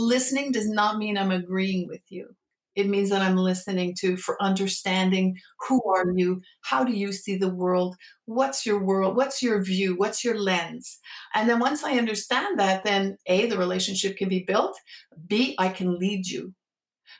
listening 0.00 0.52
does 0.52 0.68
not 0.68 0.98
mean 0.98 1.16
I'm 1.18 1.30
agreeing 1.30 1.86
with 1.88 2.02
you. 2.08 2.34
It 2.76 2.88
means 2.88 3.10
that 3.10 3.20
I'm 3.20 3.36
listening 3.36 3.94
to 4.00 4.16
for 4.16 4.40
understanding 4.40 5.36
who 5.68 5.82
are 5.92 6.06
you? 6.14 6.40
How 6.62 6.84
do 6.84 6.92
you 6.92 7.12
see 7.12 7.36
the 7.36 7.52
world? 7.52 7.96
What's 8.26 8.64
your 8.64 8.82
world? 8.82 9.16
What's 9.16 9.42
your 9.42 9.62
view? 9.62 9.96
What's 9.96 10.24
your 10.24 10.38
lens? 10.38 10.98
And 11.34 11.48
then 11.48 11.58
once 11.58 11.82
I 11.82 11.98
understand 11.98 12.58
that, 12.60 12.84
then 12.84 13.16
A, 13.26 13.46
the 13.46 13.58
relationship 13.58 14.16
can 14.16 14.28
be 14.28 14.44
built. 14.44 14.78
B, 15.26 15.56
I 15.58 15.68
can 15.68 15.98
lead 15.98 16.26
you 16.26 16.54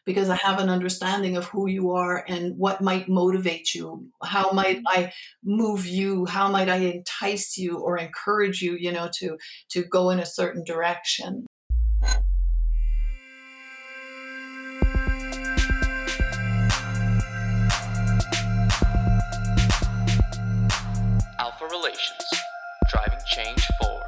because 0.07 0.31
I 0.31 0.37
have 0.37 0.61
an 0.61 0.71
understanding 0.71 1.37
of 1.37 1.47
who 1.47 1.69
you 1.69 1.91
are 1.91 2.25
and 2.29 2.57
what 2.57 2.81
might 2.81 3.09
motivate 3.09 3.75
you. 3.75 4.07
How 4.23 4.53
might 4.53 4.79
mm-hmm. 4.79 5.03
I 5.03 5.13
move 5.45 5.85
you? 5.85 6.27
How 6.27 6.49
might 6.49 6.69
I 6.69 6.77
entice 6.77 7.59
you 7.59 7.79
or 7.79 7.99
encourage 7.99 8.63
you, 8.63 8.77
you 8.77 8.93
know, 8.93 9.11
to 9.19 9.37
to 9.71 9.85
go 9.85 10.11
in 10.11 10.21
a 10.21 10.27
certain 10.27 10.65
direction? 10.65 11.47
Relations, 21.71 22.25
driving 22.91 23.19
change 23.29 23.65
forward. 23.81 24.03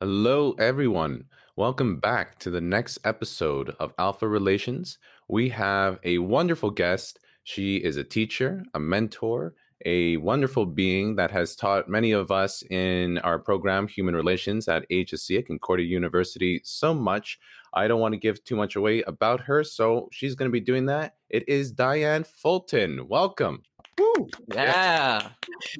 Hello, 0.00 0.52
everyone. 0.58 1.24
Welcome 1.54 1.98
back 1.98 2.38
to 2.38 2.50
the 2.50 2.62
next 2.62 2.98
episode 3.04 3.76
of 3.78 3.92
Alpha 3.98 4.26
Relations. 4.26 4.96
We 5.28 5.50
have 5.50 5.98
a 6.02 6.16
wonderful 6.18 6.70
guest. 6.70 7.18
She 7.44 7.76
is 7.76 7.98
a 7.98 8.04
teacher, 8.04 8.64
a 8.72 8.80
mentor, 8.80 9.54
a 9.84 10.16
wonderful 10.16 10.64
being 10.64 11.16
that 11.16 11.30
has 11.30 11.54
taught 11.54 11.90
many 11.90 12.12
of 12.12 12.30
us 12.30 12.62
in 12.70 13.18
our 13.18 13.38
program, 13.38 13.86
Human 13.86 14.14
Relations 14.16 14.66
at 14.66 14.88
HSC 14.88 15.38
at 15.40 15.46
Concordia 15.46 15.86
University, 15.86 16.62
so 16.64 16.94
much. 16.94 17.38
I 17.74 17.88
don't 17.88 18.00
want 18.00 18.12
to 18.12 18.18
give 18.18 18.44
too 18.44 18.56
much 18.56 18.76
away 18.76 19.02
about 19.02 19.40
her, 19.42 19.64
so 19.64 20.08
she's 20.12 20.34
going 20.34 20.48
to 20.48 20.52
be 20.52 20.60
doing 20.60 20.86
that. 20.86 21.16
It 21.30 21.48
is 21.48 21.72
Diane 21.72 22.24
Fulton. 22.24 23.08
Welcome. 23.08 23.62
Woo! 23.98 24.28
Yeah. 24.54 25.28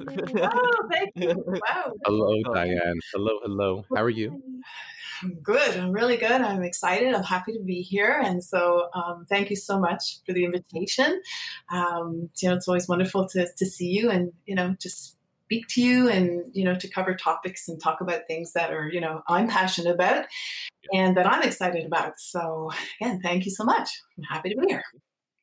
oh, 0.01 0.89
thank 0.91 1.11
you. 1.15 1.45
Wow. 1.47 1.93
Hello, 2.05 2.43
Diane. 2.55 2.99
Hello, 3.13 3.39
hello. 3.43 3.85
How 3.95 4.03
are 4.03 4.11
you? 4.11 4.43
Good. 5.43 5.77
I'm 5.77 5.93
really 5.93 6.17
good. 6.17 6.31
I'm 6.31 6.63
excited. 6.63 7.15
I'm 7.15 7.23
happy 7.23 7.53
to 7.53 7.61
be 7.61 7.83
here. 7.83 8.21
And 8.25 8.43
so, 8.43 8.89
um, 8.95 9.25
thank 9.29 9.51
you 9.51 9.57
so 9.57 9.79
much 9.79 10.19
for 10.27 10.33
the 10.33 10.45
invitation. 10.45 11.21
Um, 11.71 12.29
you 12.41 12.49
know, 12.49 12.57
it's 12.57 12.69
always 12.69 12.89
wonderful 12.89 13.29
to, 13.29 13.47
to 13.57 13.67
see 13.67 13.87
you 13.87 14.11
and, 14.11 14.33
you 14.47 14.55
know, 14.55 14.75
just 14.81 15.17
speak 15.53 15.69
to 15.69 15.83
you 15.83 16.09
and, 16.09 16.45
you 16.55 16.65
know, 16.65 16.75
to 16.75 16.89
cover 16.89 17.15
topics 17.15 17.69
and 17.69 17.81
talk 17.81 18.01
about 18.01 18.23
things 18.27 18.53
that 18.55 18.73
are, 18.73 18.89
you 18.89 19.01
know, 19.01 19.23
I'm 19.29 19.49
passionate 19.49 19.93
about 19.93 20.25
and 20.95 21.15
that 21.17 21.27
I'm 21.27 21.43
excited 21.43 21.85
about. 21.85 22.15
So, 22.19 22.71
again, 23.01 23.21
thank 23.23 23.45
you 23.45 23.51
so 23.51 23.65
much. 23.65 23.89
I'm 24.17 24.25
happy 24.25 24.49
to 24.51 24.57
be 24.57 24.67
here. 24.69 24.83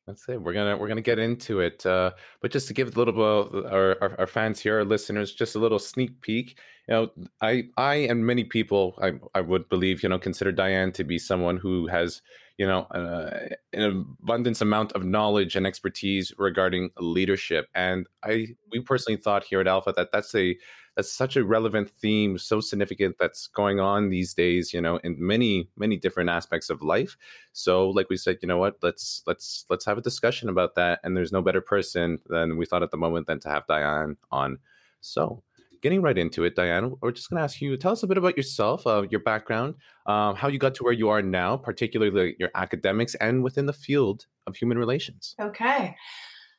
That's 0.06 0.28
it. 0.28 0.42
We're 0.42 0.54
gonna 0.54 0.76
we're 0.76 0.88
gonna 0.88 1.02
get 1.02 1.20
into 1.20 1.60
it, 1.60 1.86
uh, 1.86 2.10
but 2.40 2.50
just 2.50 2.66
to 2.66 2.74
give 2.74 2.96
a 2.96 2.98
little 2.98 3.14
bit 3.14 3.72
our, 3.72 3.96
our, 4.02 4.16
our 4.20 4.26
fans 4.26 4.58
here, 4.58 4.78
our 4.78 4.84
listeners, 4.84 5.32
just 5.32 5.54
a 5.54 5.60
little 5.60 5.78
sneak 5.78 6.20
peek. 6.20 6.58
You 6.88 6.94
know, 6.94 7.10
I 7.40 7.68
I 7.76 7.94
and 8.10 8.26
many 8.26 8.42
people 8.42 8.98
I 9.00 9.12
I 9.36 9.40
would 9.40 9.68
believe 9.68 10.02
you 10.02 10.08
know 10.08 10.18
consider 10.18 10.50
Diane 10.50 10.90
to 10.92 11.04
be 11.04 11.18
someone 11.18 11.58
who 11.58 11.86
has 11.86 12.22
you 12.60 12.66
know 12.66 12.82
uh, 12.92 13.48
an 13.72 14.04
abundance 14.22 14.60
amount 14.60 14.92
of 14.92 15.02
knowledge 15.02 15.56
and 15.56 15.66
expertise 15.66 16.30
regarding 16.36 16.90
leadership, 16.98 17.68
and 17.74 18.06
I 18.22 18.48
we 18.70 18.80
personally 18.80 19.16
thought 19.16 19.44
here 19.44 19.60
at 19.60 19.66
Alpha 19.66 19.94
that 19.96 20.12
that's 20.12 20.34
a 20.34 20.58
that's 20.94 21.10
such 21.10 21.36
a 21.36 21.44
relevant 21.44 21.88
theme, 21.88 22.36
so 22.36 22.60
significant 22.60 23.16
that's 23.18 23.46
going 23.46 23.80
on 23.80 24.10
these 24.10 24.34
days, 24.34 24.74
you 24.74 24.80
know, 24.82 24.98
in 24.98 25.16
many, 25.18 25.70
many 25.78 25.96
different 25.96 26.28
aspects 26.28 26.68
of 26.68 26.82
life. 26.82 27.16
So, 27.54 27.88
like 27.88 28.10
we 28.10 28.18
said, 28.18 28.36
you 28.42 28.48
know 28.48 28.58
what, 28.58 28.76
let's 28.82 29.22
let's 29.26 29.64
let's 29.70 29.86
have 29.86 29.96
a 29.96 30.02
discussion 30.02 30.50
about 30.50 30.74
that. 30.74 31.00
And 31.02 31.16
there's 31.16 31.32
no 31.32 31.40
better 31.40 31.62
person 31.62 32.18
than 32.26 32.58
we 32.58 32.66
thought 32.66 32.82
at 32.82 32.90
the 32.90 32.98
moment 32.98 33.26
than 33.26 33.40
to 33.40 33.48
have 33.48 33.66
Diane 33.68 34.18
on. 34.30 34.58
So 35.00 35.42
getting 35.82 36.02
right 36.02 36.16
into 36.16 36.44
it, 36.44 36.54
Diane, 36.54 36.94
we're 37.00 37.12
just 37.12 37.30
going 37.30 37.38
to 37.38 37.44
ask 37.44 37.60
you 37.60 37.76
tell 37.76 37.92
us 37.92 38.02
a 38.02 38.06
bit 38.06 38.18
about 38.18 38.36
yourself, 38.36 38.86
uh, 38.86 39.04
your 39.10 39.20
background, 39.20 39.74
um, 40.06 40.34
how 40.36 40.48
you 40.48 40.58
got 40.58 40.74
to 40.76 40.84
where 40.84 40.92
you 40.92 41.08
are 41.08 41.22
now, 41.22 41.56
particularly 41.56 42.36
your 42.38 42.50
academics 42.54 43.14
and 43.16 43.42
within 43.42 43.66
the 43.66 43.72
field 43.72 44.26
of 44.46 44.56
human 44.56 44.78
relations. 44.78 45.34
Okay. 45.40 45.96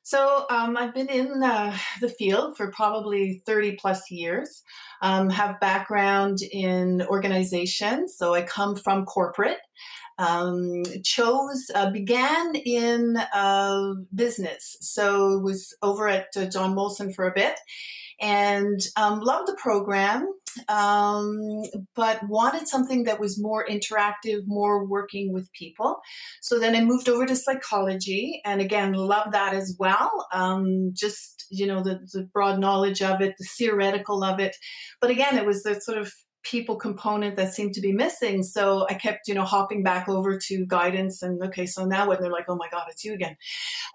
So 0.03 0.45
um, 0.49 0.77
I've 0.77 0.95
been 0.95 1.09
in 1.09 1.43
uh, 1.43 1.77
the 2.01 2.09
field 2.09 2.57
for 2.57 2.71
probably 2.71 3.43
30 3.45 3.73
plus 3.73 4.09
years, 4.09 4.63
um, 5.01 5.29
have 5.29 5.59
background 5.59 6.39
in 6.41 7.03
organizations. 7.03 8.15
So 8.17 8.33
I 8.33 8.41
come 8.41 8.75
from 8.75 9.05
corporate. 9.05 9.59
Um, 10.17 10.83
chose, 11.03 11.71
uh, 11.73 11.89
began 11.89 12.53
in 12.53 13.17
uh, 13.33 13.93
business. 14.13 14.77
So 14.81 15.39
was 15.39 15.75
over 15.81 16.07
at 16.07 16.27
uh, 16.35 16.45
John 16.45 16.75
Molson 16.75 17.13
for 17.13 17.27
a 17.27 17.33
bit 17.33 17.55
and 18.21 18.79
um, 18.95 19.19
loved 19.19 19.47
the 19.47 19.57
program, 19.59 20.27
um, 20.69 21.63
but 21.95 22.19
wanted 22.27 22.67
something 22.67 23.05
that 23.05 23.19
was 23.19 23.41
more 23.41 23.65
interactive, 23.65 24.41
more 24.45 24.85
working 24.85 25.33
with 25.33 25.51
people. 25.53 25.99
So 26.41 26.59
then 26.59 26.75
I 26.75 26.83
moved 26.83 27.09
over 27.09 27.25
to 27.25 27.35
psychology, 27.35 28.41
and 28.45 28.61
again, 28.61 28.93
loved 28.93 29.31
that 29.33 29.53
as 29.53 29.75
well. 29.79 30.27
Um, 30.31 30.91
just 30.93 31.45
you 31.49 31.65
know 31.65 31.81
the, 31.81 31.99
the 32.13 32.29
broad 32.31 32.59
knowledge 32.59 33.01
of 33.01 33.21
it, 33.21 33.35
the 33.37 33.47
theoretical 33.57 34.23
of 34.23 34.39
it, 34.39 34.55
but 35.01 35.09
again, 35.09 35.37
it 35.37 35.45
was 35.45 35.63
the 35.63 35.79
sort 35.81 35.97
of 35.97 36.13
people 36.43 36.75
component 36.75 37.35
that 37.35 37.53
seemed 37.53 37.73
to 37.73 37.81
be 37.81 37.91
missing. 37.91 38.43
So 38.43 38.87
I 38.89 38.95
kept, 38.95 39.27
you 39.27 39.33
know, 39.33 39.43
hopping 39.43 39.83
back 39.83 40.09
over 40.09 40.37
to 40.37 40.65
guidance 40.65 41.21
and 41.21 41.41
okay, 41.43 41.65
so 41.65 41.85
now? 41.85 42.09
And 42.09 42.23
they're 42.23 42.31
like, 42.31 42.45
oh 42.47 42.55
my 42.55 42.67
God, 42.71 42.85
it's 42.89 43.05
you 43.05 43.13
again. 43.13 43.37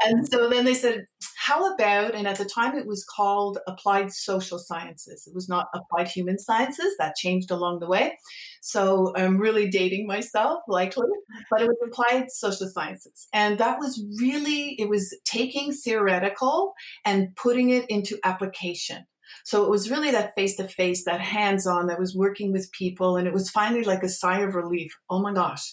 And 0.04 0.26
so 0.28 0.48
then 0.48 0.64
they 0.64 0.74
said, 0.74 1.06
how 1.36 1.74
about, 1.74 2.14
and 2.14 2.26
at 2.26 2.38
the 2.38 2.44
time 2.44 2.76
it 2.76 2.86
was 2.86 3.04
called 3.04 3.58
applied 3.66 4.12
social 4.12 4.58
sciences. 4.58 5.26
It 5.26 5.34
was 5.34 5.48
not 5.48 5.68
applied 5.74 6.08
human 6.08 6.38
sciences. 6.38 6.96
That 6.98 7.16
changed 7.16 7.50
along 7.50 7.80
the 7.80 7.88
way. 7.88 8.18
So 8.60 9.12
I'm 9.16 9.38
really 9.38 9.68
dating 9.68 10.06
myself, 10.06 10.62
likely, 10.66 11.08
but 11.50 11.62
it 11.62 11.68
was 11.68 11.76
applied 11.86 12.30
social 12.30 12.68
sciences. 12.68 13.28
And 13.32 13.58
that 13.58 13.78
was 13.78 14.04
really, 14.18 14.80
it 14.80 14.88
was 14.88 15.16
taking 15.24 15.72
theoretical 15.72 16.74
and 17.04 17.34
putting 17.36 17.70
it 17.70 17.86
into 17.88 18.18
application. 18.24 19.06
So 19.44 19.64
it 19.64 19.70
was 19.70 19.90
really 19.90 20.10
that 20.10 20.34
face 20.34 20.56
to 20.56 20.68
face, 20.68 21.04
that 21.04 21.20
hands 21.20 21.66
on, 21.66 21.86
that 21.86 21.98
was 21.98 22.14
working 22.16 22.52
with 22.52 22.72
people. 22.72 23.16
And 23.16 23.26
it 23.26 23.34
was 23.34 23.50
finally 23.50 23.84
like 23.84 24.02
a 24.02 24.08
sigh 24.08 24.40
of 24.40 24.54
relief. 24.54 24.92
Oh 25.10 25.20
my 25.20 25.32
gosh. 25.32 25.72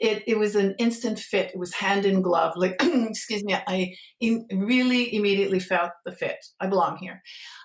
It, 0.00 0.24
it 0.26 0.36
was 0.36 0.56
an 0.56 0.74
instant 0.78 1.20
fit. 1.20 1.52
It 1.54 1.58
was 1.58 1.74
hand 1.74 2.04
in 2.04 2.22
glove. 2.22 2.54
Like, 2.56 2.74
excuse 2.82 3.44
me, 3.44 3.54
I 3.54 3.94
in, 4.18 4.46
really 4.52 5.14
immediately 5.14 5.60
felt 5.60 5.92
the 6.04 6.10
fit. 6.10 6.38
I 6.60 6.66
belong 6.66 6.96
here. 6.96 7.22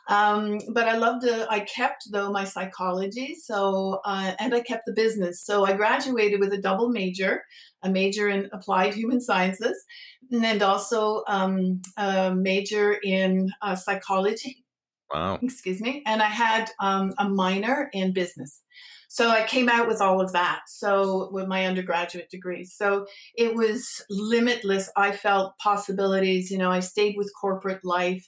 Um, 0.08 0.60
but 0.72 0.88
I 0.88 0.98
loved, 0.98 1.26
uh, 1.28 1.48
I 1.50 1.62
kept 1.62 2.04
though 2.12 2.32
my 2.32 2.44
psychology. 2.44 3.34
So, 3.44 4.02
uh, 4.06 4.34
and 4.40 4.54
I 4.54 4.60
kept 4.60 4.84
the 4.86 4.94
business. 4.94 5.44
So 5.44 5.66
I 5.66 5.74
graduated 5.74 6.40
with 6.40 6.54
a 6.54 6.62
double 6.62 6.90
major, 6.90 7.42
a 7.82 7.90
major 7.90 8.30
in 8.30 8.50
applied 8.54 8.94
human 8.94 9.20
sciences, 9.20 9.84
and 10.32 10.62
also 10.62 11.24
um, 11.28 11.82
a 11.98 12.36
major 12.36 13.00
in 13.04 13.50
uh, 13.64 13.76
psychology 13.76 14.64
Wow. 15.14 15.40
Excuse 15.42 15.80
me. 15.80 16.04
And 16.06 16.22
I 16.22 16.28
had 16.28 16.70
um, 16.80 17.14
a 17.18 17.30
minor 17.30 17.90
in 17.94 18.14
business. 18.14 18.62
So 19.10 19.30
I 19.30 19.44
came 19.44 19.70
out 19.70 19.88
with 19.88 20.02
all 20.02 20.20
of 20.20 20.34
that. 20.34 20.64
So 20.68 21.30
with 21.32 21.48
my 21.48 21.66
undergraduate 21.66 22.30
degree. 22.30 22.66
So 22.66 23.08
it 23.36 23.56
was 23.56 24.04
limitless. 24.10 24.90
I 24.98 25.14
felt 25.14 25.58
possibilities. 25.60 26.52
You 26.52 26.58
know, 26.58 26.70
I 26.70 26.82
stayed 26.82 27.16
with 27.18 27.32
corporate 27.40 27.86
life, 27.86 28.28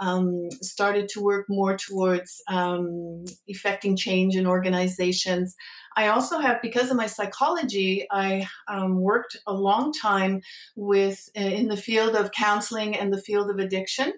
um, 0.00 0.48
started 0.62 1.08
to 1.10 1.22
work 1.22 1.46
more 1.48 1.76
towards 1.76 2.42
um, 2.48 3.24
effecting 3.46 3.96
change 3.96 4.34
in 4.34 4.48
organizations. 4.48 5.54
I 5.96 6.08
also 6.08 6.40
have, 6.40 6.60
because 6.60 6.90
of 6.90 6.96
my 6.96 7.06
psychology, 7.06 8.06
I 8.10 8.48
um, 8.68 9.00
worked 9.00 9.36
a 9.46 9.54
long 9.54 9.92
time 9.92 10.42
with 10.74 11.30
in 11.36 11.68
the 11.68 11.76
field 11.76 12.16
of 12.16 12.32
counseling 12.32 12.96
and 12.96 13.12
the 13.12 13.22
field 13.22 13.48
of 13.48 13.58
addiction 13.58 14.12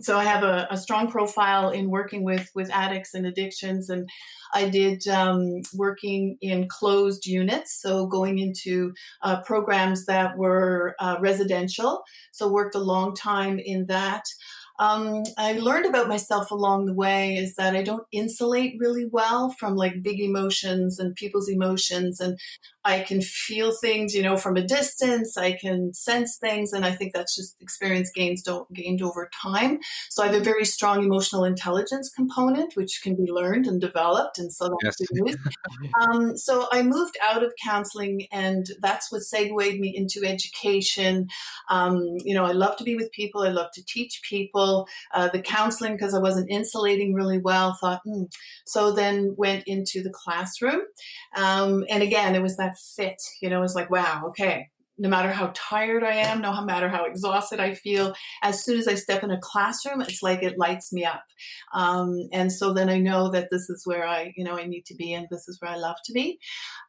so 0.00 0.18
I 0.18 0.24
have 0.24 0.42
a, 0.42 0.66
a, 0.70 0.76
strong 0.76 1.10
profile 1.10 1.70
in 1.70 1.90
working 1.90 2.22
with 2.22 2.50
with 2.54 2.70
addicts 2.70 3.14
and 3.14 3.26
addictions, 3.26 3.88
and 3.88 4.08
I 4.54 4.68
did 4.68 5.06
um, 5.08 5.62
working 5.74 6.36
in 6.40 6.68
closed 6.68 7.26
units, 7.26 7.80
so 7.80 8.06
going 8.06 8.38
into 8.38 8.92
uh, 9.22 9.42
programs 9.42 10.06
that 10.06 10.36
were 10.36 10.94
uh, 11.00 11.16
residential. 11.20 12.02
So 12.32 12.48
worked 12.48 12.74
a 12.74 12.80
long 12.80 13.14
time 13.14 13.58
in 13.58 13.86
that. 13.86 14.24
Um, 14.80 15.24
I 15.36 15.54
learned 15.54 15.86
about 15.86 16.06
myself 16.06 16.52
along 16.52 16.86
the 16.86 16.94
way 16.94 17.34
is 17.34 17.56
that 17.56 17.74
I 17.74 17.82
don't 17.82 18.06
insulate 18.12 18.76
really 18.78 19.06
well 19.10 19.50
from 19.58 19.74
like 19.74 20.04
big 20.04 20.20
emotions 20.20 21.00
and 21.00 21.16
people's 21.16 21.48
emotions, 21.48 22.20
and 22.20 22.38
I 22.88 23.02
can 23.02 23.20
feel 23.20 23.70
things, 23.70 24.14
you 24.14 24.22
know, 24.22 24.38
from 24.38 24.56
a 24.56 24.62
distance. 24.62 25.36
I 25.36 25.52
can 25.52 25.92
sense 25.92 26.38
things, 26.38 26.72
and 26.72 26.86
I 26.86 26.92
think 26.92 27.12
that's 27.12 27.36
just 27.36 27.60
experience 27.60 28.10
gains 28.10 28.42
don't 28.42 28.72
gained 28.72 29.02
over 29.02 29.28
time. 29.42 29.80
So 30.08 30.22
I 30.22 30.26
have 30.28 30.34
a 30.34 30.40
very 30.40 30.64
strong 30.64 31.04
emotional 31.04 31.44
intelligence 31.44 32.08
component, 32.08 32.76
which 32.76 33.02
can 33.02 33.14
be 33.14 33.30
learned 33.30 33.66
and 33.66 33.78
developed, 33.78 34.38
and 34.38 34.50
so 34.50 34.74
that's 34.82 34.96
Yes. 35.00 35.10
good. 35.10 35.36
Um, 36.00 36.36
so 36.38 36.66
I 36.72 36.82
moved 36.82 37.18
out 37.22 37.42
of 37.42 37.52
counseling, 37.62 38.26
and 38.32 38.66
that's 38.80 39.12
what 39.12 39.20
segued 39.22 39.52
me 39.78 39.94
into 39.94 40.24
education. 40.24 41.28
Um, 41.68 42.16
you 42.24 42.34
know, 42.34 42.46
I 42.46 42.52
love 42.52 42.78
to 42.78 42.84
be 42.84 42.96
with 42.96 43.12
people. 43.12 43.42
I 43.42 43.50
love 43.50 43.70
to 43.74 43.84
teach 43.84 44.22
people. 44.22 44.88
Uh, 45.12 45.28
the 45.28 45.42
counseling, 45.42 45.92
because 45.92 46.14
I 46.14 46.20
wasn't 46.20 46.50
insulating 46.50 47.12
really 47.12 47.38
well, 47.38 47.76
thought, 47.78 48.00
hmm. 48.04 48.24
so 48.64 48.92
then 48.92 49.34
went 49.36 49.64
into 49.66 50.02
the 50.02 50.10
classroom. 50.10 50.80
Um, 51.36 51.84
and 51.90 52.02
again, 52.02 52.34
it 52.34 52.42
was 52.42 52.56
that 52.56 52.77
fit. 52.96 53.20
You 53.40 53.50
know, 53.50 53.60
was 53.60 53.74
like, 53.74 53.90
wow, 53.90 54.24
okay. 54.28 54.68
No 55.00 55.08
matter 55.08 55.30
how 55.30 55.52
tired 55.54 56.02
I 56.02 56.14
am, 56.14 56.40
no 56.40 56.60
matter 56.64 56.88
how 56.88 57.04
exhausted 57.04 57.60
I 57.60 57.74
feel, 57.74 58.14
as 58.42 58.64
soon 58.64 58.80
as 58.80 58.88
I 58.88 58.94
step 58.94 59.22
in 59.22 59.30
a 59.30 59.38
classroom, 59.40 60.00
it's 60.00 60.24
like 60.24 60.42
it 60.42 60.58
lights 60.58 60.92
me 60.92 61.04
up. 61.04 61.22
Um, 61.72 62.28
and 62.32 62.52
so 62.52 62.72
then 62.72 62.88
I 62.88 62.98
know 62.98 63.30
that 63.30 63.46
this 63.48 63.70
is 63.70 63.82
where 63.84 64.04
I, 64.04 64.32
you 64.36 64.42
know, 64.42 64.58
I 64.58 64.66
need 64.66 64.86
to 64.86 64.96
be, 64.96 65.14
and 65.14 65.28
this 65.30 65.46
is 65.46 65.58
where 65.60 65.70
I 65.70 65.76
love 65.76 65.94
to 66.06 66.12
be. 66.12 66.40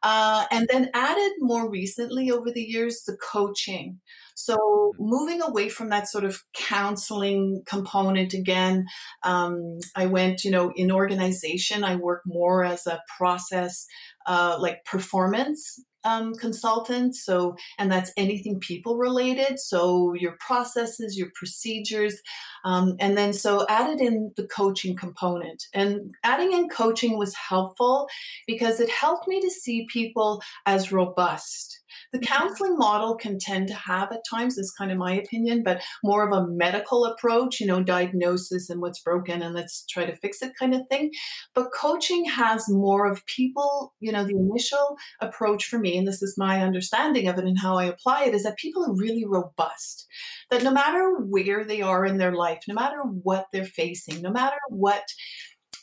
Uh, 0.02 0.44
and 0.50 0.66
then 0.72 0.90
added 0.92 1.32
more 1.38 1.70
recently 1.70 2.32
over 2.32 2.50
the 2.50 2.62
years 2.62 3.04
the 3.06 3.16
coaching. 3.16 4.00
So 4.34 4.92
moving 4.98 5.42
away 5.42 5.68
from 5.68 5.90
that 5.90 6.08
sort 6.08 6.24
of 6.24 6.42
counseling 6.54 7.62
component 7.66 8.32
again, 8.32 8.86
um, 9.22 9.78
I 9.94 10.06
went, 10.06 10.44
you 10.44 10.50
know, 10.50 10.72
in 10.74 10.90
organization. 10.90 11.84
I 11.84 11.96
work 11.96 12.22
more 12.24 12.64
as 12.64 12.86
a 12.86 13.02
process, 13.18 13.86
uh, 14.26 14.56
like 14.60 14.84
performance 14.84 15.80
um, 16.04 16.34
consultant. 16.34 17.14
So, 17.14 17.56
and 17.78 17.90
that's 17.90 18.12
anything 18.16 18.58
people 18.60 18.96
related. 18.96 19.58
So 19.58 20.14
your 20.14 20.36
processes, 20.40 21.18
your 21.18 21.28
procedures, 21.34 22.20
um, 22.64 22.96
and 23.00 23.16
then 23.16 23.32
so 23.32 23.66
added 23.68 24.00
in 24.00 24.32
the 24.36 24.46
coaching 24.46 24.96
component. 24.96 25.64
And 25.74 26.14
adding 26.24 26.52
in 26.52 26.68
coaching 26.68 27.18
was 27.18 27.34
helpful 27.34 28.08
because 28.46 28.80
it 28.80 28.90
helped 28.90 29.28
me 29.28 29.40
to 29.40 29.50
see 29.50 29.86
people 29.90 30.42
as 30.66 30.92
robust. 30.92 31.79
The 32.12 32.18
counseling 32.18 32.76
model 32.76 33.16
can 33.16 33.38
tend 33.38 33.68
to 33.68 33.74
have 33.74 34.12
at 34.12 34.24
times, 34.28 34.58
is 34.58 34.74
kind 34.76 34.90
of 34.90 34.98
my 34.98 35.14
opinion, 35.14 35.62
but 35.62 35.82
more 36.04 36.26
of 36.26 36.32
a 36.32 36.46
medical 36.46 37.04
approach, 37.04 37.60
you 37.60 37.66
know, 37.66 37.82
diagnosis 37.82 38.70
and 38.70 38.80
what's 38.80 39.00
broken 39.00 39.42
and 39.42 39.54
let's 39.54 39.84
try 39.86 40.04
to 40.04 40.16
fix 40.16 40.42
it 40.42 40.52
kind 40.58 40.74
of 40.74 40.82
thing. 40.88 41.10
But 41.54 41.72
coaching 41.72 42.24
has 42.26 42.68
more 42.68 43.10
of 43.10 43.24
people, 43.26 43.94
you 44.00 44.12
know, 44.12 44.24
the 44.24 44.36
initial 44.36 44.96
approach 45.20 45.66
for 45.66 45.78
me, 45.78 45.96
and 45.96 46.06
this 46.06 46.22
is 46.22 46.34
my 46.38 46.62
understanding 46.62 47.28
of 47.28 47.38
it 47.38 47.44
and 47.44 47.58
how 47.58 47.78
I 47.78 47.84
apply 47.84 48.24
it, 48.24 48.34
is 48.34 48.42
that 48.42 48.56
people 48.56 48.84
are 48.84 48.94
really 48.94 49.24
robust. 49.26 50.06
That 50.50 50.62
no 50.62 50.70
matter 50.70 51.16
where 51.18 51.64
they 51.64 51.82
are 51.82 52.04
in 52.04 52.18
their 52.18 52.34
life, 52.34 52.60
no 52.66 52.74
matter 52.74 53.02
what 53.02 53.46
they're 53.52 53.64
facing, 53.64 54.22
no 54.22 54.30
matter 54.30 54.58
what 54.68 55.04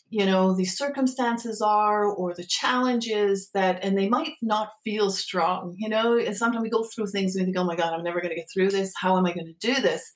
you 0.09 0.25
know 0.25 0.53
the 0.53 0.65
circumstances 0.65 1.61
are 1.61 2.05
or 2.05 2.33
the 2.33 2.45
challenges 2.45 3.49
that 3.53 3.83
and 3.83 3.97
they 3.97 4.07
might 4.07 4.33
not 4.41 4.69
feel 4.83 5.09
strong 5.09 5.75
you 5.77 5.89
know? 5.89 6.17
And 6.17 6.35
sometimes 6.35 6.63
we 6.63 6.69
go 6.69 6.83
through 6.83 7.07
things 7.07 7.35
and 7.35 7.41
we 7.41 7.45
think 7.45 7.57
oh 7.57 7.65
my 7.65 7.75
god 7.75 7.93
i'm 7.93 8.03
never 8.03 8.21
going 8.21 8.29
to 8.29 8.35
get 8.35 8.49
through 8.51 8.69
this. 8.69 8.93
How 8.95 9.17
am 9.17 9.25
i 9.25 9.33
going 9.33 9.47
to 9.47 9.73
do 9.73 9.81
this? 9.81 10.11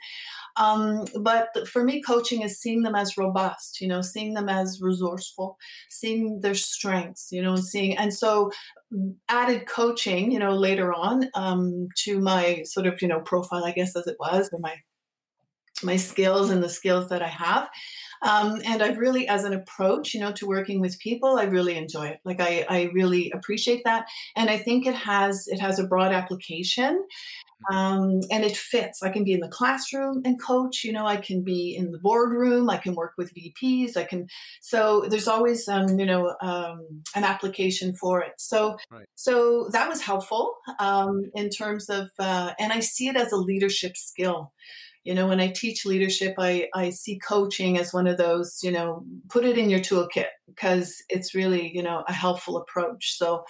Um, 0.58 1.06
but 1.22 1.48
for 1.68 1.82
me 1.84 2.02
coaching 2.02 2.42
is 2.42 2.60
seeing 2.60 2.82
them 2.82 2.94
as 2.94 3.18
robust 3.18 3.80
you 3.80 3.88
know 3.88 4.02
seeing 4.02 4.34
them 4.34 4.50
as 4.50 4.80
resourceful 4.82 5.58
seeing 5.90 6.42
their 6.42 6.56
strengths 6.56 7.32
you 7.32 7.42
know 7.42 7.54
and 7.54 7.64
seeing 7.64 7.98
and 7.98 8.14
so 8.14 8.52
added 9.30 9.66
coaching 9.68 10.30
you 10.30 10.40
know 10.40 10.54
later 10.54 10.94
on 10.94 11.30
um, 11.36 11.88
to 12.00 12.20
my 12.20 12.64
sort 12.66 12.86
of 12.86 13.02
you 13.02 13.08
know 13.08 13.22
profile 13.22 13.64
i 13.64 13.72
guess 13.72 13.96
as 13.96 14.08
it 14.08 14.18
was 14.20 14.50
or 14.52 14.60
my 14.60 14.76
my 15.84 15.96
skills 15.96 16.50
and 16.50 16.62
the 16.62 16.70
skills 16.70 17.08
that 17.08 17.22
i 17.22 17.28
have 17.30 17.70
um, 18.22 18.62
and 18.66 18.84
I've 18.84 18.98
really, 18.98 19.28
as 19.28 19.44
an 19.44 19.54
approach, 19.54 20.14
you 20.14 20.20
know, 20.20 20.32
to 20.34 20.48
working 20.48 20.80
with 20.80 21.00
people, 21.00 21.38
I 21.38 21.44
really 21.44 21.76
enjoy 21.76 22.08
it. 22.08 22.20
Like 22.24 22.40
I, 22.40 22.66
I 22.70 22.84
really 22.94 23.32
appreciate 23.32 23.84
that, 23.86 24.06
and 24.36 24.50
I 24.50 24.58
think 24.58 24.86
it 24.86 24.96
has 24.96 25.48
it 25.48 25.60
has 25.60 25.80
a 25.80 25.88
broad 25.88 26.12
application, 26.12 27.06
um, 27.72 28.22
and 28.32 28.44
it 28.44 28.58
fits. 28.58 29.04
I 29.04 29.10
can 29.10 29.24
be 29.24 29.34
in 29.34 29.40
the 29.40 29.48
classroom 29.48 30.22
and 30.26 30.42
coach. 30.42 30.84
You 30.84 30.94
know, 30.94 31.06
I 31.06 31.18
can 31.18 31.44
be 31.44 31.76
in 31.76 31.92
the 31.92 32.00
boardroom. 32.00 32.70
I 32.70 32.78
can 32.78 32.96
work 32.96 33.14
with 33.18 33.34
VPs. 33.36 33.96
I 33.96 34.04
can. 34.04 34.28
So 34.62 35.06
there's 35.10 35.28
always, 35.28 35.68
um, 35.68 36.00
you 36.00 36.06
know, 36.06 36.36
um, 36.42 37.04
an 37.16 37.24
application 37.24 37.94
for 37.96 38.22
it. 38.22 38.34
So, 38.38 38.78
Right. 38.90 39.06
so 39.16 39.70
that 39.74 39.88
was 39.88 40.02
helpful 40.02 40.56
um, 40.80 41.30
in 41.36 41.50
terms 41.50 41.90
of, 41.90 42.10
uh, 42.20 42.54
and 42.60 42.74
I 42.74 42.80
see 42.80 43.08
it 43.08 43.16
as 43.16 43.32
a 43.32 43.38
leadership 43.38 43.96
skill 43.96 44.52
you 45.04 45.14
know 45.14 45.28
when 45.28 45.40
i 45.40 45.48
teach 45.48 45.86
leadership 45.86 46.36
i 46.38 46.68
i 46.74 46.90
see 46.90 47.20
coaching 47.20 47.78
as 47.78 47.94
one 47.94 48.08
of 48.08 48.18
those 48.18 48.60
you 48.64 48.72
know 48.72 49.04
put 49.30 49.46
it 49.46 49.58
in 49.58 49.70
your 49.70 49.80
toolkit 49.80 50.28
because 50.56 51.04
it's 51.10 51.36
really 51.36 51.72
you 51.74 51.84
know 51.84 52.04
a 52.08 52.14
helpful 52.14 52.58
approach. 52.58 53.18
So 53.18 53.44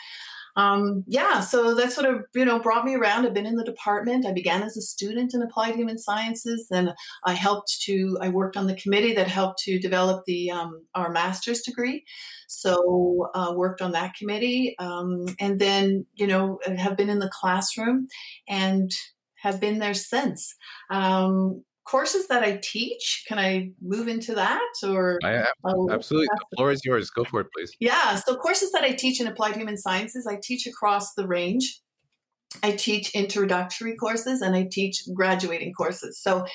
um, 0.57 1.05
yeah 1.07 1.39
so 1.39 1.73
that 1.75 1.93
sort 1.93 2.13
of 2.13 2.25
you 2.35 2.45
know 2.45 2.59
brought 2.59 2.85
me 2.85 2.95
around. 2.95 3.25
I've 3.25 3.33
been 3.33 3.45
in 3.45 3.55
the 3.55 3.63
department. 3.63 4.25
I 4.25 4.33
began 4.33 4.63
as 4.63 4.75
a 4.77 4.81
student 4.81 5.33
in 5.33 5.41
applied 5.41 5.75
human 5.75 5.97
sciences. 5.97 6.67
Then 6.69 6.93
i 7.25 7.33
helped 7.33 7.81
to 7.83 8.17
i 8.21 8.29
worked 8.29 8.57
on 8.57 8.67
the 8.67 8.75
committee 8.75 9.13
that 9.13 9.27
helped 9.27 9.59
to 9.63 9.79
develop 9.79 10.23
the 10.25 10.51
um, 10.51 10.83
our 10.93 11.11
master's 11.11 11.61
degree. 11.61 12.03
So 12.47 13.29
uh, 13.33 13.53
worked 13.55 13.81
on 13.81 13.93
that 13.93 14.15
committee 14.15 14.75
um, 14.79 15.25
and 15.39 15.59
then 15.59 16.05
you 16.15 16.27
know 16.27 16.59
have 16.77 16.97
been 16.97 17.09
in 17.09 17.19
the 17.19 17.31
classroom 17.33 18.07
and 18.47 18.91
have 19.41 19.59
been 19.59 19.79
there 19.79 19.93
since. 19.93 20.55
Um, 20.89 21.63
courses 21.85 22.27
that 22.27 22.43
I 22.43 22.59
teach, 22.61 23.25
can 23.27 23.39
I 23.39 23.71
move 23.81 24.07
into 24.07 24.35
that 24.35 24.69
or? 24.83 25.19
I, 25.23 25.45
oh, 25.63 25.89
absolutely. 25.91 26.27
The 26.27 26.57
floor 26.57 26.71
is 26.71 26.81
yours. 26.85 27.09
Go 27.09 27.23
for 27.23 27.41
it, 27.41 27.47
please. 27.55 27.71
Yeah, 27.79 28.15
so 28.15 28.35
courses 28.35 28.71
that 28.71 28.83
I 28.83 28.91
teach 28.91 29.19
in 29.19 29.27
applied 29.27 29.55
human 29.55 29.77
sciences, 29.77 30.27
I 30.27 30.39
teach 30.41 30.67
across 30.67 31.13
the 31.15 31.27
range. 31.27 31.79
I 32.63 32.71
teach 32.71 33.15
introductory 33.15 33.95
courses 33.95 34.41
and 34.41 34.55
I 34.55 34.67
teach 34.69 35.03
graduating 35.13 35.73
courses. 35.73 36.19
So 36.19 36.45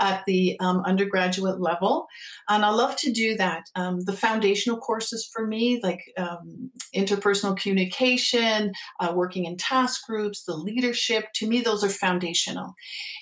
at 0.00 0.24
the 0.26 0.58
um, 0.60 0.82
undergraduate 0.84 1.60
level, 1.60 2.06
and 2.48 2.64
I 2.64 2.70
love 2.70 2.96
to 2.96 3.12
do 3.12 3.36
that. 3.36 3.64
Um, 3.76 4.00
the 4.00 4.12
foundational 4.12 4.78
courses 4.78 5.28
for 5.32 5.46
me, 5.46 5.80
like 5.82 6.00
um, 6.18 6.70
interpersonal 6.94 7.56
communication, 7.56 8.72
uh, 9.00 9.12
working 9.14 9.44
in 9.44 9.56
task 9.56 10.06
groups, 10.06 10.44
the 10.44 10.56
leadership, 10.56 11.26
to 11.36 11.48
me, 11.48 11.60
those 11.60 11.84
are 11.84 11.88
foundational. 11.88 12.74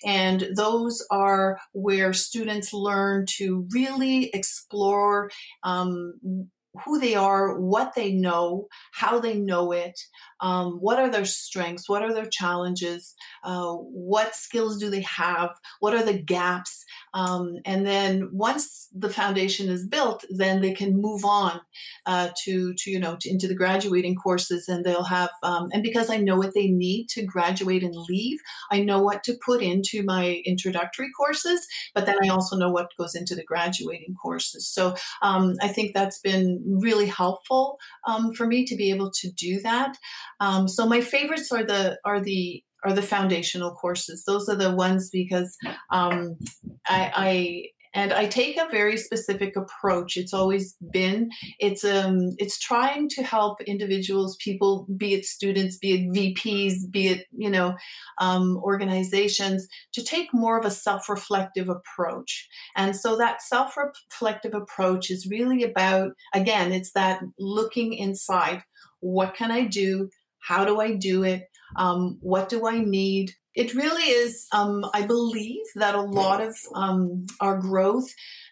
And 0.05 0.49
those 0.56 1.06
are 1.11 1.58
where 1.73 2.12
students 2.12 2.73
learn 2.73 3.26
to 3.37 3.67
really 3.73 4.31
explore 4.32 5.31
um, 5.62 6.14
who 6.84 6.98
they 6.98 7.14
are, 7.14 7.58
what 7.60 7.94
they 7.94 8.12
know, 8.12 8.66
how 8.92 9.19
they 9.20 9.34
know 9.38 9.72
it, 9.72 9.98
um, 10.41 10.79
what 10.81 10.98
are 10.98 11.10
their 11.10 11.24
strengths, 11.24 11.88
what 11.88 12.02
are 12.02 12.14
their 12.14 12.26
challenges, 12.26 13.14
uh, 13.44 13.72
what 13.72 14.34
skills 14.34 14.79
do 14.79 14.91
they 14.91 15.02
have, 15.02 15.50
what 15.81 15.94
are 15.94 16.05
the 16.05 16.19
gaps. 16.19 16.84
Um, 17.14 17.58
and 17.64 17.86
then 17.86 18.31
once 18.32 18.88
the 18.94 19.10
foundation 19.10 19.69
is 19.69 19.86
built, 19.86 20.24
then 20.31 20.60
they 20.60 20.72
can 20.72 21.00
move 21.00 21.24
on 21.24 21.60
uh, 22.06 22.31
to, 22.44 22.74
to, 22.74 22.90
you 22.90 22.98
know, 22.98 23.16
to, 23.20 23.31
into 23.31 23.48
the 23.48 23.54
graduating 23.54 24.16
courses 24.16 24.69
and 24.69 24.84
they'll 24.84 25.04
have, 25.04 25.31
um, 25.42 25.69
and 25.72 25.82
because 25.82 26.10
I 26.10 26.16
know 26.16 26.36
what 26.36 26.54
they 26.54 26.69
need 26.69 27.08
to 27.10 27.24
graduate 27.24 27.82
and 27.82 27.94
leave, 28.08 28.38
I 28.70 28.82
know 28.82 29.02
what 29.02 29.24
to 29.24 29.36
put 29.44 29.62
into 29.62 30.02
my 30.02 30.42
introductory 30.44 31.08
courses, 31.16 31.66
but 31.94 32.06
then 32.06 32.16
I 32.24 32.28
also 32.28 32.56
know 32.56 32.70
what 32.70 32.88
goes 32.98 33.14
into 33.14 33.34
the 33.34 33.44
graduating 33.44 34.14
courses. 34.20 34.69
So 34.69 34.94
um, 35.20 35.54
I 35.60 35.69
think 35.69 35.92
that's 35.92 36.19
been 36.20 36.62
really 36.66 37.06
helpful 37.06 37.78
um, 38.06 38.32
for 38.34 38.46
me 38.46 38.64
to 38.66 38.76
be 38.76 38.90
able 38.90 39.10
to 39.10 39.31
do 39.31 39.60
that. 39.60 39.98
Um, 40.40 40.69
so 40.69 40.86
my 40.86 41.00
favorites 41.00 41.52
are 41.52 41.64
the 41.64 41.98
are 42.04 42.20
the 42.20 42.62
are 42.84 42.93
the 42.93 43.03
foundational 43.03 43.72
courses. 43.72 44.24
Those 44.24 44.48
are 44.48 44.56
the 44.56 44.74
ones 44.74 45.10
because 45.10 45.56
um, 45.91 46.36
I, 46.86 47.12
I 47.15 47.65
and 47.94 48.12
I 48.12 48.27
take 48.27 48.56
a 48.56 48.69
very 48.70 48.96
specific 48.96 49.55
approach. 49.55 50.17
It's 50.17 50.32
always 50.32 50.77
been 50.91 51.31
it's 51.58 51.84
um 51.84 52.31
it's 52.39 52.58
trying 52.58 53.08
to 53.10 53.22
help 53.22 53.60
individuals, 53.62 54.36
people, 54.36 54.86
be 54.96 55.15
it 55.15 55.24
students, 55.24 55.77
be 55.77 55.93
it 55.94 56.10
VPs, 56.10 56.91
be 56.91 57.08
it 57.08 57.27
you 57.36 57.51
know 57.51 57.77
um, 58.19 58.56
organizations, 58.62 59.69
to 59.93 60.03
take 60.03 60.32
more 60.32 60.58
of 60.58 60.65
a 60.65 60.70
self-reflective 60.70 61.69
approach. 61.69 62.48
And 62.77 62.96
so 62.96 63.17
that 63.19 63.43
self-reflective 63.43 64.55
approach 64.55 65.10
is 65.10 65.29
really 65.31 65.62
about 65.62 66.12
again, 66.34 66.72
it's 66.72 66.93
that 66.93 67.20
looking 67.39 67.93
inside. 67.93 68.62
What 69.01 69.34
can 69.34 69.51
I 69.51 69.65
do? 69.65 70.08
How 70.39 70.65
do 70.65 70.81
I 70.81 70.94
do 70.94 71.22
it? 71.24 71.48
Um, 71.76 72.19
what 72.20 72.48
do 72.48 72.67
I 72.67 72.79
need? 72.79 73.32
It 73.55 73.74
really 73.74 74.05
is, 74.05 74.46
um, 74.52 74.84
I 74.94 75.02
believe 75.06 75.64
that 75.74 75.94
a 75.94 76.00
lot 76.00 76.41
of 76.41 76.56
um, 76.74 77.26
our 77.41 77.58
growth 77.58 78.08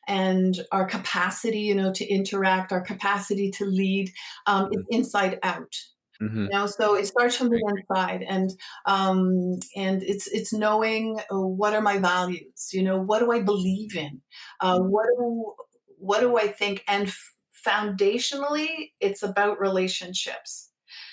and 0.06 0.54
our 0.72 0.84
capacity, 0.84 1.60
you 1.60 1.74
know, 1.74 1.92
to 1.92 2.06
interact, 2.06 2.72
our 2.72 2.82
capacity 2.82 3.50
to 3.52 3.64
lead 3.64 4.10
um, 4.46 4.68
is 4.72 4.84
inside 4.90 5.38
out. 5.42 5.74
Mhm. 6.20 6.44
You 6.44 6.48
know, 6.50 6.66
so 6.66 6.94
it 6.96 7.06
starts 7.06 7.34
from 7.34 7.48
the 7.48 7.62
inside, 7.66 8.22
and 8.22 8.50
um, 8.84 9.56
and 9.74 10.02
it's 10.02 10.26
it's 10.26 10.52
knowing 10.52 11.18
uh, 11.32 11.40
what 11.40 11.72
are 11.72 11.80
my 11.80 11.96
values. 11.98 12.68
You 12.72 12.82
know, 12.82 13.00
what 13.00 13.20
do 13.20 13.32
I 13.32 13.40
believe 13.40 13.96
in? 13.96 14.20
Uh, 14.60 14.80
what 14.80 15.06
do 15.18 15.54
what 15.98 16.20
do 16.20 16.36
I 16.36 16.48
think? 16.48 16.84
And 16.86 17.06
f- 17.08 17.34
foundationally, 17.66 18.92
it's 19.00 19.22
about 19.22 19.60
relationships. 19.60 20.69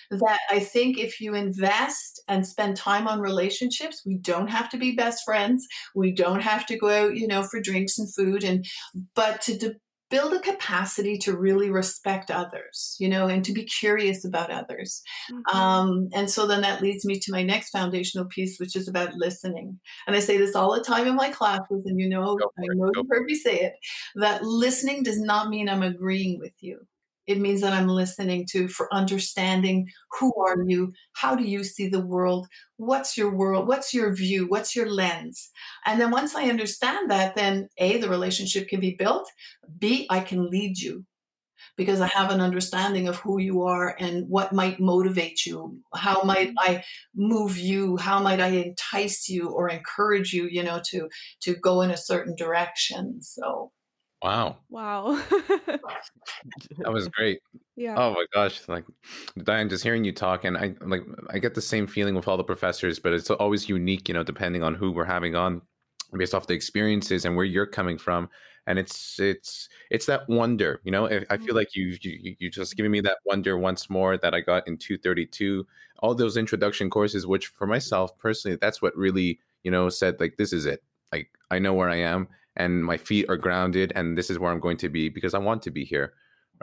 That 0.10 0.40
I 0.50 0.60
think 0.60 0.98
if 0.98 1.20
you 1.20 1.36
invest 1.36 2.22
and 2.28 2.48
spend 2.48 2.78
time 2.78 3.08
on 3.08 3.20
relationships, 3.20 4.04
we 4.06 4.18
don't 4.18 4.48
have 4.48 4.70
to 4.70 4.78
be 4.78 4.96
best 4.96 5.24
friends. 5.26 5.68
We 5.96 6.12
don't 6.14 6.42
have 6.42 6.66
to 6.68 6.78
go 6.78 6.90
out, 6.90 7.18
you 7.18 7.28
know, 7.28 7.44
for 7.44 7.60
drinks 7.62 8.00
and 8.00 8.14
food, 8.14 8.44
and 8.44 8.66
but 9.16 9.42
to 9.42 9.58
de- 9.58 9.76
build 10.10 10.32
a 10.32 10.40
capacity 10.40 11.18
to 11.18 11.36
really 11.36 11.70
respect 11.70 12.32
others, 12.32 12.96
you 12.98 13.10
know, 13.10 13.28
and 13.28 13.44
to 13.44 13.52
be 13.52 13.66
curious 13.66 14.24
about 14.24 14.50
others. 14.50 15.02
Mhm. 15.30 15.54
Um, 15.54 16.08
and 16.14 16.30
so 16.30 16.48
then 16.48 16.62
that 16.62 16.82
leads 16.82 17.04
me 17.04 17.20
to 17.20 17.32
my 17.32 17.44
next 17.44 17.72
foundational 17.72 18.26
piece, 18.28 18.58
which 18.60 18.76
is 18.78 18.88
about 18.88 19.16
listening. 19.16 19.78
And 20.08 20.16
I 20.16 20.20
say 20.20 20.38
this 20.38 20.56
all 20.56 20.74
the 20.74 20.82
time 20.84 21.08
in 21.08 21.16
my 21.16 21.30
classes, 21.30 21.84
and 21.86 22.00
you 22.00 22.08
know, 22.08 22.38
I 22.58 22.64
know 22.74 22.92
you 22.96 23.06
heard 23.12 23.26
me 23.26 23.36
say 23.36 23.60
it, 23.60 23.74
that 24.16 24.44
listening 24.44 25.04
does 25.04 25.20
not 25.20 25.50
mean 25.50 25.68
I'm 25.68 25.84
agreeing 25.84 26.40
with 26.40 26.54
you. 26.62 26.88
It 27.28 27.40
means 27.40 27.62
that 27.62 27.74
I'm 27.74 27.88
listening 27.88 28.46
to 28.52 28.68
for 28.68 28.94
understanding 28.94 29.90
who 30.20 30.34
are 30.42 30.58
you, 30.66 30.94
how 31.14 31.36
do 31.36 31.44
you 31.44 31.64
see 31.64 31.88
the 31.90 32.06
world, 32.06 32.48
what's 32.78 33.18
your 33.18 33.36
world, 33.36 33.68
what's 33.68 33.94
your 33.94 34.16
view, 34.16 34.48
what's 34.48 34.76
your 34.76 34.90
lens. 34.90 35.52
And 35.86 36.00
then 36.00 36.12
once 36.12 36.36
I 36.36 36.50
understand 36.50 37.12
that, 37.12 37.36
then 37.36 37.70
A, 37.78 37.98
the 37.98 38.10
relationship 38.10 38.68
can 38.70 38.80
be 38.80 38.96
built, 38.98 39.30
B, 39.78 40.08
I 40.10 40.22
can 40.22 40.50
lead 40.50 40.78
you 40.80 41.06
because 41.76 42.02
I 42.02 42.08
have 42.08 42.32
an 42.32 42.42
understanding 42.42 43.08
of 43.08 43.18
who 43.18 43.40
you 43.40 43.64
are 43.64 43.96
and 44.00 44.28
what 44.28 44.52
might 44.52 44.80
motivate 44.80 45.46
you. 45.46 45.80
How 45.94 46.24
might 46.24 46.50
mm-hmm. 46.50 46.72
I 46.72 46.84
move 47.16 47.58
you? 47.58 47.98
How 47.98 48.20
might 48.20 48.40
I 48.40 48.48
entice 48.48 49.30
you 49.30 49.50
or 49.50 49.70
encourage 49.70 50.34
you, 50.34 50.48
you 50.48 50.64
know, 50.64 50.82
to 50.90 51.08
to 51.42 51.56
go 51.56 51.82
in 51.82 51.92
a 51.92 51.98
certain 51.98 52.36
direction? 52.36 53.22
So 53.22 53.72
Wow, 54.22 54.60
Wow. 54.70 55.22
that 56.84 56.92
was 56.92 57.08
great. 57.08 57.40
yeah. 57.76 58.00
Oh 58.00 58.12
my 58.14 58.26
gosh, 58.34 58.68
like 58.70 58.86
Diane, 59.44 59.70
just 59.70 59.84
hearing 59.84 60.04
you 60.06 60.14
talk, 60.14 60.46
and 60.46 60.58
I 60.58 60.76
like 60.82 61.04
I 61.32 61.40
get 61.40 61.56
the 61.56 61.62
same 61.62 61.88
feeling 61.88 62.16
with 62.16 62.28
all 62.28 62.38
the 62.38 62.44
professors, 62.44 63.00
but 63.00 63.14
it's 63.14 63.30
always 63.32 63.70
unique, 63.70 64.08
you 64.10 64.14
know, 64.16 64.24
depending 64.24 64.64
on 64.64 64.76
who 64.76 64.92
we're 64.92 65.06
having 65.06 65.36
on, 65.36 65.62
based 66.18 66.36
off 66.36 66.48
the 66.48 66.54
experiences 66.56 67.26
and 67.26 67.36
where 67.36 67.46
you're 67.46 67.68
coming 67.68 67.98
from. 67.98 68.30
And 68.68 68.80
it's 68.80 69.20
it's 69.20 69.70
it's 69.92 70.08
that 70.08 70.30
wonder, 70.30 70.82
you 70.86 70.92
know. 70.92 71.08
I 71.08 71.38
feel 71.38 71.54
Mhm. 71.54 71.56
like 71.56 71.76
you 71.76 71.98
you 72.02 72.36
you 72.40 72.50
just 72.52 72.78
giving 72.78 72.92
me 72.92 73.02
that 73.02 73.20
wonder 73.26 73.58
once 73.58 73.90
more 73.90 74.18
that 74.18 74.34
I 74.36 74.42
got 74.42 74.68
in 74.68 74.78
232. 74.78 75.68
All 76.00 76.16
those 76.16 76.38
introduction 76.38 76.90
courses, 76.90 77.28
which 77.28 77.48
for 77.48 77.68
myself 77.68 78.18
personally, 78.20 78.58
that's 78.62 78.82
what 78.82 78.96
really 78.98 79.40
you 79.64 79.72
know 79.72 79.90
said 79.90 80.20
like 80.20 80.38
this 80.38 80.54
is 80.54 80.66
it. 80.68 80.84
Like 81.12 81.32
I 81.52 81.60
know 81.60 81.74
where 81.74 81.90
I 81.90 81.98
am, 81.98 82.30
and 82.58 82.84
my 82.86 82.98
feet 82.98 83.28
are 83.30 83.38
grounded, 83.38 83.92
and 83.96 84.18
this 84.18 84.30
is 84.30 84.40
where 84.40 84.52
I'm 84.52 84.60
going 84.60 84.78
to 84.78 84.90
be 84.90 85.10
because 85.10 85.34
I 85.34 85.40
want 85.40 85.62
to 85.64 85.72
be 85.72 85.86
here, 85.86 86.14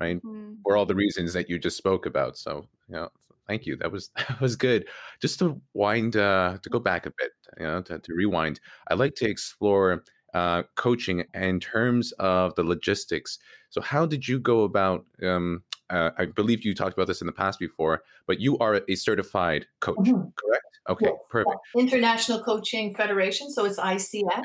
right? 0.00 0.20
Mhm. 0.24 0.58
for 0.62 0.76
all 0.76 0.86
the 0.86 0.94
reasons 0.94 1.32
that 1.34 1.48
you 1.50 1.58
just 1.58 1.76
spoke 1.76 2.06
about. 2.06 2.36
So, 2.38 2.66
you 2.88 2.94
know, 2.96 3.08
thank 3.48 3.66
you. 3.66 3.76
That 3.76 3.92
was 3.92 4.10
that 4.28 4.40
was 4.40 4.56
good. 4.56 4.88
Just 5.20 5.38
to 5.40 5.60
wind, 5.74 6.16
uh, 6.16 6.58
to 6.62 6.70
go 6.70 6.80
back 6.80 7.06
a 7.06 7.12
bit, 7.18 7.32
you 7.58 7.64
know, 7.66 7.82
to, 7.82 7.98
to 7.98 8.14
rewind. 8.14 8.60
I'd 8.88 8.98
like 8.98 9.14
to 9.16 9.28
explore 9.28 10.04
uh, 10.34 10.64
coaching 10.74 11.24
in 11.34 11.60
terms 11.60 12.12
of 12.18 12.54
the 12.56 12.64
logistics. 12.64 13.38
So, 13.70 13.80
how 13.80 14.06
did 14.06 14.28
you 14.28 14.38
go 14.38 14.62
about? 14.62 15.06
Um, 15.22 15.62
uh, 15.90 16.10
I 16.18 16.26
believe 16.26 16.64
you 16.64 16.74
talked 16.74 16.94
about 16.94 17.06
this 17.06 17.20
in 17.20 17.26
the 17.26 17.32
past 17.32 17.58
before, 17.58 18.02
but 18.26 18.40
you 18.40 18.58
are 18.58 18.80
a 18.88 18.94
certified 18.96 19.66
coach, 19.80 19.98
Mhm. 19.98 20.32
correct? 20.36 20.64
Okay, 20.90 21.06
Yes, 21.06 21.16
perfect. 21.30 21.56
International 21.78 22.42
Coaching 22.42 22.94
Federation, 22.94 23.50
so 23.50 23.64
it's 23.64 23.78
ICF. 23.78 24.42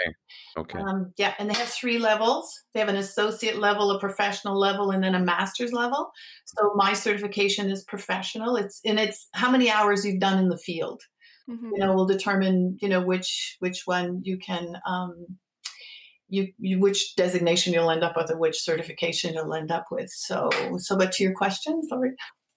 Okay, 0.58 0.80
Um, 0.80 1.14
yeah, 1.18 1.34
and 1.40 1.50
they 1.50 1.54
have 1.56 1.70
three 1.70 1.98
levels. 2.00 2.52
They 2.74 2.80
have 2.80 2.90
an 2.90 2.96
associate 2.98 3.58
level, 3.58 3.92
a 3.92 4.00
professional 4.00 4.58
level, 4.60 4.92
and 4.92 5.04
then 5.04 5.16
a 5.16 5.20
master's 5.20 5.74
level. 5.74 6.12
So 6.46 6.74
my 6.76 6.94
certification 6.94 7.70
is 7.70 7.84
professional. 7.84 8.56
It's 8.56 8.80
and 8.86 9.00
it's 9.00 9.28
how 9.34 9.50
many 9.52 9.70
hours 9.72 10.06
you've 10.06 10.20
done 10.20 10.40
in 10.40 10.50
the 10.50 10.58
field. 10.58 11.02
Mhm. 11.50 11.72
You 11.74 11.80
know, 11.80 11.94
will 11.94 12.06
determine 12.06 12.78
you 12.82 12.90
know 12.90 13.02
which 13.04 13.56
which 13.60 13.84
one 13.86 14.22
you 14.24 14.38
can 14.38 14.78
um, 14.86 15.38
you, 16.30 16.54
you 16.58 16.80
which 16.80 17.16
designation 17.16 17.74
you'll 17.74 17.92
end 17.92 18.04
up 18.04 18.16
with 18.16 18.32
or 18.32 18.38
which 18.38 18.62
certification 18.62 19.34
you'll 19.34 19.54
end 19.54 19.72
up 19.72 19.86
with. 19.92 20.10
So 20.12 20.50
so, 20.78 20.98
but 20.98 21.12
to 21.14 21.24
your 21.24 21.34
question, 21.34 21.82
sorry. 21.88 22.12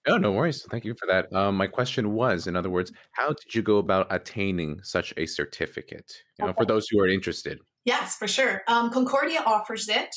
Oh, 0.05 0.17
no 0.17 0.33
worries. 0.33 0.65
Thank 0.69 0.83
you 0.83 0.95
for 0.99 1.05
that. 1.07 1.31
Um, 1.33 1.55
my 1.55 1.67
question 1.67 2.11
was, 2.11 2.47
in 2.47 2.57
other 2.57 2.69
words, 2.69 2.91
how 3.13 3.29
did 3.29 3.55
you 3.55 3.61
go 3.61 3.77
about 3.77 4.07
attaining 4.09 4.81
such 4.83 5.13
a 5.15 5.25
certificate? 5.25 6.11
You 6.37 6.45
know, 6.45 6.53
for 6.53 6.65
those 6.65 6.87
who 6.89 6.99
are 6.99 7.07
interested. 7.07 7.59
Yes, 7.85 8.15
for 8.15 8.27
sure. 8.27 8.61
Um, 8.67 8.91
Concordia 8.91 9.43
offers 9.45 9.89
it. 9.89 10.15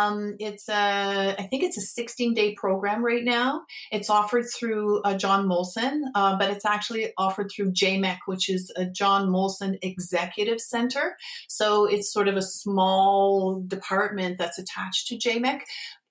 Um, 0.00 0.36
it's 0.38 0.68
a, 0.68 1.34
I 1.36 1.42
think 1.50 1.64
it's 1.64 1.76
a 1.76 1.80
16 1.80 2.34
day 2.34 2.54
program 2.54 3.04
right 3.04 3.24
now. 3.24 3.62
It's 3.90 4.08
offered 4.08 4.44
through 4.44 5.02
uh, 5.02 5.16
John 5.16 5.46
Molson, 5.46 6.02
uh, 6.14 6.36
but 6.38 6.50
it's 6.50 6.64
actually 6.64 7.12
offered 7.18 7.50
through 7.50 7.72
JMEC, 7.72 8.18
which 8.26 8.48
is 8.48 8.72
a 8.76 8.86
John 8.86 9.28
Molson 9.28 9.76
Executive 9.82 10.60
Center. 10.60 11.16
So 11.48 11.86
it's 11.86 12.12
sort 12.12 12.28
of 12.28 12.36
a 12.36 12.42
small 12.42 13.60
department 13.66 14.38
that's 14.38 14.58
attached 14.58 15.08
to 15.08 15.16
JMEC. 15.16 15.60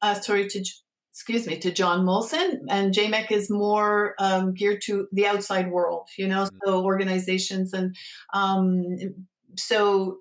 Uh, 0.02 0.16
sorry, 0.16 0.48
to 0.50 0.66
excuse 1.14 1.46
me, 1.46 1.60
to 1.60 1.72
John 1.72 2.06
Molson. 2.06 2.62
And 2.70 2.94
JMEC 2.94 3.32
is 3.32 3.50
more 3.50 4.16
um, 4.18 4.54
geared 4.54 4.82
to 4.86 5.08
the 5.12 5.28
outside 5.28 5.72
world, 5.72 6.10
you 6.18 6.28
know, 6.28 6.48
so 6.66 6.84
organizations 6.84 7.72
and 7.72 7.96
um, 8.34 8.98
so 9.56 10.20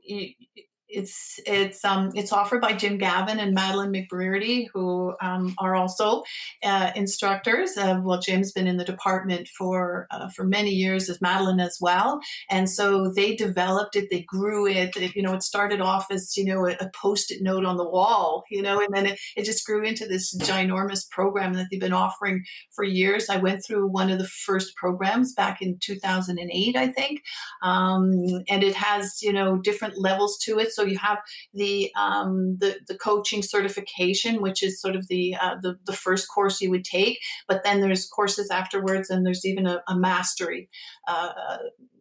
it's 0.92 1.40
it's 1.46 1.84
um 1.84 2.10
it's 2.14 2.32
offered 2.32 2.60
by 2.60 2.72
Jim 2.74 2.98
Gavin 2.98 3.40
and 3.40 3.54
Madeline 3.54 3.92
McBrearty, 3.92 4.66
who 4.72 5.14
um, 5.20 5.54
are 5.58 5.74
also 5.74 6.22
uh, 6.62 6.90
instructors. 6.94 7.76
Uh, 7.76 8.00
well, 8.02 8.20
Jim's 8.20 8.52
been 8.52 8.66
in 8.66 8.76
the 8.76 8.84
department 8.84 9.48
for 9.48 10.06
uh, 10.10 10.28
for 10.28 10.44
many 10.44 10.70
years, 10.70 11.08
as 11.08 11.20
Madeline 11.20 11.60
as 11.60 11.78
well, 11.80 12.20
and 12.50 12.68
so 12.68 13.10
they 13.12 13.34
developed 13.34 13.96
it. 13.96 14.08
They 14.10 14.22
grew 14.22 14.66
it. 14.66 14.96
it 14.96 15.16
you 15.16 15.22
know, 15.22 15.34
it 15.34 15.42
started 15.42 15.80
off 15.80 16.06
as 16.10 16.36
you 16.36 16.44
know 16.44 16.66
a, 16.66 16.72
a 16.80 16.90
post-it 16.94 17.42
note 17.42 17.64
on 17.64 17.76
the 17.76 17.88
wall, 17.88 18.44
you 18.50 18.62
know, 18.62 18.80
and 18.80 18.94
then 18.94 19.06
it, 19.06 19.18
it 19.36 19.44
just 19.44 19.66
grew 19.66 19.82
into 19.84 20.06
this 20.06 20.36
ginormous 20.36 21.08
program 21.10 21.54
that 21.54 21.68
they've 21.70 21.80
been 21.80 21.92
offering 21.92 22.44
for 22.70 22.84
years. 22.84 23.28
I 23.28 23.36
went 23.36 23.64
through 23.64 23.88
one 23.88 24.10
of 24.10 24.18
the 24.18 24.28
first 24.28 24.76
programs 24.76 25.34
back 25.34 25.62
in 25.62 25.78
2008, 25.80 26.76
I 26.76 26.88
think, 26.88 27.22
um, 27.62 28.12
and 28.48 28.62
it 28.62 28.74
has 28.74 29.22
you 29.22 29.32
know 29.32 29.56
different 29.56 29.98
levels 29.98 30.38
to 30.42 30.58
it. 30.58 30.72
So 30.72 30.81
you 30.84 30.98
have 30.98 31.18
the 31.54 31.90
um, 31.98 32.56
the, 32.58 32.80
the 32.88 32.96
coaching 32.96 33.42
certification, 33.42 34.40
which 34.40 34.62
is 34.62 34.80
sort 34.80 34.96
of 34.96 35.08
the, 35.08 35.34
uh, 35.40 35.56
the 35.62 35.76
the 35.84 35.92
first 35.92 36.28
course 36.28 36.60
you 36.60 36.70
would 36.70 36.84
take, 36.84 37.18
but 37.48 37.62
then 37.64 37.80
there's 37.80 38.06
courses 38.08 38.50
afterwards, 38.50 39.10
and 39.10 39.24
there's 39.26 39.44
even 39.44 39.66
a, 39.66 39.82
a 39.88 39.96
mastery. 39.96 40.68
Uh, 41.06 41.32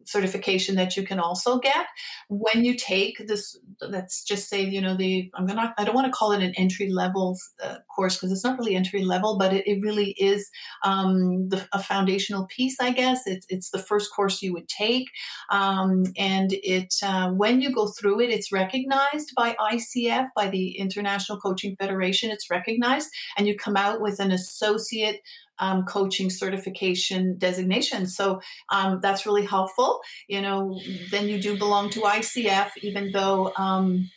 certification 0.04 0.76
that 0.76 0.96
you 0.96 1.04
can 1.04 1.18
also 1.18 1.58
get. 1.58 1.86
When 2.28 2.64
you 2.64 2.74
take 2.74 3.26
this 3.26 3.56
let's 3.80 4.24
just 4.24 4.48
say 4.48 4.62
you 4.62 4.80
know 4.80 4.96
the 4.96 5.30
i'm 5.34 5.46
gonna 5.46 5.74
i 5.76 5.84
don't 5.84 5.94
want 5.94 6.06
to 6.06 6.12
call 6.12 6.32
it 6.32 6.42
an 6.42 6.52
entry 6.56 6.88
level 6.88 7.36
uh, 7.62 7.76
course 7.94 8.16
because 8.16 8.30
it's 8.30 8.44
not 8.44 8.58
really 8.58 8.76
entry 8.76 9.02
level 9.02 9.36
but 9.36 9.52
it, 9.52 9.66
it 9.66 9.80
really 9.82 10.10
is 10.12 10.50
um, 10.84 11.48
the, 11.48 11.66
a 11.72 11.82
foundational 11.82 12.46
piece 12.46 12.76
i 12.80 12.90
guess. 12.90 13.26
It's, 13.26 13.46
it's 13.48 13.70
the 13.70 13.78
first 13.78 14.12
course 14.14 14.42
you 14.42 14.52
would 14.52 14.68
take 14.68 15.08
um, 15.50 16.04
and 16.16 16.52
it 16.52 16.94
uh, 17.02 17.30
when 17.30 17.60
you 17.60 17.72
go 17.72 17.88
through 17.88 18.20
it 18.20 18.30
it's 18.30 18.52
recognized 18.52 19.32
by 19.36 19.56
icf 19.72 20.28
by 20.34 20.48
the 20.48 20.78
international 20.78 21.38
coaching 21.38 21.76
federation. 21.76 22.30
It's 22.30 22.50
recognized 22.50 23.10
and 23.36 23.46
you 23.46 23.56
come 23.56 23.76
out 23.76 24.00
with 24.00 24.20
an 24.20 24.30
associate 24.30 25.20
um, 25.58 25.84
coaching 25.84 26.30
certification 26.30 27.36
designation. 27.38 28.06
So 28.06 28.40
um, 28.70 29.00
that's 29.00 29.26
really 29.26 29.46
helpful. 29.46 30.00
You 30.28 30.40
know, 30.40 30.80
then 31.10 31.28
you 31.28 31.40
do 31.40 31.58
belong 31.58 31.90
to 31.90 32.00
ICF, 32.00 32.70
even 32.82 33.12
though. 33.12 33.52
Um, 33.56 34.10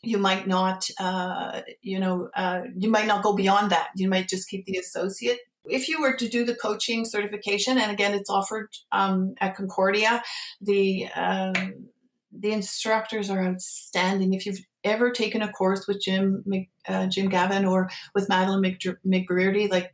you 0.00 0.16
might 0.16 0.46
not, 0.46 0.88
uh, 1.00 1.62
you 1.82 1.98
know, 1.98 2.30
uh, 2.36 2.60
you 2.76 2.88
might 2.88 3.08
not 3.08 3.22
go 3.22 3.34
beyond 3.34 3.72
that. 3.72 3.88
You 3.96 4.08
might 4.08 4.28
just 4.28 4.48
keep 4.48 4.64
the 4.64 4.76
associate. 4.78 5.40
If 5.64 5.88
you 5.88 6.00
were 6.00 6.14
to 6.14 6.28
do 6.28 6.44
the 6.44 6.54
coaching 6.54 7.04
certification, 7.04 7.78
and 7.78 7.90
again, 7.90 8.14
it's 8.14 8.30
offered 8.30 8.68
um, 8.92 9.34
at 9.40 9.56
Concordia, 9.56 10.22
the 10.60 11.08
um, 11.16 11.88
the 12.32 12.52
instructors 12.52 13.28
are 13.28 13.42
outstanding. 13.42 14.34
If 14.34 14.46
you've 14.46 14.60
ever 14.84 15.10
taken 15.10 15.42
a 15.42 15.50
course 15.50 15.86
with 15.86 16.00
Jim 16.00 16.44
uh, 16.86 17.06
Jim 17.06 17.28
Gavin 17.28 17.64
or 17.64 17.90
with 18.14 18.28
Madeline 18.28 18.62
McDr- 18.62 19.70
like 19.70 19.92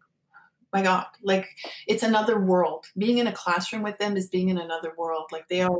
my 0.74 0.82
God, 0.82 1.06
like 1.22 1.56
it's 1.86 2.02
another 2.02 2.40
world. 2.40 2.86
Being 2.98 3.18
in 3.18 3.28
a 3.28 3.32
classroom 3.32 3.82
with 3.82 3.96
them 3.98 4.16
is 4.16 4.28
being 4.28 4.48
in 4.48 4.58
another 4.58 4.92
world. 4.98 5.26
Like 5.30 5.48
they 5.48 5.62
are, 5.62 5.70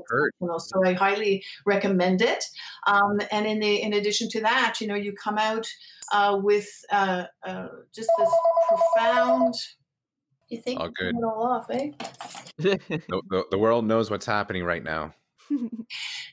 you 0.41 0.47
know, 0.47 0.59
so 0.59 0.87
I 0.87 0.93
highly 0.93 1.45
recommend 1.67 2.23
it. 2.23 2.45
Um, 2.87 3.21
and 3.33 3.45
in 3.45 3.59
the 3.59 3.83
in 3.83 3.93
addition 3.93 4.29
to 4.31 4.41
that, 4.43 4.77
you 4.81 4.87
know, 4.87 4.95
you 4.95 5.13
come 5.13 5.37
out 5.37 5.67
uh, 6.13 6.39
with 6.41 6.69
uh, 6.91 7.25
uh, 7.45 7.69
just 7.93 8.09
this 8.19 8.31
profound 8.69 9.55
You 10.49 10.61
think 10.61 10.81
All 10.81 10.89
good. 10.89 11.17
it 11.17 11.25
all 11.25 11.43
off, 11.43 11.67
eh? 11.71 11.91
The, 12.59 12.79
the, 13.29 13.45
the 13.51 13.59
world 13.59 13.85
knows 13.85 14.11
what's 14.11 14.27
happening 14.27 14.65
right 14.65 14.83
now. 14.83 15.15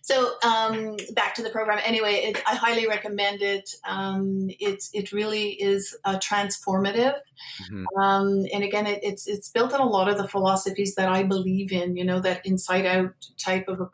So 0.03 0.33
um, 0.43 0.95
back 1.13 1.35
to 1.35 1.43
the 1.43 1.49
program. 1.49 1.79
Anyway, 1.83 2.13
it, 2.13 2.41
I 2.47 2.55
highly 2.55 2.87
recommend 2.87 3.41
it. 3.41 3.69
Um, 3.87 4.49
it's 4.59 4.89
it 4.93 5.11
really 5.11 5.49
is 5.61 5.95
uh, 6.03 6.17
transformative, 6.19 7.15
Mhm. 7.71 7.85
um, 8.01 8.45
and 8.53 8.63
again, 8.63 8.87
it, 8.87 8.99
it's 9.03 9.27
it's 9.27 9.49
built 9.51 9.73
on 9.73 9.79
a 9.81 9.85
lot 9.85 10.09
of 10.09 10.17
the 10.17 10.27
philosophies 10.27 10.95
that 10.95 11.09
I 11.09 11.23
believe 11.23 11.71
in. 11.71 11.95
You 11.95 12.05
know, 12.05 12.19
that 12.21 12.45
inside 12.45 12.85
out 12.85 13.13
type 13.37 13.67
of 13.67 13.79
a 13.81 13.89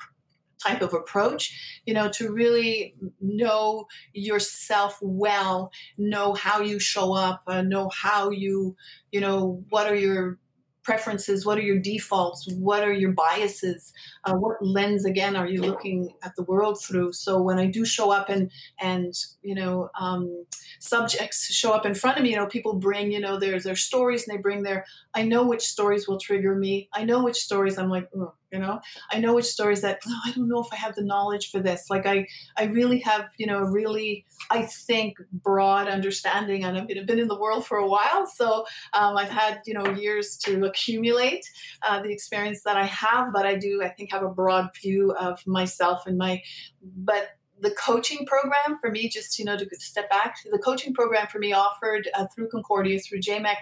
type 0.64 0.82
of 0.82 0.94
approach. 0.94 1.80
You 1.86 1.94
know, 1.94 2.10
to 2.10 2.32
really 2.32 2.96
know 3.22 3.88
yourself 4.14 4.98
well, 5.02 5.72
know 5.98 6.34
how 6.34 6.62
you 6.62 6.80
show 6.80 7.14
up, 7.14 7.44
uh, 7.48 7.62
know 7.62 7.90
how 7.90 8.30
you, 8.32 8.76
you 9.12 9.22
know, 9.22 9.64
what 9.70 9.88
are 9.88 9.96
your 9.96 10.40
preferences? 10.88 11.46
What 11.46 11.58
are 11.58 11.68
your 11.70 11.80
defaults? 11.80 12.48
What 12.54 12.82
are 12.82 12.94
your 12.94 13.12
biases? 13.12 13.92
Uh, 14.24 14.36
what 14.36 14.56
lens 14.66 15.04
again 15.04 15.36
are 15.36 15.46
you 15.46 15.62
looking 15.62 16.14
at 16.24 16.34
the 16.38 16.44
world 16.44 16.80
through? 16.82 17.12
So 17.12 17.42
when 17.42 17.60
i 17.60 17.68
do 17.68 17.84
show 17.84 18.10
up 18.10 18.30
and 18.30 18.50
and 18.80 19.14
you 19.42 19.54
know 19.54 19.90
um, 20.00 20.46
subjects 20.80 21.54
show 21.54 21.74
up 21.74 21.86
in 21.86 21.94
front 21.94 22.18
of 22.18 22.24
me 22.24 22.30
you 22.30 22.38
know 22.38 22.48
people 22.48 22.74
bring 22.74 23.12
you 23.12 23.20
know 23.20 23.38
their 23.38 23.60
their 23.60 23.76
stories 23.76 24.26
and 24.26 24.30
they 24.32 24.42
bring 24.42 24.64
their 24.64 24.86
i 25.14 25.24
know 25.24 25.44
which 25.46 25.66
stories 25.76 26.08
will 26.08 26.20
trigger 26.20 26.56
me. 26.56 26.88
I 26.94 27.04
know 27.04 27.22
which 27.24 27.40
stories 27.48 27.78
i'm 27.78 27.90
like 27.90 28.08
"Ugh," 28.16 28.34
you 28.52 28.60
know? 28.60 28.80
I 29.12 29.20
know 29.20 29.34
which 29.34 29.46
stories 29.46 29.82
that 29.82 30.00
oh, 30.08 30.22
i 30.26 30.32
don't 30.32 30.48
know 30.48 30.62
if 30.62 30.72
i 30.72 30.76
have 30.76 30.96
the 30.96 31.04
knowledge 31.04 31.52
for 31.52 31.60
this. 31.60 31.90
Like 31.90 32.06
i 32.06 32.28
i 32.58 32.66
really 32.66 33.00
have 33.00 33.30
you 33.38 33.48
know 33.48 33.60
a 33.60 33.72
really 33.72 34.26
i 34.50 34.64
think 34.64 35.18
broad 35.32 35.88
understanding 35.88 36.64
and 36.64 36.78
i've 36.78 36.88
been, 36.88 37.06
been 37.06 37.20
in 37.20 37.28
the 37.28 37.40
world 37.40 37.66
for 37.66 37.78
a 37.78 37.88
while 37.88 38.26
so 38.26 38.66
um, 38.94 39.18
i've 39.18 39.30
had 39.30 39.62
you 39.66 39.74
know 39.74 39.90
years 39.92 40.38
to 40.38 40.66
accumulate 40.66 41.46
uh, 41.88 42.02
the 42.02 42.12
experience 42.12 42.64
that 42.64 42.78
i 42.78 42.86
have 42.86 43.34
but 43.34 43.46
i 43.46 43.56
do 43.56 43.82
i 43.84 43.90
think 43.90 44.12
have 44.12 44.24
a 44.24 44.30
broad 44.30 44.70
view 44.82 45.12
of 45.14 45.46
myself 45.48 46.06
and 46.06 46.18
my 46.18 46.42
but 46.82 47.30
the 47.60 47.72
coaching 47.72 48.26
program 48.26 48.78
for 48.80 48.92
me 48.92 49.10
just 49.10 49.40
you 49.40 49.46
know 49.46 49.58
to 49.58 49.68
step 49.80 50.10
back 50.10 50.36
the 50.52 50.60
coaching 50.60 50.94
program 50.94 51.28
for 51.28 51.40
me 51.40 51.54
offered 51.54 52.08
uh, 52.16 52.26
through 52.34 52.48
concordia 52.50 53.00
through 53.00 53.20
jmec 53.20 53.56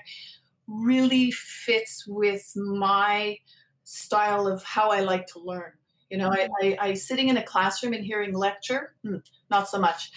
really 0.68 1.32
fits 1.32 2.06
with 2.08 2.52
my 2.56 3.38
style 3.86 4.48
of 4.48 4.64
how 4.64 4.90
i 4.90 5.00
like 5.00 5.26
to 5.28 5.40
learn. 5.40 5.72
You 6.10 6.18
know 6.18 6.30
I, 6.30 6.50
I, 6.62 6.78
I 6.82 6.94
sitting 6.94 7.30
in 7.30 7.38
a 7.38 7.44
classroom 7.44 7.94
and 7.94 8.04
hearing 8.04 8.34
lecture 8.36 8.96
hmm, 9.04 9.18
not 9.50 9.70
so 9.70 9.80
much. 9.80 10.12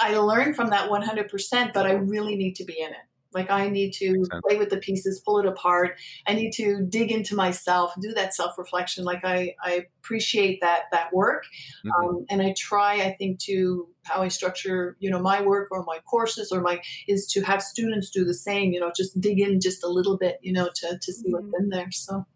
I 0.00 0.16
learn 0.16 0.54
from 0.54 0.70
that 0.70 0.90
100% 0.90 1.72
but 1.72 1.86
i 1.86 1.92
really 1.92 2.34
need 2.36 2.56
to 2.56 2.64
be 2.64 2.80
in 2.80 2.90
it. 2.90 3.04
Like 3.32 3.50
i 3.50 3.68
need 3.68 3.92
to 3.94 4.24
play 4.46 4.56
with 4.58 4.70
the 4.70 4.78
pieces 4.78 5.20
pull 5.24 5.38
it 5.38 5.46
apart. 5.46 5.98
I 6.26 6.32
need 6.34 6.52
to 6.52 6.82
dig 6.88 7.10
into 7.12 7.34
myself 7.34 7.92
do 8.00 8.12
that 8.14 8.34
self-reflection. 8.34 9.04
Like 9.04 9.24
i, 9.24 9.54
I 9.62 9.86
appreciate 10.00 10.60
that 10.62 10.84
that 10.92 11.12
work. 11.12 11.44
Mhm. 11.84 11.90
um, 11.96 12.26
and 12.30 12.40
i 12.42 12.54
try 12.56 12.94
i 13.08 13.14
think 13.18 13.38
to 13.40 13.88
how 14.04 14.22
i 14.22 14.28
structure 14.28 14.96
you 15.00 15.10
know 15.10 15.20
my 15.20 15.42
work 15.42 15.68
or 15.70 15.84
my 15.84 15.98
courses 16.10 16.50
or 16.52 16.60
my 16.62 16.80
is 17.06 17.26
to 17.26 17.42
have 17.42 17.62
students 17.62 18.08
do 18.10 18.24
the 18.24 18.34
same 18.34 18.72
you 18.72 18.80
know 18.80 18.90
just 18.96 19.20
dig 19.20 19.38
in 19.40 19.60
just 19.60 19.84
a 19.84 19.88
little 19.88 20.16
bit 20.16 20.38
you 20.42 20.52
know 20.52 20.68
to, 20.74 20.98
to 21.02 21.12
see 21.12 21.30
what's 21.30 21.52
in 21.60 21.68
there. 21.70 21.90
So 21.90 22.26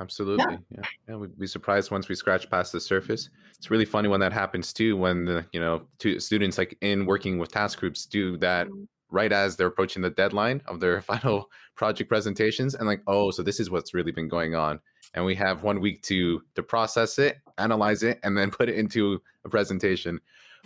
Absolutely. 0.00 0.58
Yeah. 0.70 0.82
yeah. 1.08 1.16
We'd 1.16 1.38
be 1.38 1.46
surprised 1.46 1.90
once 1.90 2.08
we 2.08 2.14
scratch 2.14 2.50
past 2.50 2.72
the 2.72 2.80
surface. 2.80 3.30
It's 3.56 3.70
really 3.70 3.84
funny 3.84 4.08
when 4.08 4.20
that 4.20 4.32
happens 4.32 4.72
too, 4.72 4.96
when 4.96 5.24
the, 5.24 5.46
you 5.52 5.60
know, 5.60 5.86
two 5.98 6.18
students 6.20 6.58
like 6.58 6.76
in 6.80 7.06
working 7.06 7.38
with 7.38 7.52
task 7.52 7.78
groups 7.78 8.06
do 8.06 8.36
that 8.38 8.66
Mhm. 8.68 8.86
right 9.10 9.32
as 9.32 9.56
they're 9.56 9.68
approaching 9.68 10.02
the 10.02 10.10
deadline 10.10 10.62
of 10.66 10.80
their 10.80 11.00
final 11.12 11.50
project 11.76 12.08
presentations 12.08 12.74
and 12.74 12.86
like, 12.86 13.02
oh, 13.06 13.30
so 13.30 13.42
this 13.42 13.60
is 13.60 13.70
what's 13.70 13.94
really 13.94 14.12
been 14.12 14.28
going 14.28 14.54
on. 14.54 14.80
And 15.14 15.24
we 15.24 15.34
have 15.36 15.62
one 15.62 15.80
week 15.80 16.02
to 16.04 16.42
to 16.56 16.62
process 16.62 17.18
it, 17.20 17.38
analyze 17.58 18.02
it, 18.02 18.18
and 18.24 18.36
then 18.36 18.50
put 18.58 18.68
it 18.68 18.74
into 18.76 19.22
a 19.44 19.48
presentation. 19.48 20.20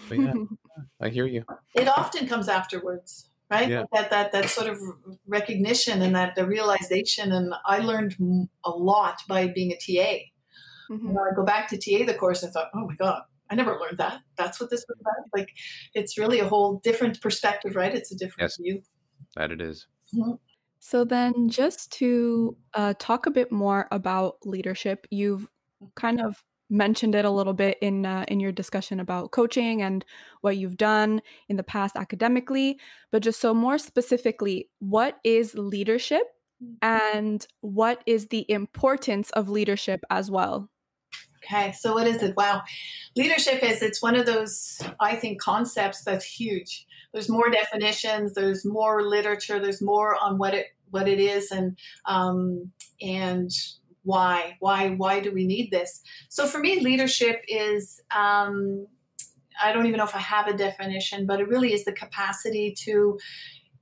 But 0.09 0.19
yeah, 0.21 0.33
I 1.01 1.09
hear 1.11 1.27
you. 1.27 1.45
it 1.75 1.89
often 1.89 2.27
comes 2.27 2.49
afterwards 2.49 3.29
right 3.51 3.69
Yeah. 3.69 3.85
that 3.93 4.11
that 4.11 4.33
that 4.33 4.49
sort 4.51 4.69
of 4.69 4.79
recognition 5.27 6.03
and 6.03 6.15
that 6.15 6.35
the 6.37 6.47
realization 6.47 7.33
and 7.33 7.55
i 7.67 7.79
learned 7.79 8.17
a 8.65 8.71
lot 8.71 9.17
by 9.29 9.47
being 9.49 9.73
a 9.73 9.77
ta 9.77 10.11
Mhm. 10.91 11.03
you 11.05 11.13
know, 11.13 11.21
i 11.31 11.35
go 11.35 11.45
back 11.45 11.69
to 11.69 11.77
ta 11.79 12.05
the 12.07 12.15
course 12.15 12.43
and 12.43 12.53
thought 12.53 12.71
oh 12.75 12.87
my 12.87 12.95
god 12.97 13.23
i 13.51 13.55
never 13.55 13.79
learned 13.79 13.99
that 13.99 14.21
that's 14.37 14.61
what 14.61 14.71
this 14.71 14.85
was 14.89 14.99
about 15.01 15.25
like 15.37 15.51
it's 15.95 16.19
really 16.19 16.41
a 16.41 16.49
whole 16.49 16.81
different 16.85 17.21
perspective 17.21 17.77
right 17.77 17.95
it's 17.95 18.13
a 18.13 18.17
different 18.17 18.51
Yes. 18.51 18.57
view 18.59 18.83
That 19.37 19.51
it 19.53 19.61
is. 19.61 19.87
So 20.81 21.05
then, 21.05 21.49
just 21.49 21.93
to 21.99 22.57
uh, 22.75 22.95
talk 22.99 23.27
a 23.27 23.31
bit 23.31 23.51
more 23.53 23.89
about 23.91 24.37
leadership, 24.47 25.07
you've 25.11 25.49
kind 25.97 26.21
of 26.21 26.43
mentioned 26.71 27.15
it 27.15 27.25
a 27.25 27.31
little 27.31 27.55
bit 27.55 27.79
in 27.81 28.05
uh, 28.05 28.25
in 28.29 28.41
your 28.41 28.53
discussion 28.53 29.01
about 29.01 29.31
coaching 29.31 29.83
and 29.83 30.05
what 30.41 30.57
you've 30.57 30.77
done 30.77 31.23
in 31.49 31.57
the 31.57 31.63
past 31.63 31.97
academically. 31.97 32.79
But 33.11 33.23
just 33.23 33.41
so 33.41 33.55
more 33.55 33.79
specifically, 33.79 34.69
what 34.79 35.19
is 35.25 35.55
leadership, 35.55 36.25
and 36.83 37.47
what 37.61 38.03
is 38.07 38.29
the 38.29 38.51
importance 38.51 39.31
of 39.31 39.49
leadership 39.49 40.05
as 40.11 40.31
well? 40.31 40.69
Okay, 41.45 41.73
so 41.73 41.95
what 41.95 42.07
is 42.07 42.23
it? 42.23 42.37
Wow. 42.37 42.63
Leadership 43.17 43.63
is 43.63 43.83
it's 43.83 44.03
one 44.03 44.17
of 44.17 44.27
those 44.27 44.81
I 45.01 45.17
think 45.17 45.41
concepts 45.41 46.03
that's 46.03 46.25
huge. 46.25 46.87
There's 47.13 47.29
more 47.29 47.49
definitions, 47.49 48.35
there's 48.35 48.65
more 48.67 49.03
literature, 49.03 49.61
there's 49.61 49.81
more 49.81 50.17
on 50.21 50.39
what 50.39 50.55
it 50.55 50.67
what 50.91 51.09
it 51.09 51.21
is 51.21 51.51
and 51.51 51.79
um, 52.07 52.73
and 53.01 53.51
why 54.09 54.57
why 54.61 54.89
why 54.89 55.21
do 55.21 55.31
we 55.31 55.45
need 55.45 55.71
this? 55.71 56.01
So 56.31 56.47
for 56.47 56.61
me, 56.61 56.81
leadership 56.81 57.43
is 57.47 58.01
um, 58.11 58.87
I 59.63 59.71
don't 59.73 59.85
even 59.85 59.99
know 59.99 60.05
if 60.05 60.15
I 60.15 60.21
have 60.21 60.49
a 60.49 60.57
definition, 60.57 61.27
but 61.27 61.41
it 61.41 61.49
really 61.49 61.75
is 61.75 61.85
the 61.85 61.93
capacity 61.93 62.75
to 62.85 63.19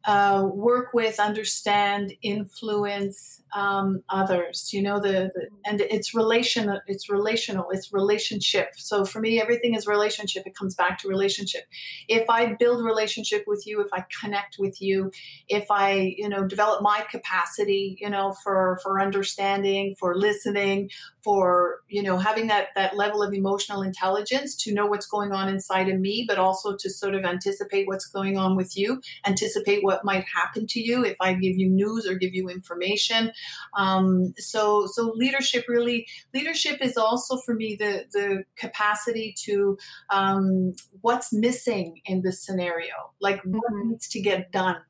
uh, 0.06 0.48
work 0.52 0.94
with, 0.94 1.18
understand, 1.18 2.14
influence 2.22 3.42
um, 3.56 4.02
others. 4.08 4.72
You 4.72 4.82
know, 4.82 5.00
the, 5.00 5.30
the 5.34 5.48
and 5.64 5.80
it's 5.80 6.14
relation, 6.14 6.78
it's 6.86 7.08
relational, 7.10 7.66
it's 7.70 7.92
relationship. 7.92 8.68
So 8.76 9.04
for 9.04 9.20
me, 9.20 9.40
everything 9.40 9.74
is 9.74 9.86
relationship. 9.86 10.44
It 10.46 10.54
comes 10.54 10.74
back 10.74 10.98
to 11.00 11.08
relationship. 11.08 11.62
If 12.06 12.28
I 12.28 12.54
build 12.54 12.84
relationship 12.84 13.44
with 13.46 13.66
you, 13.66 13.80
if 13.80 13.88
I 13.92 14.04
connect 14.20 14.56
with 14.58 14.80
you, 14.80 15.10
if 15.48 15.66
I 15.70 16.14
you 16.16 16.28
know 16.28 16.46
develop 16.46 16.82
my 16.82 17.04
capacity, 17.10 17.96
you 18.00 18.10
know, 18.10 18.34
for 18.44 18.78
for 18.82 19.00
understanding, 19.00 19.96
for 19.98 20.16
listening, 20.16 20.90
for 21.24 21.80
you 21.88 22.02
know 22.02 22.18
having 22.18 22.46
that 22.48 22.68
that 22.76 22.96
level 22.96 23.22
of 23.22 23.32
emotional 23.32 23.82
intelligence 23.82 24.54
to 24.56 24.74
know 24.74 24.86
what's 24.86 25.06
going 25.06 25.32
on 25.32 25.48
inside 25.48 25.88
of 25.88 25.98
me, 25.98 26.24
but 26.28 26.38
also 26.38 26.76
to 26.76 26.90
sort 26.90 27.14
of 27.14 27.24
anticipate 27.24 27.86
what's 27.86 28.06
going 28.06 28.36
on 28.36 28.54
with 28.54 28.76
you, 28.76 29.00
anticipate 29.26 29.82
what 29.82 29.95
might 30.04 30.24
happen 30.24 30.66
to 30.68 30.80
you 30.80 31.04
if 31.04 31.16
I 31.20 31.34
give 31.34 31.56
you 31.56 31.68
news 31.68 32.06
or 32.06 32.14
give 32.14 32.34
you 32.34 32.48
information. 32.48 33.32
Um, 33.76 34.34
so 34.36 34.86
so 34.86 35.12
leadership 35.14 35.66
really 35.68 36.06
leadership 36.34 36.80
is 36.80 36.96
also 36.96 37.38
for 37.38 37.54
me 37.54 37.76
the 37.76 38.04
the 38.12 38.44
capacity 38.56 39.34
to 39.44 39.76
um, 40.10 40.74
what's 41.00 41.32
missing 41.32 42.00
in 42.06 42.22
this 42.22 42.40
scenario, 42.44 42.94
like 43.20 43.42
what 43.42 43.72
Mhm. 43.72 43.90
needs 43.90 44.08
to 44.08 44.20
get 44.20 44.52
done. 44.52 44.80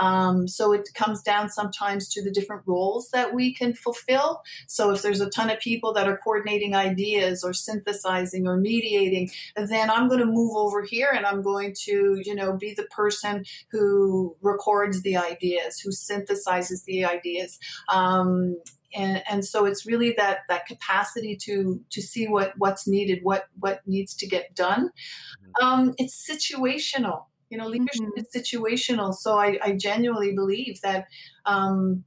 Um, 0.00 0.48
so 0.48 0.72
it 0.72 0.88
comes 0.94 1.22
down 1.22 1.48
sometimes 1.48 2.08
to 2.10 2.22
the 2.22 2.30
different 2.30 2.62
roles 2.66 3.10
that 3.10 3.32
we 3.34 3.54
can 3.54 3.74
fulfill. 3.74 4.42
So 4.66 4.90
if 4.90 5.02
there's 5.02 5.20
a 5.20 5.30
ton 5.30 5.50
of 5.50 5.60
people 5.60 5.92
that 5.94 6.08
are 6.08 6.16
coordinating 6.18 6.74
ideas 6.74 7.44
or 7.44 7.52
synthesizing 7.52 8.46
or 8.46 8.56
mediating, 8.56 9.30
then 9.56 9.90
I'm 9.90 10.08
going 10.08 10.20
to 10.20 10.26
move 10.26 10.56
over 10.56 10.82
here 10.82 11.10
and 11.14 11.24
I'm 11.26 11.42
going 11.42 11.74
to, 11.84 12.20
you 12.24 12.34
know, 12.34 12.56
be 12.56 12.74
the 12.74 12.84
person 12.84 13.44
who 13.70 14.36
records 14.42 15.02
the 15.02 15.16
ideas, 15.16 15.78
who 15.80 15.90
synthesizes 15.90 16.84
the 16.84 17.04
ideas. 17.04 17.58
Um, 17.92 18.56
and, 18.94 19.22
and 19.30 19.44
so 19.44 19.64
it's 19.64 19.86
really 19.86 20.12
that 20.18 20.40
that 20.48 20.66
capacity 20.66 21.36
to 21.36 21.80
to 21.90 22.02
see 22.02 22.28
what 22.28 22.52
what's 22.58 22.86
needed, 22.86 23.20
what 23.22 23.46
what 23.58 23.80
needs 23.86 24.14
to 24.16 24.26
get 24.26 24.54
done. 24.54 24.90
Um, 25.60 25.94
it's 25.98 26.28
situational. 26.28 27.24
You 27.50 27.58
know, 27.58 27.66
leadership 27.68 28.08
Mhm. 28.16 28.16
is 28.16 28.26
situational. 28.34 29.14
So 29.14 29.38
I, 29.38 29.58
I 29.62 29.72
genuinely 29.76 30.34
believe 30.34 30.80
that 30.82 31.06
um, 31.44 32.04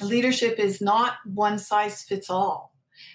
leadership 0.00 0.58
is 0.58 0.80
not 0.80 1.14
one 1.24 1.58
size 1.58 2.02
fits 2.02 2.30
all. 2.30 2.72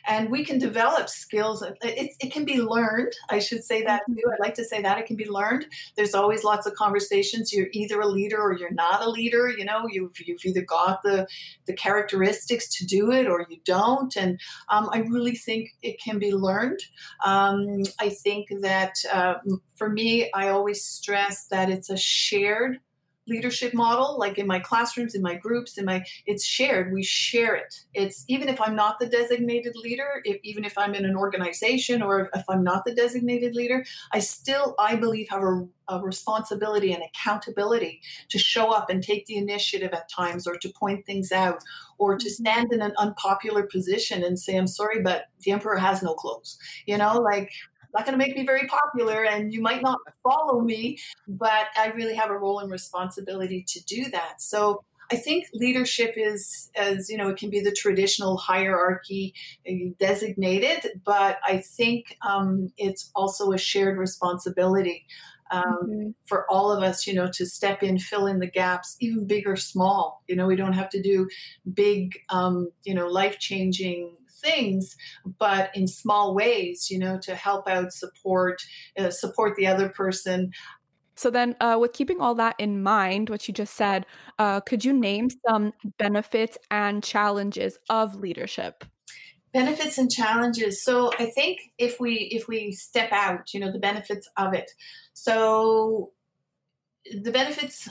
And 0.07 0.29
we 0.29 0.43
can 0.43 0.59
develop 0.59 1.09
skills. 1.09 1.61
It, 1.61 1.77
it, 1.81 2.11
it 2.19 2.33
can 2.33 2.45
be 2.45 2.61
learned. 2.61 3.13
I 3.29 3.39
should 3.39 3.63
say 3.63 3.83
that 3.83 4.01
too. 4.07 4.23
I'd 4.31 4.39
like 4.39 4.55
to 4.55 4.65
say 4.65 4.81
that 4.81 4.97
it 4.97 5.05
can 5.05 5.15
be 5.15 5.29
learned. 5.29 5.65
There's 5.95 6.13
always 6.13 6.43
lots 6.43 6.67
of 6.67 6.73
conversations. 6.75 7.53
You're 7.53 7.67
either 7.71 7.99
a 8.01 8.07
leader 8.07 8.39
or 8.39 8.53
you're 8.53 8.73
not 8.73 9.03
a 9.03 9.09
leader. 9.09 9.49
You 9.49 9.65
know, 9.65 9.87
you've, 9.89 10.13
you've 10.19 10.45
either 10.45 10.61
got 10.61 11.01
the, 11.03 11.27
the 11.65 11.73
characteristics 11.73 12.69
to 12.77 12.85
do 12.85 13.11
it 13.11 13.27
or 13.27 13.45
you 13.49 13.57
don't. 13.65 14.15
And 14.15 14.39
um, 14.69 14.89
I 14.91 14.99
really 14.99 15.35
think 15.35 15.69
it 15.81 16.01
can 16.01 16.19
be 16.19 16.33
learned. 16.33 16.79
Um, 17.25 17.83
I 17.99 18.09
think 18.09 18.47
that 18.61 18.93
uh, 19.11 19.35
for 19.75 19.89
me, 19.89 20.29
I 20.33 20.49
always 20.49 20.83
stress 20.83 21.47
that 21.47 21.69
it's 21.69 21.89
a 21.89 21.97
shared 21.97 22.79
leadership 23.27 23.73
model 23.73 24.17
like 24.17 24.37
in 24.37 24.47
my 24.47 24.59
classrooms 24.59 25.15
in 25.15 25.21
my 25.21 25.35
groups 25.35 25.77
in 25.77 25.85
my 25.85 26.03
it's 26.25 26.45
shared. 26.45 26.91
We 26.91 27.03
share 27.03 27.55
it. 27.55 27.73
It's 27.93 28.25
even 28.27 28.49
if 28.49 28.59
i'm 28.61 28.75
not 28.75 28.99
the 28.99 29.07
designated 29.07 29.75
leader 29.75 30.21
if, 30.25 30.37
even 30.43 30.63
if 30.65 30.77
i'm 30.77 30.95
in 30.95 31.05
an 31.05 31.15
organization 31.15 32.01
or 32.01 32.29
if 32.33 32.43
i'm 32.49 32.63
not 32.63 32.83
the 32.85 32.93
designated 32.93 33.55
leader 33.55 33.85
i 34.11 34.19
still 34.19 34.75
i 34.79 34.95
believe 34.95 35.27
have 35.29 35.43
a, 35.43 35.67
a 35.89 36.01
responsibility 36.01 36.93
and 36.93 37.03
accountability 37.03 38.01
to 38.29 38.37
show 38.37 38.71
up 38.71 38.89
and 38.89 39.03
take 39.03 39.25
the 39.25 39.37
initiative 39.37 39.91
at 39.93 40.09
times 40.09 40.47
or 40.47 40.57
to 40.57 40.69
point 40.69 41.05
things 41.05 41.31
out 41.31 41.63
or 41.97 42.17
to 42.17 42.25
mm-hmm. 42.25 42.43
stand 42.43 42.73
in 42.73 42.81
an 42.81 42.93
unpopular 42.97 43.63
position 43.63 44.23
and 44.23 44.39
say 44.39 44.55
i'm 44.55 44.67
sorry 44.67 45.01
but 45.01 45.25
the 45.43 45.51
emperor 45.51 45.77
has 45.77 46.01
no 46.01 46.13
clothes. 46.13 46.57
You 46.85 46.97
know 46.97 47.19
like 47.19 47.51
not 47.93 48.05
going 48.05 48.17
to 48.17 48.25
make 48.25 48.35
me 48.35 48.45
very 48.45 48.67
popular 48.67 49.23
and 49.23 49.53
you 49.53 49.61
might 49.61 49.81
not 49.81 49.99
follow 50.23 50.61
me, 50.61 50.97
but 51.27 51.67
I 51.77 51.87
really 51.95 52.15
have 52.15 52.29
a 52.29 52.37
role 52.37 52.59
and 52.59 52.71
responsibility 52.71 53.63
to 53.67 53.83
do 53.83 54.09
that. 54.11 54.41
So 54.41 54.83
I 55.11 55.15
think 55.15 55.45
leadership 55.53 56.15
is, 56.17 56.71
as 56.75 57.09
you 57.09 57.17
know, 57.17 57.29
it 57.29 57.37
can 57.37 57.49
be 57.49 57.59
the 57.59 57.71
traditional 57.71 58.37
hierarchy 58.37 59.33
uh, 59.69 59.93
designated, 59.99 61.01
but 61.05 61.37
I 61.45 61.57
think 61.57 62.17
um, 62.27 62.71
it's 62.77 63.11
also 63.13 63.51
a 63.51 63.57
shared 63.57 63.97
responsibility. 63.97 65.05
Um, 65.53 65.63
mm-hmm. 65.63 66.09
for 66.25 66.49
all 66.49 66.71
of 66.71 66.81
us, 66.81 67.05
you 67.05 67.13
know, 67.13 67.29
to 67.35 67.45
step 67.45 67.83
in, 67.83 67.99
fill 67.99 68.25
in 68.25 68.39
the 68.39 68.49
gaps, 68.49 68.97
even 68.99 69.27
big 69.27 69.47
or 69.47 69.55
small. 69.55 70.23
You 70.27 70.35
know, 70.35 70.47
we 70.47 70.55
don't 70.55 70.73
have 70.73 70.89
to 70.89 71.01
do 71.01 71.29
big, 71.71 72.17
um, 72.29 72.71
you 72.83 72.95
know, 72.95 73.07
life 73.07 73.37
changing 73.37 74.15
things, 74.43 74.97
but 75.37 75.69
in 75.75 75.87
small 75.87 76.33
ways, 76.33 76.89
you 76.89 76.97
know, 76.97 77.19
to 77.19 77.35
help 77.35 77.67
out, 77.67 77.93
support, 77.93 78.63
uh, 78.97 79.11
support 79.11 79.55
the 79.55 79.67
other 79.67 79.89
person. 79.89 80.51
So 81.15 81.29
then, 81.29 81.55
uh, 81.61 81.77
with 81.79 81.93
keeping 81.93 82.19
all 82.19 82.35
that 82.35 82.55
in 82.57 82.81
mind, 82.81 83.29
what 83.29 83.47
you 83.47 83.53
just 83.53 83.75
said, 83.75 84.05
uh, 84.39 84.59
could 84.61 84.83
you 84.83 84.93
name 84.93 85.29
some 85.47 85.73
benefits 85.99 86.57
and 86.71 87.03
challenges 87.03 87.77
of 87.89 88.15
leadership? 88.15 88.83
Benefits 89.53 89.97
and 89.97 90.11
challenges 90.11 90.83
so 90.83 91.11
i 91.19 91.25
think 91.25 91.71
if 91.77 91.99
we 91.99 92.13
if 92.31 92.47
we 92.47 92.71
step 92.71 93.11
out 93.11 93.53
you 93.53 93.59
know 93.59 93.71
the 93.71 93.79
benefits 93.79 94.27
of 94.37 94.53
it 94.53 94.71
so 95.13 96.11
the 97.21 97.31
benefits 97.31 97.89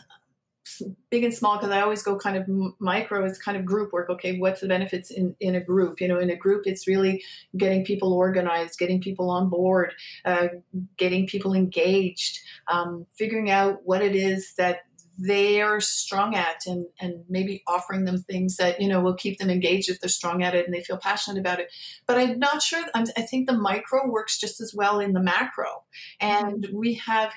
big 1.11 1.25
and 1.25 1.35
small 1.35 1.57
because 1.57 1.71
I 1.71 1.81
always 1.81 2.03
go 2.03 2.17
kind 2.17 2.37
of 2.37 2.75
micro 2.79 3.25
it's 3.25 3.39
kind 3.39 3.57
of 3.57 3.65
group 3.65 3.93
work. 3.93 4.09
Okay, 4.11 4.39
what's 4.39 4.61
the 4.61 4.69
benefits 4.69 5.11
in, 5.11 5.35
in 5.41 5.55
a 5.55 5.61
group? 5.61 6.01
You 6.01 6.09
know, 6.09 6.19
in 6.19 6.31
a 6.31 6.37
group, 6.37 6.67
it's 6.67 6.87
really 6.87 7.23
getting 7.57 7.85
people 7.85 8.13
organized, 8.13 8.79
getting 8.79 9.01
people 9.01 9.31
on 9.31 9.49
board, 9.49 9.93
uh, 10.25 10.49
getting 10.97 11.27
people 11.27 11.55
engaged, 11.55 12.41
um, 12.69 13.07
figuring 13.15 13.51
out 13.51 13.81
what 13.85 14.03
it 14.03 14.15
is 14.15 14.55
that 14.55 14.83
they're 15.25 15.81
strong 15.81 16.35
at 16.35 16.67
and 16.67 16.87
and 17.01 17.25
maybe 17.29 17.63
offering 17.67 18.05
them 18.05 18.23
things 18.23 18.57
that 18.57 18.81
you 18.81 18.89
know 18.89 19.01
will 19.01 19.15
keep 19.15 19.39
them 19.39 19.51
engaged 19.51 19.89
if 19.89 20.01
they're 20.01 20.09
strong 20.09 20.43
at 20.43 20.55
it 20.55 20.65
and 20.65 20.75
they 20.75 20.83
feel 20.83 20.99
passionate 20.99 21.41
about 21.41 21.61
it. 21.61 21.73
But 22.07 22.19
i'm 22.19 22.39
not 22.39 22.63
sure 22.63 22.85
I'm, 22.95 23.07
i 23.17 23.23
think 23.23 23.49
the 23.49 23.57
micro 23.57 24.09
works 24.09 24.39
just 24.39 24.61
as 24.61 24.75
well 24.75 25.01
in 25.01 25.13
the 25.13 25.23
macro. 25.23 25.85
And 26.21 26.67
we 26.73 26.95
have 26.95 27.33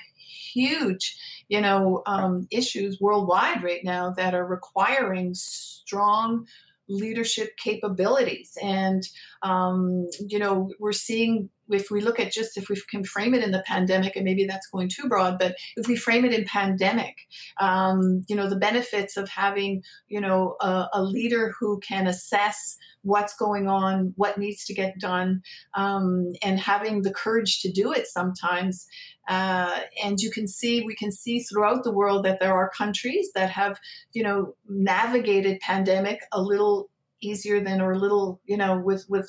huge 0.52 1.16
you 1.48 1.60
know, 1.60 2.02
um, 2.06 2.46
issues 2.50 3.00
worldwide 3.00 3.62
right 3.62 3.84
now 3.84 4.10
that 4.10 4.34
are 4.34 4.46
requiring 4.46 5.32
strong 5.34 6.46
leadership 6.88 7.56
capabilities. 7.56 8.56
And, 8.62 9.02
um, 9.42 10.08
you 10.20 10.38
know, 10.38 10.72
we're 10.78 10.92
seeing, 10.92 11.50
if 11.68 11.90
we 11.90 12.00
look 12.00 12.20
at 12.20 12.30
just 12.30 12.56
if 12.56 12.68
we 12.68 12.80
can 12.88 13.02
frame 13.02 13.34
it 13.34 13.42
in 13.42 13.50
the 13.50 13.64
pandemic, 13.66 14.14
and 14.14 14.24
maybe 14.24 14.44
that's 14.44 14.68
going 14.68 14.88
too 14.88 15.08
broad, 15.08 15.38
but 15.38 15.56
if 15.76 15.88
we 15.88 15.96
frame 15.96 16.24
it 16.24 16.32
in 16.32 16.44
pandemic, 16.44 17.16
um, 17.60 18.24
you 18.28 18.36
know, 18.36 18.48
the 18.48 18.56
benefits 18.56 19.16
of 19.16 19.28
having, 19.28 19.82
you 20.06 20.20
know, 20.20 20.56
a, 20.60 20.86
a 20.92 21.02
leader 21.02 21.54
who 21.58 21.80
can 21.80 22.06
assess 22.06 22.76
what's 23.02 23.36
going 23.36 23.68
on, 23.68 24.12
what 24.16 24.38
needs 24.38 24.64
to 24.66 24.74
get 24.74 24.98
done, 24.98 25.42
um, 25.74 26.32
and 26.42 26.58
having 26.60 27.02
the 27.02 27.12
courage 27.12 27.60
to 27.60 27.70
do 27.70 27.92
it 27.92 28.06
sometimes. 28.06 28.86
Uh, 29.28 29.80
and 30.04 30.20
you 30.20 30.30
can 30.30 30.46
see, 30.46 30.82
we 30.82 30.94
can 30.94 31.10
see 31.10 31.40
throughout 31.40 31.84
the 31.84 31.92
world 31.92 32.24
that 32.24 32.38
there 32.38 32.52
are 32.52 32.70
countries 32.70 33.30
that 33.34 33.50
have, 33.50 33.78
you 34.12 34.22
know, 34.22 34.54
navigated 34.68 35.60
pandemic 35.60 36.20
a 36.32 36.40
little 36.40 36.88
easier 37.20 37.60
than, 37.60 37.80
or 37.80 37.92
a 37.92 37.98
little, 37.98 38.40
you 38.44 38.56
know, 38.56 38.78
with 38.78 39.06
with 39.08 39.28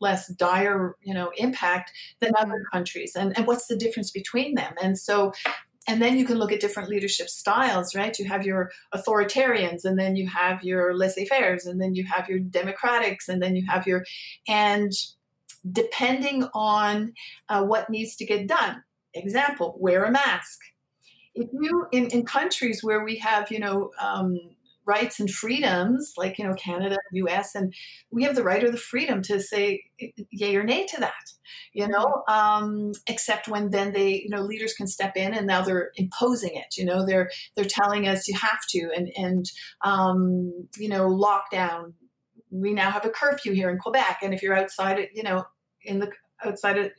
less 0.00 0.28
dire, 0.28 0.94
you 1.02 1.14
know, 1.14 1.32
impact 1.36 1.90
than 2.20 2.32
other 2.38 2.52
mm-hmm. 2.52 2.76
countries. 2.76 3.16
And 3.16 3.36
and 3.36 3.46
what's 3.46 3.66
the 3.66 3.76
difference 3.76 4.10
between 4.10 4.54
them? 4.54 4.74
And 4.82 4.98
so 4.98 5.32
and 5.88 6.02
then 6.02 6.18
you 6.18 6.24
can 6.24 6.38
look 6.38 6.52
at 6.52 6.60
different 6.60 6.88
leadership 6.88 7.28
styles, 7.28 7.94
right? 7.94 8.18
You 8.18 8.26
have 8.26 8.44
your 8.44 8.70
authoritarians, 8.94 9.84
and 9.84 9.98
then 9.98 10.16
you 10.16 10.28
have 10.28 10.64
your 10.64 10.94
laissez-faire's, 10.96 11.64
and 11.64 11.80
then 11.80 11.94
you 11.94 12.04
have 12.04 12.28
your 12.28 12.40
democratics, 12.40 13.28
and 13.28 13.40
then 13.40 13.54
you 13.54 13.64
have 13.68 13.86
your, 13.86 14.04
and 14.48 14.92
depending 15.70 16.48
on 16.54 17.12
uh, 17.48 17.62
what 17.64 17.88
needs 17.88 18.16
to 18.16 18.26
get 18.26 18.48
done. 18.48 18.82
Example: 19.16 19.76
wear 19.78 20.04
a 20.04 20.10
mask. 20.10 20.60
If 21.34 21.48
you 21.52 21.86
in, 21.92 22.06
in 22.08 22.24
countries 22.24 22.82
where 22.82 23.04
we 23.04 23.18
have, 23.18 23.50
you 23.50 23.58
know, 23.58 23.90
um, 24.00 24.38
rights 24.86 25.18
and 25.18 25.28
freedoms, 25.28 26.14
like 26.16 26.38
you 26.38 26.46
know 26.46 26.54
Canada, 26.54 26.96
U.S., 27.12 27.54
and 27.54 27.74
we 28.10 28.22
have 28.22 28.36
the 28.36 28.44
right 28.44 28.62
or 28.62 28.70
the 28.70 28.76
freedom 28.76 29.20
to 29.22 29.40
say 29.40 29.82
yay 30.30 30.56
or 30.56 30.62
nay 30.62 30.86
to 30.86 31.00
that. 31.00 31.12
You 31.72 31.88
know, 31.88 32.22
um, 32.28 32.92
except 33.06 33.48
when 33.48 33.70
then 33.70 33.92
they, 33.92 34.22
you 34.22 34.30
know, 34.30 34.42
leaders 34.42 34.74
can 34.74 34.86
step 34.86 35.16
in 35.16 35.34
and 35.34 35.46
now 35.46 35.62
they're 35.62 35.90
imposing 35.96 36.54
it. 36.54 36.76
You 36.76 36.84
know, 36.84 37.04
they're 37.04 37.30
they're 37.54 37.64
telling 37.66 38.08
us 38.08 38.28
you 38.28 38.38
have 38.38 38.60
to, 38.70 38.90
and 38.96 39.10
and 39.16 39.50
um, 39.82 40.68
you 40.78 40.88
know, 40.88 41.08
lockdown. 41.08 41.92
We 42.50 42.72
now 42.72 42.90
have 42.90 43.04
a 43.04 43.10
curfew 43.10 43.52
here 43.52 43.68
in 43.68 43.78
Quebec, 43.78 44.20
and 44.22 44.32
if 44.32 44.42
you're 44.42 44.56
outside, 44.56 45.08
you 45.12 45.24
know, 45.24 45.44
in 45.82 45.98
the 45.98 46.10
outside 46.44 46.78
of 46.78 46.90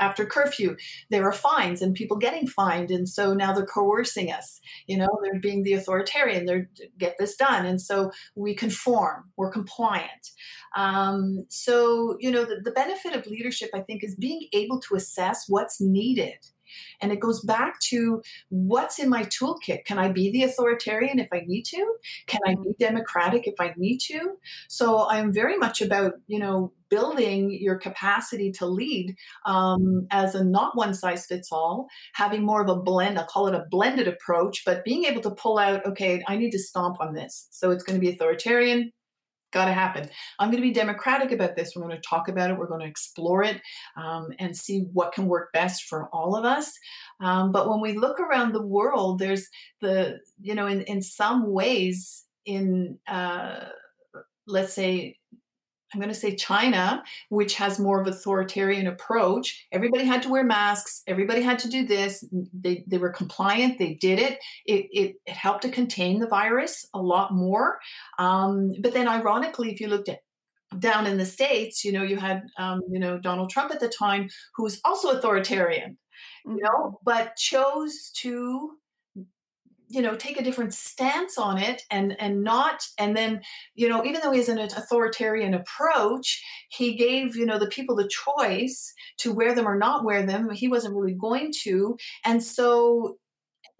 after 0.00 0.26
curfew 0.26 0.76
there 1.10 1.24
are 1.24 1.32
fines 1.32 1.80
and 1.82 1.94
people 1.94 2.16
getting 2.16 2.46
fined 2.46 2.90
and 2.90 3.08
so 3.08 3.32
now 3.34 3.52
they're 3.52 3.66
coercing 3.66 4.32
us 4.32 4.60
you 4.86 4.96
know 4.96 5.08
they're 5.22 5.40
being 5.40 5.62
the 5.62 5.74
authoritarian 5.74 6.46
they're 6.46 6.68
get 6.98 7.14
this 7.18 7.36
done 7.36 7.66
and 7.66 7.80
so 7.80 8.10
we 8.34 8.54
conform 8.54 9.24
we're 9.36 9.50
compliant. 9.50 10.30
Um, 10.76 11.46
so 11.48 12.16
you 12.20 12.30
know 12.30 12.44
the, 12.44 12.60
the 12.62 12.70
benefit 12.70 13.14
of 13.14 13.26
leadership 13.26 13.70
i 13.74 13.80
think 13.80 14.02
is 14.02 14.14
being 14.14 14.48
able 14.52 14.80
to 14.80 14.94
assess 14.94 15.46
what's 15.48 15.80
needed 15.80 16.38
and 17.00 17.12
it 17.12 17.20
goes 17.20 17.40
back 17.40 17.80
to 17.80 18.22
what's 18.48 18.98
in 18.98 19.08
my 19.08 19.24
toolkit. 19.24 19.84
Can 19.84 19.98
I 19.98 20.08
be 20.08 20.30
the 20.30 20.44
authoritarian 20.44 21.18
if 21.18 21.28
I 21.32 21.42
need 21.46 21.64
to? 21.66 21.94
Can 22.26 22.40
I 22.46 22.54
be 22.54 22.74
democratic 22.78 23.46
if 23.46 23.54
I 23.60 23.74
need 23.76 23.98
to? 23.98 24.36
So 24.68 25.08
I'm 25.08 25.32
very 25.32 25.56
much 25.56 25.80
about, 25.80 26.14
you 26.26 26.38
know, 26.38 26.72
building 26.90 27.52
your 27.52 27.76
capacity 27.76 28.50
to 28.50 28.66
lead 28.66 29.16
um, 29.46 30.06
as 30.10 30.34
a 30.34 30.44
not 30.44 30.76
one 30.76 30.92
size 30.92 31.24
fits 31.24 31.50
all, 31.52 31.88
having 32.14 32.44
more 32.44 32.60
of 32.60 32.68
a 32.68 32.76
blend, 32.76 33.18
I'll 33.18 33.24
call 33.26 33.46
it 33.46 33.54
a 33.54 33.64
blended 33.70 34.08
approach, 34.08 34.64
but 34.64 34.84
being 34.84 35.04
able 35.04 35.22
to 35.22 35.30
pull 35.30 35.58
out, 35.58 35.86
okay, 35.86 36.22
I 36.26 36.36
need 36.36 36.50
to 36.50 36.58
stomp 36.58 37.00
on 37.00 37.14
this. 37.14 37.46
So 37.50 37.70
it's 37.70 37.84
going 37.84 37.98
to 37.98 38.04
be 38.04 38.12
authoritarian, 38.12 38.92
got 39.52 39.66
to 39.66 39.72
happen. 39.72 40.08
I'm 40.38 40.50
going 40.50 40.62
to 40.62 40.68
be 40.68 40.72
democratic 40.72 41.32
about 41.32 41.56
this. 41.56 41.72
We're 41.74 41.82
going 41.82 41.96
to 41.96 42.08
talk 42.08 42.28
about 42.28 42.50
it. 42.50 42.58
We're 42.58 42.68
going 42.68 42.80
to 42.80 42.86
explore 42.86 43.42
it 43.42 43.60
um, 43.96 44.28
and 44.38 44.56
see 44.56 44.86
what 44.92 45.12
can 45.12 45.26
work 45.26 45.52
best 45.52 45.84
for 45.84 46.08
all 46.12 46.36
of 46.36 46.44
us. 46.44 46.72
Um, 47.20 47.52
but 47.52 47.68
when 47.68 47.80
we 47.80 47.96
look 47.96 48.20
around 48.20 48.52
the 48.52 48.66
world, 48.66 49.18
there's 49.18 49.48
the, 49.80 50.18
you 50.40 50.54
know, 50.54 50.66
in, 50.66 50.82
in 50.82 51.02
some 51.02 51.50
ways, 51.50 52.26
in 52.46 52.98
uh, 53.06 53.66
let's 54.46 54.72
say 54.72 55.19
I'm 55.92 56.00
going 56.00 56.12
to 56.12 56.14
say 56.14 56.36
China, 56.36 57.02
which 57.28 57.54
has 57.56 57.78
more 57.78 58.00
of 58.00 58.06
authoritarian 58.06 58.86
approach. 58.86 59.66
Everybody 59.72 60.04
had 60.04 60.22
to 60.22 60.28
wear 60.28 60.44
masks. 60.44 61.02
Everybody 61.06 61.42
had 61.42 61.58
to 61.60 61.68
do 61.68 61.86
this. 61.86 62.24
They, 62.52 62.84
they 62.86 62.98
were 62.98 63.10
compliant. 63.10 63.78
They 63.78 63.94
did 63.94 64.18
it. 64.18 64.38
It, 64.66 64.86
it, 64.92 65.16
it 65.26 65.36
helped 65.36 65.62
to 65.62 65.68
contain 65.68 66.20
the 66.20 66.28
virus 66.28 66.86
a 66.94 67.00
lot 67.00 67.32
more. 67.32 67.80
Um, 68.18 68.72
but 68.80 68.92
then, 68.92 69.08
ironically, 69.08 69.72
if 69.72 69.80
you 69.80 69.88
looked 69.88 70.08
at 70.08 70.20
down 70.78 71.06
in 71.06 71.18
the 71.18 71.26
states, 71.26 71.84
you 71.84 71.92
know, 71.92 72.02
you 72.02 72.16
had 72.16 72.42
um, 72.56 72.80
you 72.90 73.00
know 73.00 73.18
Donald 73.18 73.50
Trump 73.50 73.72
at 73.72 73.80
the 73.80 73.88
time, 73.88 74.28
who 74.54 74.62
was 74.62 74.80
also 74.84 75.10
authoritarian, 75.10 75.98
you 76.46 76.58
know, 76.62 76.68
mm-hmm. 76.70 76.94
but 77.04 77.36
chose 77.36 78.12
to 78.16 78.76
you 79.90 80.00
know 80.00 80.14
take 80.14 80.40
a 80.40 80.44
different 80.44 80.72
stance 80.72 81.36
on 81.36 81.58
it 81.58 81.82
and 81.90 82.16
and 82.20 82.42
not 82.42 82.80
and 82.98 83.16
then 83.16 83.40
you 83.74 83.88
know 83.88 84.04
even 84.04 84.20
though 84.22 84.30
he 84.30 84.38
has 84.38 84.48
an 84.48 84.58
authoritarian 84.58 85.52
approach 85.52 86.42
he 86.70 86.94
gave 86.94 87.36
you 87.36 87.44
know 87.44 87.58
the 87.58 87.66
people 87.66 87.96
the 87.96 88.08
choice 88.08 88.94
to 89.18 89.32
wear 89.32 89.54
them 89.54 89.66
or 89.66 89.76
not 89.76 90.04
wear 90.04 90.24
them. 90.24 90.50
He 90.50 90.68
wasn't 90.68 90.94
really 90.94 91.14
going 91.14 91.52
to. 91.62 91.96
And 92.24 92.42
so 92.42 93.16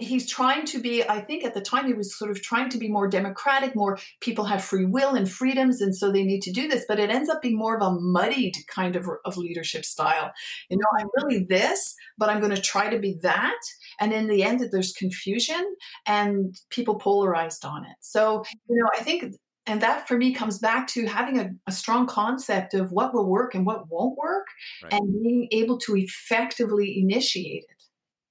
he's 0.01 0.29
trying 0.29 0.65
to 0.65 0.81
be 0.81 1.07
i 1.09 1.21
think 1.21 1.45
at 1.45 1.55
the 1.55 1.61
time 1.61 1.87
he 1.87 1.93
was 1.93 2.17
sort 2.17 2.31
of 2.31 2.43
trying 2.43 2.69
to 2.69 2.79
be 2.79 2.89
more 2.89 3.07
democratic 3.07 3.77
more 3.77 3.99
people 4.21 4.45
have 4.45 4.65
free 4.65 4.85
will 4.85 5.15
and 5.15 5.31
freedoms 5.31 5.81
and 5.81 5.95
so 5.95 6.11
they 6.11 6.25
need 6.25 6.41
to 6.41 6.53
do 6.53 6.67
this 6.67 6.85
but 6.89 6.99
it 6.99 7.11
ends 7.11 7.29
up 7.29 7.43
being 7.43 7.57
more 7.57 7.77
of 7.77 7.83
a 7.83 8.01
muddied 8.01 8.57
kind 8.67 8.97
of, 8.97 9.07
of 9.25 9.37
leadership 9.37 9.85
style. 9.85 10.33
You 10.71 10.79
know 10.79 10.87
i'm 10.99 11.09
really 11.17 11.45
this 11.45 11.95
but 12.19 12.31
i'm 12.31 12.41
going 12.41 12.55
to 12.55 12.61
try 12.61 12.89
to 12.89 12.99
be 12.99 13.19
that 13.23 13.61
and 14.01 14.13
in 14.13 14.27
the 14.27 14.43
end 14.43 14.67
there's 14.73 14.93
confusion 14.93 15.77
and 16.07 16.57
people 16.71 16.99
polarized 16.99 17.65
on 17.65 17.85
it. 17.85 17.97
So 18.01 18.45
you 18.69 18.77
know 18.77 18.89
i 18.99 19.03
think 19.03 19.35
and 19.67 19.83
that 19.83 20.09
for 20.09 20.17
me 20.17 20.33
comes 20.33 20.59
back 20.59 20.89
to 20.89 21.07
having 21.07 21.39
a, 21.39 21.51
a, 21.67 21.73
strong 21.73 22.07
concept 22.07 22.73
of 22.73 22.91
what 22.91 23.13
will 23.13 23.29
work 23.29 23.55
and 23.55 23.67
what 23.67 23.89
won't 23.89 24.17
work 24.17 24.47
right. 24.83 24.95
and 24.95 25.23
being 25.23 25.49
able 25.53 25.79
to 25.79 25.97
effectively 25.97 26.99
initiate 26.99 27.65
it. 27.69 27.83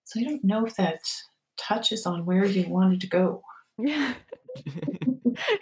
So 0.06 0.20
i 0.20 0.24
don't 0.24 0.44
know 0.44 0.66
if 0.66 0.76
that 0.76 1.00
touches 1.60 2.06
on 2.06 2.26
where 2.26 2.46
you 2.46 2.68
wanted 2.68 3.02
to 3.02 3.08
go. 3.08 3.44
Yeah. 3.78 4.14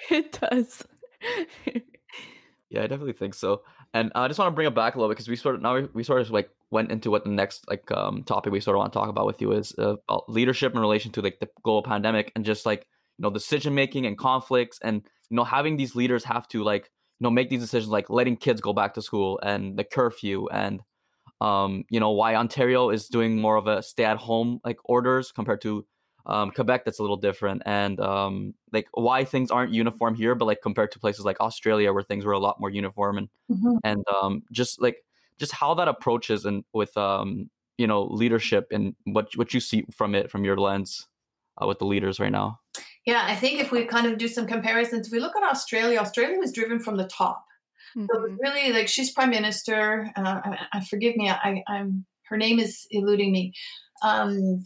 It 0.10 0.32
does. 0.32 0.84
Yeah 2.70 2.84
i 2.84 2.88
definitely 2.88 3.14
think 3.14 3.34
so. 3.34 3.62
And 3.94 4.12
i 4.16 4.28
just 4.28 4.40
want 4.40 4.52
to 4.52 4.56
bring 4.56 4.68
it 4.68 4.76
back 4.76 4.96
a 4.96 4.98
little 4.98 5.10
bit 5.10 5.18
because 5.18 5.30
we 5.30 5.36
sort 5.36 5.56
of 5.56 5.62
now 5.62 5.76
we, 5.76 5.88
we 5.94 6.04
sort 6.04 6.22
of 6.22 6.32
like 6.32 6.50
went 6.72 6.92
into 6.92 7.10
what 7.10 7.24
the 7.24 7.30
next 7.30 7.68
like 7.70 7.90
um 7.92 8.24
topic 8.24 8.52
we 8.52 8.60
sort 8.60 8.76
of 8.76 8.80
want 8.80 8.92
to 8.92 9.00
talk 9.00 9.10
about 9.10 9.26
with 9.26 9.42
you 9.42 9.52
is 9.52 9.74
uh, 9.78 9.96
leadership 10.28 10.74
in 10.74 10.80
relation 10.80 11.12
to 11.14 11.22
like 11.22 11.40
the 11.40 11.50
global 11.64 11.84
pandemic 11.84 12.32
and 12.36 12.44
just 12.44 12.66
like 12.66 12.86
you 13.18 13.24
know 13.24 13.30
decision 13.30 13.74
making 13.74 14.06
and 14.06 14.18
conflicts 14.18 14.80
and 14.84 15.04
you 15.30 15.36
know 15.36 15.44
having 15.44 15.78
these 15.78 15.96
leaders 15.96 16.24
have 16.24 16.48
to 16.48 16.64
like 16.64 16.90
you 17.20 17.24
know 17.24 17.30
make 17.32 17.50
these 17.50 17.62
decisions 17.62 17.90
like 17.90 18.10
letting 18.10 18.36
kids 18.36 18.62
go 18.62 18.74
back 18.74 18.94
to 18.94 19.02
school 19.02 19.40
and 19.44 19.78
the 19.78 19.84
curfew 19.84 20.48
and 20.50 20.82
um 21.40 21.84
you 21.90 22.00
know 22.00 22.12
why 22.12 22.36
ontario 22.36 22.90
is 22.90 23.08
doing 23.08 23.40
more 23.40 23.58
of 23.58 23.68
a 23.68 23.84
stay 23.84 24.04
at 24.04 24.18
home 24.18 24.60
like 24.66 24.78
orders 24.86 25.32
compared 25.32 25.62
to 25.62 25.86
um, 26.28 26.52
Quebec 26.52 26.84
that's 26.84 27.00
a 27.00 27.02
little 27.02 27.18
different, 27.18 27.64
and 27.66 28.00
um, 28.02 28.54
like 28.74 28.88
why 28.94 29.24
things 29.24 29.50
aren't 29.50 29.74
uniform 29.74 30.14
here, 30.14 30.36
but 30.36 30.46
like 30.46 30.62
compared 30.62 30.92
to 30.92 31.00
places 31.00 31.24
like 31.24 31.40
Australia 31.40 31.94
where 31.94 32.04
things 32.04 32.26
were 32.26 32.34
a 32.34 32.40
lot 32.40 32.60
more 32.60 32.70
uniform, 32.70 33.18
and 33.18 33.30
mm-hmm. 33.50 33.78
and 33.86 34.04
um, 34.22 34.44
just 34.52 34.82
like 34.82 34.98
just 35.40 35.54
how 35.54 35.74
that 35.76 35.88
approaches 35.88 36.44
and 36.44 36.66
with 36.74 36.96
um, 36.98 37.50
you 37.78 37.88
know 37.88 38.04
leadership 38.04 38.68
and 38.72 38.94
what 39.06 39.30
what 39.38 39.54
you 39.54 39.62
see 39.62 39.86
from 39.96 40.16
it 40.16 40.30
from 40.30 40.44
your 40.44 40.58
lens 40.58 41.08
uh, 41.62 41.66
with 41.66 41.80
the 41.80 41.86
leaders 41.86 42.20
right 42.20 42.32
now. 42.32 42.60
Yeah, 43.06 43.24
I 43.26 43.36
think 43.36 43.62
if 43.62 43.72
we 43.72 43.86
kind 43.86 44.06
of 44.06 44.18
do 44.18 44.28
some 44.28 44.46
comparisons, 44.46 45.08
if 45.08 45.14
we 45.14 45.22
look 45.22 45.36
at 45.38 45.44
Australia, 45.44 45.98
Australia 46.00 46.38
was 46.38 46.52
driven 46.52 46.78
from 46.78 46.98
the 46.98 47.08
top. 47.08 47.46
Mm-hmm. 47.98 48.06
So 48.12 48.20
it 48.20 48.32
was 48.32 48.40
really 48.40 48.74
like 48.74 48.88
she's 48.88 49.12
prime 49.12 49.32
minister. 49.32 50.12
Uh, 50.16 50.42
I, 50.44 50.58
I, 50.74 50.86
forgive 50.86 51.16
me, 51.16 51.30
I, 51.30 51.64
am 51.68 52.06
her 52.30 52.38
name 52.38 52.60
is 52.60 52.86
eluding 52.92 53.32
me. 53.32 53.54
Um, 54.04 54.62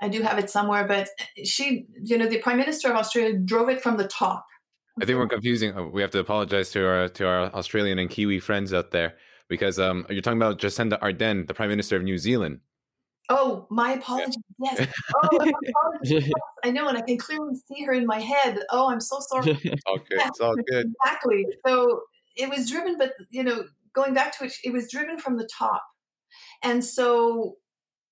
I 0.00 0.08
do 0.08 0.22
have 0.22 0.38
it 0.38 0.50
somewhere, 0.50 0.86
but 0.86 1.08
she, 1.44 1.86
you 2.02 2.18
know, 2.18 2.26
the 2.26 2.38
prime 2.38 2.56
minister 2.56 2.90
of 2.90 2.96
Australia 2.96 3.38
drove 3.38 3.68
it 3.68 3.80
from 3.80 3.96
the 3.96 4.08
top. 4.08 4.44
I 5.00 5.04
think 5.04 5.18
we're 5.18 5.28
confusing. 5.28 5.76
Uh, 5.76 5.84
we 5.84 6.00
have 6.00 6.10
to 6.12 6.18
apologize 6.18 6.70
to 6.70 6.86
our 6.86 7.08
to 7.08 7.26
our 7.26 7.54
Australian 7.54 7.98
and 7.98 8.10
Kiwi 8.10 8.40
friends 8.40 8.72
out 8.72 8.90
there 8.90 9.14
because 9.48 9.78
um, 9.78 10.06
you're 10.08 10.22
talking 10.22 10.40
about 10.40 10.58
Jacinda 10.58 10.98
Ardern, 11.00 11.46
the 11.46 11.54
prime 11.54 11.68
minister 11.68 11.96
of 11.96 12.02
New 12.02 12.18
Zealand. 12.18 12.60
Oh, 13.28 13.66
my 13.70 13.92
apologies. 13.92 14.36
Yes. 14.58 14.86
Oh, 15.22 15.28
apologies. 15.36 16.32
I 16.64 16.70
know, 16.70 16.88
and 16.88 16.96
I 16.96 17.00
can 17.00 17.18
clearly 17.18 17.54
see 17.66 17.84
her 17.84 17.92
in 17.92 18.06
my 18.06 18.20
head. 18.20 18.60
Oh, 18.70 18.90
I'm 18.90 19.00
so 19.00 19.18
sorry. 19.20 19.58
it's 19.64 19.82
all 19.86 19.98
good. 19.98 20.20
It's 20.26 20.40
all 20.40 20.54
good. 20.70 20.92
Exactly. 21.04 21.46
So 21.66 22.02
it 22.36 22.48
was 22.48 22.70
driven, 22.70 22.96
but 22.98 23.12
you 23.30 23.42
know, 23.42 23.64
going 23.92 24.14
back 24.14 24.36
to 24.38 24.44
it, 24.44 24.52
it 24.64 24.72
was 24.72 24.90
driven 24.90 25.18
from 25.18 25.36
the 25.36 25.48
top. 25.58 25.82
And 26.62 26.84
so 26.84 27.56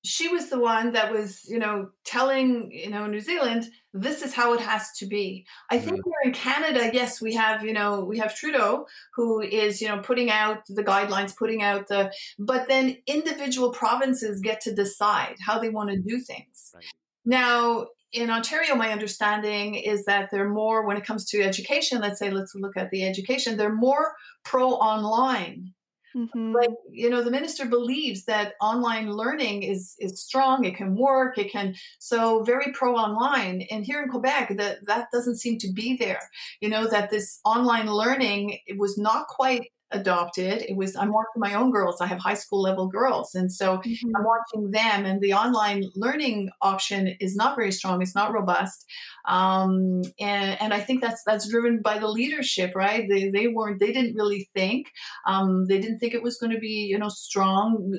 she 0.04 0.28
was 0.28 0.50
the 0.50 0.58
one 0.58 0.92
that 0.92 1.10
was, 1.10 1.44
you 1.48 1.58
know, 1.58 1.88
telling, 2.04 2.70
you 2.70 2.90
know, 2.90 3.06
New 3.06 3.20
Zealand, 3.20 3.64
this 3.94 4.22
is 4.22 4.34
how 4.34 4.52
it 4.52 4.60
has 4.60 4.92
to 4.98 5.06
be. 5.06 5.46
I 5.70 5.78
think 5.78 5.98
mm. 5.98 6.02
here 6.04 6.14
in 6.24 6.32
Canada, 6.32 6.90
yes, 6.92 7.22
we 7.22 7.32
have, 7.34 7.64
you 7.64 7.72
know, 7.72 8.04
we 8.04 8.18
have 8.18 8.36
Trudeau 8.36 8.86
who 9.14 9.40
is, 9.40 9.80
you 9.80 9.88
know, 9.88 9.98
putting 9.98 10.30
out 10.30 10.58
the 10.68 10.84
guidelines, 10.84 11.34
putting 11.34 11.62
out 11.62 11.88
the, 11.88 12.12
but 12.38 12.68
then 12.68 12.98
individual 13.06 13.72
provinces 13.72 14.40
get 14.40 14.60
to 14.62 14.74
decide 14.74 15.36
how 15.40 15.58
they 15.58 15.70
want 15.70 15.88
to 15.88 15.96
do 15.96 16.20
things. 16.20 16.72
Right. 16.74 16.84
Now, 17.24 17.86
in 18.14 18.30
Ontario, 18.30 18.74
my 18.74 18.90
understanding 18.90 19.74
is 19.74 20.04
that 20.04 20.30
they're 20.30 20.48
more, 20.48 20.86
when 20.86 20.96
it 20.96 21.04
comes 21.04 21.24
to 21.26 21.42
education, 21.42 22.00
let's 22.00 22.18
say, 22.18 22.30
let's 22.30 22.54
look 22.54 22.76
at 22.76 22.90
the 22.90 23.06
education, 23.06 23.56
they're 23.56 23.74
more 23.74 24.14
pro 24.44 24.70
online 24.70 25.74
Mm-hmm. 26.16 26.52
Like 26.52 26.70
you 26.90 27.10
know, 27.10 27.22
the 27.22 27.30
minister 27.30 27.66
believes 27.66 28.24
that 28.26 28.54
online 28.60 29.10
learning 29.10 29.64
is 29.64 29.96
is 29.98 30.22
strong. 30.22 30.64
It 30.64 30.76
can 30.76 30.94
work. 30.94 31.38
It 31.38 31.50
can 31.50 31.74
so 31.98 32.44
very 32.44 32.72
pro 32.72 32.94
online. 32.94 33.62
And 33.70 33.84
here 33.84 34.00
in 34.00 34.08
Quebec, 34.08 34.56
that 34.56 34.86
that 34.86 35.08
doesn't 35.12 35.38
seem 35.38 35.58
to 35.58 35.72
be 35.72 35.96
there. 35.96 36.20
You 36.60 36.68
know 36.68 36.88
that 36.88 37.10
this 37.10 37.40
online 37.44 37.90
learning 37.90 38.58
it 38.66 38.78
was 38.78 38.96
not 38.96 39.26
quite 39.26 39.72
adopted. 39.90 40.62
It 40.62 40.76
was 40.76 40.96
I'm 40.96 41.12
watching 41.12 41.40
my 41.40 41.54
own 41.54 41.70
girls. 41.70 42.00
I 42.00 42.06
have 42.06 42.18
high 42.18 42.34
school 42.34 42.62
level 42.62 42.88
girls, 42.88 43.34
and 43.34 43.50
so 43.50 43.78
mm-hmm. 43.78 44.16
I'm 44.16 44.24
watching 44.24 44.70
them. 44.70 45.04
And 45.04 45.20
the 45.20 45.34
online 45.34 45.90
learning 45.94 46.50
option 46.60 47.16
is 47.20 47.36
not 47.36 47.56
very 47.56 47.72
strong. 47.72 48.02
It's 48.02 48.14
not 48.14 48.32
robust, 48.32 48.86
um, 49.26 50.02
and 50.18 50.60
and 50.60 50.74
I 50.74 50.80
think 50.80 51.00
that's 51.00 51.22
that's 51.24 51.48
driven 51.48 51.80
by 51.82 51.98
the 51.98 52.08
leadership, 52.08 52.72
right? 52.74 53.08
They 53.08 53.28
they 53.28 53.48
weren't 53.48 53.80
they 53.80 53.92
didn't 53.92 54.16
really 54.16 54.48
think. 54.54 54.88
Um, 55.26 55.66
they 55.66 55.78
didn't 55.78 55.98
think 55.98 56.14
it 56.14 56.22
was 56.22 56.38
going 56.38 56.52
to 56.52 56.58
be 56.58 56.86
you 56.90 56.98
know 56.98 57.08
strong 57.08 57.94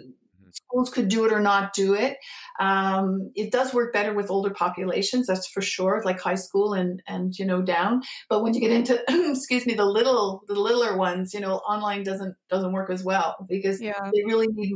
schools 0.76 0.90
could 0.90 1.08
do 1.08 1.26
it 1.26 1.32
or 1.32 1.40
not 1.40 1.74
do 1.74 1.94
it. 1.94 2.18
Um, 2.60 3.32
it 3.36 3.52
does 3.52 3.74
work 3.74 3.94
better 3.94 4.14
with 4.14 4.30
older 4.30 4.50
populations, 4.50 5.28
that's 5.28 5.48
for 5.48 5.62
sure, 5.62 6.02
like 6.04 6.20
high 6.20 6.36
school 6.36 6.74
and 6.74 7.02
and 7.08 7.38
you 7.38 7.46
know 7.46 7.62
down. 7.62 8.02
But 8.30 8.44
when 8.44 8.54
you 8.54 8.60
get 8.60 8.72
into 8.72 9.02
excuse 9.32 9.66
me, 9.66 9.74
the 9.74 9.86
little 9.86 10.44
the 10.48 10.60
littler 10.60 10.98
ones, 10.98 11.34
you 11.34 11.40
know, 11.40 11.58
online 11.58 12.04
doesn't 12.04 12.36
doesn't 12.50 12.74
work 12.74 12.90
as 12.90 13.04
well 13.04 13.36
because 13.48 13.82
yeah. 13.82 14.10
they 14.14 14.24
really 14.26 14.48
need 14.48 14.74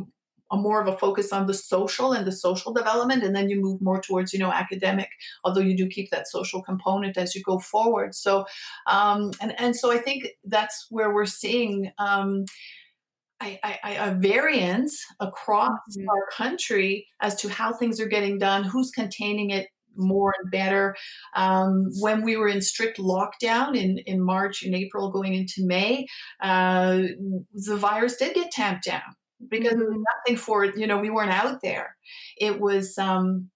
a 0.52 0.58
more 0.58 0.82
of 0.82 0.88
a 0.88 0.98
focus 0.98 1.32
on 1.32 1.46
the 1.46 1.54
social 1.54 2.12
and 2.12 2.26
the 2.26 2.32
social 2.32 2.74
development 2.74 3.24
and 3.24 3.36
then 3.36 3.50
you 3.50 3.62
move 3.62 3.80
more 3.82 4.02
towards 4.02 4.34
you 4.34 4.40
know 4.40 4.52
academic 4.52 5.10
although 5.44 5.62
you 5.62 5.78
do 5.78 5.88
keep 5.88 6.10
that 6.10 6.28
social 6.28 6.60
component 6.60 7.18
as 7.18 7.36
you 7.36 7.44
go 7.44 7.60
forward 7.60 8.16
so 8.16 8.48
um, 8.88 9.32
and 9.42 9.54
and 9.60 9.76
so 9.76 9.92
i 9.92 9.98
think 10.00 10.30
that's 10.46 10.88
where 10.90 11.14
we're 11.14 11.24
seeing 11.24 11.92
um, 12.00 12.46
I, 13.42 13.60
I, 13.84 13.92
a 13.92 14.16
variance 14.16 15.02
across 15.20 15.72
mm-hmm. 15.92 16.10
our 16.10 16.28
country 16.36 17.08
as 17.22 17.36
to 17.42 17.50
how 17.50 17.74
things 17.74 18.00
are 18.00 18.08
getting 18.08 18.38
done, 18.38 18.64
who's 18.64 18.92
containing 18.92 19.52
it 19.52 19.68
more 19.96 20.34
and 20.42 20.52
better. 20.52 20.96
Um, 21.36 21.88
when 22.00 22.24
we 22.24 22.38
were 22.38 22.48
in 22.48 22.62
strict 22.62 23.00
lockdown 23.00 23.78
in, 23.78 23.98
in 24.00 24.22
March 24.22 24.64
and 24.64 24.76
April 24.76 25.12
going 25.12 25.34
into 25.34 25.66
May, 25.66 26.06
uh, 26.42 27.02
the 27.54 27.78
virus 27.78 28.18
did 28.18 28.36
get 28.36 28.52
tamped 28.52 28.86
down 28.86 29.16
because 29.48 29.74
mm-hmm. 29.74 30.04
nothing 30.26 30.38
for, 30.38 30.66
it. 30.66 30.78
you 30.78 30.88
know, 30.88 30.98
we 30.98 31.10
weren't 31.10 31.32
out 31.32 31.62
there. 31.62 31.96
It 32.38 32.60
was, 32.60 32.98
um, 32.98 33.50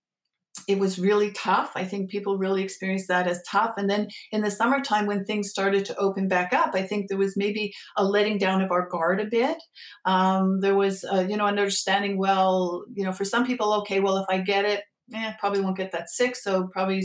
it 0.68 0.80
was 0.80 1.00
really 1.00 1.32
tough. 1.32 1.72
I 1.76 1.84
think 1.84 2.10
people 2.10 2.38
really 2.38 2.64
experienced 2.64 3.08
that 3.08 3.28
as 3.28 3.42
tough. 3.48 3.74
And 3.78 3.90
then 3.90 4.08
in 4.32 4.42
the 4.42 4.52
summertime, 4.52 5.06
when 5.06 5.26
things 5.26 5.50
started 5.50 5.86
to 5.86 5.98
open 5.98 6.28
back 6.28 6.54
up, 6.54 6.72
I 6.74 6.84
think 6.84 7.08
there 7.08 7.18
was 7.18 7.38
maybe 7.38 7.74
a 7.98 8.04
letting 8.04 8.38
down 8.38 8.62
of 8.62 8.72
our 8.72 8.88
guard 8.88 9.20
a 9.20 9.26
bit. 9.26 9.58
Um, 10.06 10.62
there 10.62 10.76
was, 10.76 11.04
uh, 11.04 11.26
you 11.28 11.38
know, 11.38 11.46
an 11.46 11.60
understanding, 11.60 12.18
well, 12.18 12.86
you 12.94 13.04
know, 13.04 13.12
for 13.12 13.26
some 13.26 13.46
people, 13.46 13.74
okay, 13.76 14.00
well, 14.00 14.18
if 14.18 14.26
I 14.30 14.40
get 14.40 14.66
it, 14.66 14.84
eh, 15.14 15.34
probably 15.40 15.62
won't 15.62 15.78
get 15.78 15.92
that 15.92 16.10
sick. 16.10 16.36
So 16.36 16.68
probably 16.68 17.02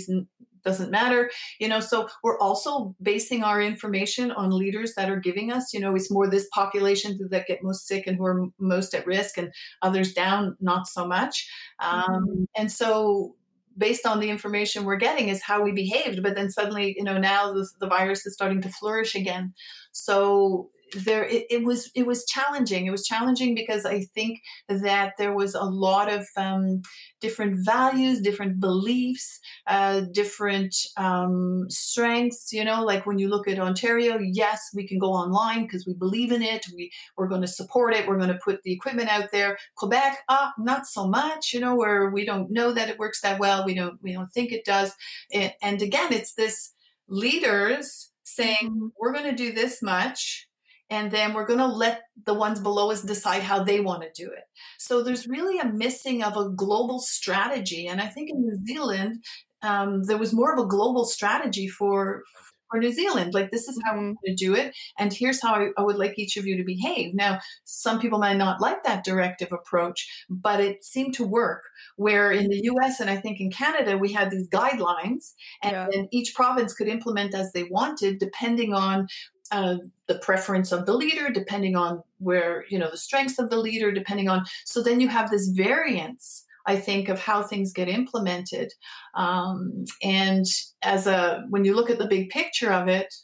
doesn't 0.64 0.90
matter 0.90 1.30
you 1.58 1.68
know 1.68 1.80
so 1.80 2.08
we're 2.22 2.38
also 2.38 2.94
basing 3.02 3.42
our 3.42 3.60
information 3.60 4.30
on 4.32 4.50
leaders 4.50 4.94
that 4.94 5.10
are 5.10 5.20
giving 5.20 5.50
us 5.50 5.72
you 5.72 5.80
know 5.80 5.94
it's 5.94 6.10
more 6.10 6.28
this 6.28 6.48
population 6.52 7.18
that 7.30 7.46
get 7.46 7.62
most 7.62 7.86
sick 7.86 8.06
and 8.06 8.16
who 8.16 8.24
are 8.24 8.46
most 8.58 8.94
at 8.94 9.06
risk 9.06 9.38
and 9.38 9.52
others 9.82 10.12
down 10.12 10.56
not 10.60 10.86
so 10.86 11.06
much 11.06 11.48
mm-hmm. 11.80 12.12
um, 12.12 12.48
and 12.56 12.70
so 12.70 13.34
based 13.78 14.06
on 14.06 14.20
the 14.20 14.28
information 14.28 14.84
we're 14.84 14.96
getting 14.96 15.28
is 15.28 15.42
how 15.42 15.62
we 15.62 15.72
behaved 15.72 16.22
but 16.22 16.34
then 16.34 16.50
suddenly 16.50 16.94
you 16.98 17.04
know 17.04 17.16
now 17.16 17.52
the, 17.52 17.66
the 17.80 17.86
virus 17.86 18.26
is 18.26 18.34
starting 18.34 18.60
to 18.62 18.68
flourish 18.68 19.14
again. 19.14 19.54
So 19.92 20.70
there 20.94 21.24
it, 21.24 21.46
it, 21.50 21.64
was 21.64 21.90
it 21.94 22.06
was 22.06 22.24
challenging. 22.26 22.86
It 22.86 22.90
was 22.90 23.06
challenging 23.06 23.54
because 23.54 23.84
i 23.84 24.00
think 24.14 24.40
that 24.68 25.14
there 25.18 25.34
was 25.34 25.54
a 25.54 25.64
lot 25.64 26.10
of 26.12 26.26
um, 26.36 26.82
different 27.20 27.64
values 27.64 28.20
different 28.20 28.60
beliefs 28.60 29.40
uh, 29.66 30.02
different 30.12 30.74
um, 30.96 31.66
strengths 31.68 32.52
you 32.52 32.64
know 32.64 32.84
like 32.84 33.06
when 33.06 33.18
you 33.18 33.28
look 33.28 33.48
at 33.48 33.58
ontario 33.58 34.18
yes 34.18 34.70
we 34.74 34.86
can 34.86 34.98
go 34.98 35.12
online 35.12 35.62
because 35.62 35.86
we 35.86 35.94
believe 35.94 36.32
in 36.32 36.42
it. 36.42 36.66
We, 36.74 36.90
we're 37.16 37.28
going 37.28 37.42
to 37.42 37.48
support 37.48 37.94
it. 37.94 38.06
We're 38.06 38.18
going 38.18 38.28
to 38.32 38.40
put 38.44 38.62
the 38.62 38.72
equipment 38.72 39.08
out 39.08 39.30
there. 39.32 39.58
Quebec 39.76 40.18
ah, 40.28 40.52
not 40.58 40.86
so 40.86 41.06
much 41.06 41.52
you 41.52 41.60
know 41.60 41.74
where 41.74 42.10
we 42.10 42.24
don't 42.24 42.50
know 42.50 42.72
that 42.72 42.88
it 42.88 42.98
works 42.98 43.20
that 43.20 43.38
well. 43.38 43.64
We 43.64 43.74
don't 43.74 44.02
we 44.02 44.12
don't 44.12 44.32
think 44.32 44.52
it 44.52 44.64
does. 44.64 44.94
And, 45.32 45.52
and 45.62 45.82
again 45.82 46.12
it's 46.12 46.34
this 46.34 46.72
leaders 47.08 48.10
saying 48.24 48.56
mm-hmm. 48.62 48.88
we're 48.98 49.12
going 49.12 49.24
to 49.24 49.32
do 49.32 49.52
this 49.52 49.82
much 49.82 50.47
and 50.90 51.10
then 51.10 51.34
we're 51.34 51.46
going 51.46 51.58
to 51.58 51.66
let 51.66 52.02
the 52.24 52.34
ones 52.34 52.60
below 52.60 52.90
us 52.90 53.02
decide 53.02 53.42
how 53.42 53.62
they 53.62 53.80
want 53.80 54.02
to 54.02 54.24
do 54.24 54.30
it. 54.30 54.44
So 54.78 55.02
there's 55.02 55.26
really 55.26 55.58
a 55.58 55.66
missing 55.72 56.22
of 56.22 56.36
a 56.36 56.48
global 56.50 56.98
strategy. 57.00 57.86
And 57.86 58.00
I 58.00 58.06
think 58.06 58.30
in 58.30 58.40
New 58.40 58.56
Zealand, 58.66 59.22
um, 59.62 60.04
there 60.04 60.18
was 60.18 60.32
more 60.32 60.52
of 60.52 60.58
a 60.58 60.66
global 60.68 61.04
strategy 61.04 61.68
for 61.68 62.22
for 62.70 62.78
New 62.78 62.92
Zealand. 62.92 63.32
Like 63.32 63.50
this 63.50 63.66
is 63.66 63.80
how 63.84 63.92
we're 63.94 64.00
going 64.00 64.16
to 64.26 64.34
do 64.34 64.54
it, 64.54 64.76
and 64.98 65.10
here's 65.12 65.40
how 65.42 65.54
I, 65.54 65.68
I 65.78 65.82
would 65.82 65.96
like 65.96 66.18
each 66.18 66.36
of 66.36 66.46
you 66.46 66.56
to 66.58 66.64
behave. 66.64 67.14
Now, 67.14 67.40
some 67.64 67.98
people 67.98 68.18
might 68.18 68.36
not 68.36 68.60
like 68.60 68.82
that 68.84 69.04
directive 69.04 69.52
approach, 69.52 70.06
but 70.28 70.60
it 70.60 70.84
seemed 70.84 71.14
to 71.14 71.24
work. 71.26 71.62
Where 71.96 72.30
in 72.30 72.48
the 72.48 72.60
U.S. 72.64 73.00
and 73.00 73.08
I 73.08 73.16
think 73.16 73.40
in 73.40 73.50
Canada, 73.50 73.96
we 73.96 74.12
had 74.12 74.30
these 74.30 74.48
guidelines, 74.48 75.32
and 75.62 75.72
Yeah. 75.72 75.86
then 75.90 76.08
each 76.12 76.34
province 76.34 76.74
could 76.74 76.88
implement 76.88 77.34
as 77.34 77.52
they 77.52 77.64
wanted, 77.64 78.18
depending 78.18 78.74
on 78.74 79.06
uh, 79.50 79.76
the 80.06 80.18
preference 80.18 80.72
of 80.72 80.86
the 80.86 80.94
leader, 80.94 81.30
depending 81.30 81.76
on 81.76 82.02
where 82.18 82.64
you 82.68 82.78
know 82.78 82.90
the 82.90 82.96
strengths 82.98 83.38
of 83.38 83.50
the 83.50 83.58
leader, 83.58 83.92
depending 83.92 84.28
on. 84.28 84.44
So 84.64 84.82
then 84.82 85.00
you 85.00 85.08
have 85.08 85.30
this 85.30 85.48
variance. 85.48 86.44
I 86.66 86.76
think 86.76 87.08
of 87.08 87.18
how 87.18 87.42
things 87.42 87.72
get 87.72 87.88
implemented, 87.88 88.72
um, 89.14 89.84
and 90.02 90.44
as 90.82 91.06
a 91.06 91.44
when 91.48 91.64
you 91.64 91.74
look 91.74 91.90
at 91.90 91.98
the 91.98 92.06
big 92.06 92.30
picture 92.30 92.72
of 92.72 92.88
it, 92.88 93.14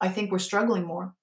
I 0.00 0.08
think 0.08 0.30
we're 0.30 0.38
struggling 0.38 0.84
more. 0.84 1.14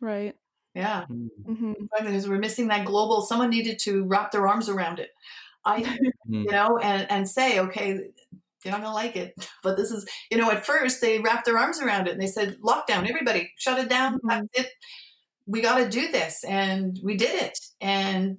Right. 0.00 0.34
Yeah, 0.74 1.04
Mm. 1.10 1.28
hmm 1.44 1.72
because 1.98 2.28
we're 2.28 2.38
missing 2.38 2.68
that 2.68 2.86
global. 2.86 3.20
Someone 3.20 3.50
needed 3.50 3.78
to 3.80 4.04
wrap 4.04 4.32
their 4.32 4.46
arms 4.48 4.68
around 4.68 4.98
it. 4.98 5.10
I 5.64 5.76
you 6.28 6.50
know, 6.50 6.78
and, 6.78 7.10
and 7.10 7.28
say, 7.28 7.60
okay, 7.60 7.98
you're 8.64 8.72
not 8.72 8.82
gonna 8.82 8.94
like 8.94 9.16
it, 9.16 9.34
but 9.62 9.76
this 9.76 9.90
is, 9.90 10.06
you 10.30 10.38
know, 10.38 10.50
at 10.50 10.64
first 10.66 11.00
they 11.00 11.18
wrapped 11.20 11.44
their 11.46 11.58
arms 11.58 11.80
around 11.80 12.06
it 12.08 12.12
and 12.12 12.20
they 12.20 12.26
said, 12.26 12.56
lockdown, 12.62 13.08
everybody, 13.08 13.50
shut 13.58 13.78
it 13.78 13.88
down, 13.88 14.18
Mhm. 14.24 14.48
it. 14.54 14.68
We 15.46 15.60
got 15.60 15.78
to 15.78 15.88
do 15.88 16.12
this, 16.12 16.44
and 16.44 16.98
we 17.02 17.16
did 17.16 17.42
it, 17.42 17.58
and 17.80 18.38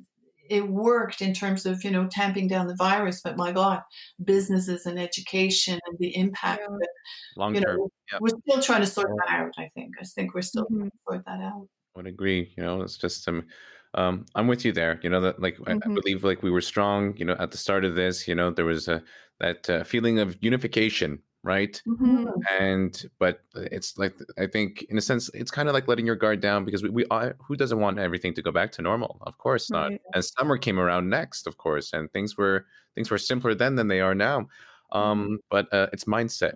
it 0.50 0.68
worked 0.70 1.22
in 1.22 1.34
terms 1.34 1.66
of 1.66 1.84
you 1.84 1.92
know 1.92 2.08
tamping 2.10 2.48
down 2.48 2.68
the 2.68 2.76
virus. 2.76 3.22
But 3.22 3.36
my 3.38 3.52
God, 3.52 3.82
businesses 4.24 4.86
and 4.86 4.98
education 5.00 5.80
and 5.86 5.98
the 6.00 6.16
impact. 6.16 6.62
Yeah. 6.62 6.74
of 6.76 6.80
it, 6.82 6.90
Long 7.36 7.56
you 7.56 7.62
term. 7.62 7.78
know—we're 7.78 8.30
still 8.48 8.62
trying 8.62 8.82
to 8.82 8.88
sort 8.88 9.10
that 9.18 9.30
out. 9.34 9.52
I 9.58 9.70
think. 9.76 9.92
I 10.02 10.06
think 10.06 10.34
we're 10.34 10.42
still 10.44 10.66
Mhm. 10.66 10.78
trying 10.78 10.92
to 10.92 10.98
sort 11.10 11.26
that 11.26 11.42
out. 11.42 11.68
I 11.96 12.00
would 12.00 12.08
agree. 12.08 12.54
You 12.58 12.64
know, 12.64 12.82
it's 12.82 12.98
just 12.98 13.28
um, 13.28 13.48
um, 13.96 14.26
I'm 14.36 14.48
with 14.48 14.64
you 14.66 14.72
there. 14.72 15.00
You 15.04 15.10
know 15.10 15.22
that 15.22 15.42
like 15.42 15.58
I, 15.68 15.72
I 15.72 15.76
Mhm. 15.76 15.96
believe 15.96 16.24
like 16.24 16.42
we 16.42 16.52
were 16.52 16.62
strong. 16.62 17.18
You 17.18 17.26
know, 17.26 17.36
at 17.38 17.52
the 17.52 17.58
start 17.58 17.84
of 17.84 17.96
this, 17.96 18.28
you 18.30 18.36
know, 18.36 18.50
there 18.50 18.66
was 18.66 18.88
a 18.88 19.04
that 19.40 19.70
uh, 19.70 19.84
feeling 19.84 20.20
of 20.20 20.38
unification, 20.42 21.20
right? 21.44 21.82
hmm 21.86 22.26
And 22.60 23.06
but 23.20 23.42
it's 23.56 23.98
like 23.98 24.16
I 24.38 24.48
think 24.48 24.84
in 24.90 24.98
a 24.98 25.02
sense 25.02 25.30
it's 25.34 25.52
kind 25.52 25.70
of 25.70 25.74
like 25.74 25.88
letting 25.88 26.06
your 26.06 26.16
guard 26.16 26.42
down 26.42 26.66
because 26.66 26.84
we, 26.84 26.90
we 26.90 27.06
are, 27.12 27.36
who 27.48 27.56
doesn't 27.56 27.80
want 27.80 28.00
everything 28.00 28.34
to 28.36 28.42
go 28.42 28.52
back 28.52 28.72
to 28.74 28.82
normal? 28.82 29.18
Of 29.22 29.38
course 29.38 29.72
not. 29.72 29.92
Right. 29.92 30.02
And 30.14 30.26
summer 30.26 30.58
came 30.58 30.80
around 30.80 31.10
next, 31.10 31.48
of 31.48 31.58
course, 31.58 31.94
and 31.94 32.12
things 32.12 32.38
were 32.38 32.66
things 32.96 33.10
were 33.12 33.18
simpler 33.18 33.56
then 33.56 33.76
than 33.76 33.88
they 33.88 34.02
are 34.02 34.16
now. 34.16 34.48
Um, 34.92 35.40
but 35.50 35.74
uh, 35.74 35.88
it's 35.94 36.06
mindset. 36.06 36.56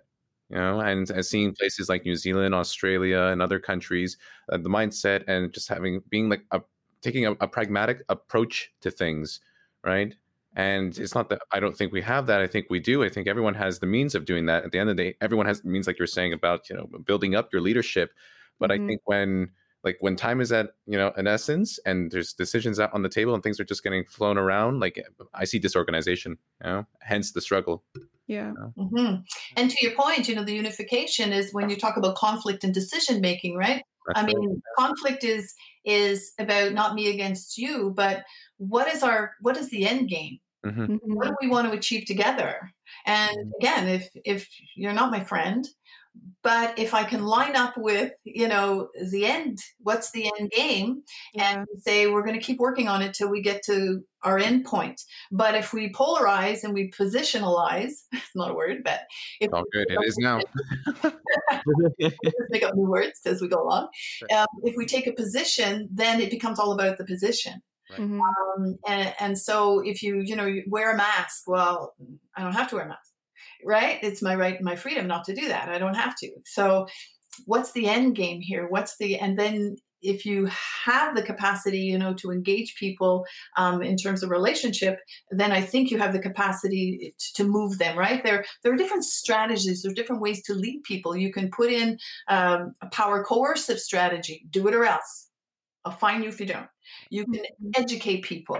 You 0.49 0.57
know, 0.57 0.79
and, 0.79 1.09
and 1.09 1.25
seeing 1.25 1.53
places 1.53 1.89
like 1.89 2.05
New 2.05 2.15
Zealand, 2.15 2.55
Australia, 2.55 3.23
and 3.23 3.41
other 3.41 3.59
countries, 3.59 4.17
uh, 4.49 4.57
the 4.57 4.69
mindset 4.69 5.25
and 5.27 5.51
just 5.53 5.67
having 5.67 6.01
being 6.09 6.29
like 6.29 6.43
a 6.51 6.61
taking 7.01 7.25
a, 7.25 7.33
a 7.33 7.47
pragmatic 7.47 8.03
approach 8.09 8.71
to 8.81 8.89
things, 8.91 9.41
right? 9.83 10.15
And 10.57 10.97
it's 10.97 11.13
not 11.13 11.29
that 11.29 11.41
I 11.51 11.59
don't 11.59 11.77
think 11.77 11.93
we 11.93 12.01
have 12.01 12.25
that. 12.25 12.41
I 12.41 12.47
think 12.47 12.65
we 12.69 12.79
do. 12.79 13.03
I 13.03 13.09
think 13.09 13.27
everyone 13.27 13.53
has 13.53 13.79
the 13.79 13.85
means 13.85 14.15
of 14.15 14.25
doing 14.25 14.47
that. 14.47 14.63
At 14.65 14.71
the 14.71 14.79
end 14.79 14.89
of 14.89 14.97
the 14.97 15.03
day, 15.03 15.17
everyone 15.21 15.45
has 15.45 15.63
means, 15.63 15.85
like 15.85 15.99
you're 15.99 16.07
saying 16.07 16.33
about 16.33 16.67
you 16.69 16.75
know 16.75 16.87
building 17.05 17.35
up 17.35 17.53
your 17.53 17.61
leadership. 17.61 18.11
But 18.59 18.71
Mhm. 18.71 18.83
I 18.83 18.87
think 18.87 19.01
when 19.05 19.51
like 19.83 19.97
when 19.99 20.15
time 20.15 20.41
is 20.41 20.51
at 20.51 20.71
you 20.87 20.97
know 20.97 21.13
an 21.15 21.27
essence 21.27 21.77
and 21.85 22.11
there's 22.11 22.33
decisions 22.33 22.79
out 22.79 22.91
on 22.91 23.03
the 23.03 23.09
table 23.09 23.35
and 23.35 23.43
things 23.43 23.59
are 23.59 23.65
just 23.65 23.83
getting 23.83 24.03
flown 24.05 24.35
around, 24.37 24.79
like 24.79 24.99
I 25.35 25.45
see 25.45 25.59
disorganization. 25.59 26.39
You 26.63 26.69
know, 26.69 26.87
hence 27.01 27.33
the 27.33 27.41
struggle. 27.41 27.83
Yeah. 28.25 28.53
hmm 28.75 29.15
And 29.55 29.69
to 29.69 29.77
your 29.85 29.95
point, 29.95 30.27
you 30.27 30.35
know, 30.35 30.43
the 30.43 30.55
unification 30.55 31.33
is 31.33 31.53
when 31.53 31.69
you 31.69 31.77
talk 31.77 31.97
about 31.97 32.15
conflict 32.15 32.63
and 32.63 32.73
decision 32.73 33.21
making, 33.21 33.55
right? 33.55 33.83
That's 34.07 34.19
I 34.19 34.25
right. 34.25 34.35
mean, 34.35 34.61
conflict 34.77 35.23
is 35.23 35.53
is 35.85 36.33
about 36.39 36.73
not 36.73 36.95
me 36.95 37.09
against 37.09 37.57
you, 37.57 37.93
but 37.95 38.23
what 38.57 38.87
is 38.87 39.03
our 39.03 39.33
what 39.41 39.55
is 39.55 39.69
the 39.69 39.87
end 39.87 40.09
game? 40.09 40.39
Mhm. 40.65 40.87
Mhm. 40.87 40.99
What 41.03 41.27
do 41.27 41.35
we 41.41 41.47
want 41.47 41.71
to 41.71 41.77
achieve 41.77 42.05
together? 42.05 42.71
And 43.05 43.53
again, 43.59 43.87
if 43.87 44.09
if 44.25 44.49
you're 44.75 44.93
not 44.93 45.11
my 45.11 45.23
friend, 45.23 45.65
but 46.43 46.77
if 46.79 46.93
I 46.93 47.03
can 47.03 47.23
line 47.25 47.55
up 47.55 47.77
with, 47.77 48.11
you 48.23 48.47
know, 48.47 48.89
the 49.11 49.25
end, 49.25 49.59
what's 49.79 50.11
the 50.11 50.31
end 50.39 50.51
game? 50.51 51.03
Yeah. 51.33 51.59
and 51.59 51.67
say 51.81 52.07
we're 52.07 52.23
going 52.23 52.39
to 52.39 52.43
keep 52.43 52.57
working 52.59 52.87
on 52.87 53.01
it 53.01 53.13
till 53.13 53.29
we 53.29 53.41
get 53.41 53.63
to 53.65 54.03
our 54.23 54.39
end 54.39 54.65
point. 54.65 55.01
But 55.31 55.55
if 55.55 55.73
we 55.73 55.91
polarize 55.91 56.63
and 56.63 56.73
we 56.73 56.89
positionalize, 56.91 57.91
it's 58.11 58.35
not 58.35 58.51
a 58.51 58.53
word, 58.53 58.83
but 58.83 59.01
if 59.39 59.47
It's 59.47 59.53
all 59.53 59.63
good. 59.71 59.87
It 59.89 59.99
is 60.05 60.17
now. 60.17 60.39
just 62.01 62.15
make 62.49 62.63
up 62.63 62.75
new 62.75 62.89
words 62.89 63.19
as 63.25 63.41
we 63.41 63.47
go 63.47 63.61
along, 63.61 63.89
um, 64.35 64.47
if 64.63 64.75
we 64.75 64.85
take 64.85 65.07
a 65.07 65.13
position, 65.13 65.89
then 65.91 66.19
it 66.21 66.31
becomes 66.31 66.59
all 66.59 66.71
about 66.71 66.97
the 66.97 67.05
position. 67.05 67.61
Mhm. 67.97 68.19
Um, 68.19 68.77
and, 68.87 69.13
and 69.19 69.37
so 69.37 69.79
if 69.79 70.03
you, 70.03 70.21
you 70.21 70.35
know, 70.35 70.45
you 70.45 70.63
wear 70.67 70.91
a 70.93 70.97
mask, 70.97 71.43
well, 71.47 71.95
I 72.35 72.43
don't 72.43 72.53
have 72.53 72.69
to 72.69 72.75
wear 72.75 72.85
a 72.85 72.89
mask, 72.89 73.11
right? 73.63 73.99
It's 74.03 74.21
my 74.21 74.35
right, 74.35 74.61
my 74.61 74.75
freedom 74.75 75.07
not 75.07 75.25
to 75.25 75.33
do 75.35 75.47
that. 75.47 75.69
I 75.69 75.77
don't 75.79 75.95
have 75.95 76.15
to. 76.17 76.31
So 76.45 76.87
what's 77.45 77.71
the 77.71 77.87
end 77.87 78.15
game 78.15 78.41
here? 78.41 78.67
What's 78.67 78.97
the, 78.97 79.17
and 79.17 79.37
then 79.37 79.77
if 80.01 80.25
you 80.25 80.47
have 80.85 81.15
the 81.15 81.23
capacity, 81.23 81.79
you 81.79 81.97
know, 81.97 82.13
to 82.15 82.31
engage 82.31 82.75
people 82.75 83.25
um, 83.57 83.81
in 83.81 83.97
terms 83.97 84.21
of 84.23 84.29
relationship, 84.29 84.99
then 85.31 85.51
I 85.51 85.61
think 85.61 85.89
you 85.89 85.97
have 85.97 86.13
the 86.13 86.19
capacity 86.19 87.13
to, 87.19 87.33
to 87.35 87.43
move 87.49 87.79
them. 87.79 87.97
Right 87.97 88.23
there, 88.23 88.45
there 88.63 88.73
are 88.73 88.77
different 88.77 89.05
strategies. 89.05 89.81
There 89.81 89.91
are 89.91 89.95
different 89.95 90.21
ways 90.21 90.43
to 90.43 90.53
lead 90.53 90.83
people. 90.83 91.17
You 91.17 91.31
can 91.33 91.49
put 91.49 91.71
in 91.71 91.97
um, 92.27 92.73
a 92.81 92.87
power 92.91 93.23
coercive 93.23 93.79
strategy. 93.79 94.45
Do 94.51 94.67
it 94.67 94.75
or 94.75 94.85
else. 94.85 95.29
I'll 95.85 95.93
fine 95.93 96.23
you 96.23 96.29
if 96.29 96.39
you 96.39 96.45
don't. 96.45 96.67
You 97.09 97.25
can 97.25 97.43
educate 97.75 98.23
people, 98.23 98.59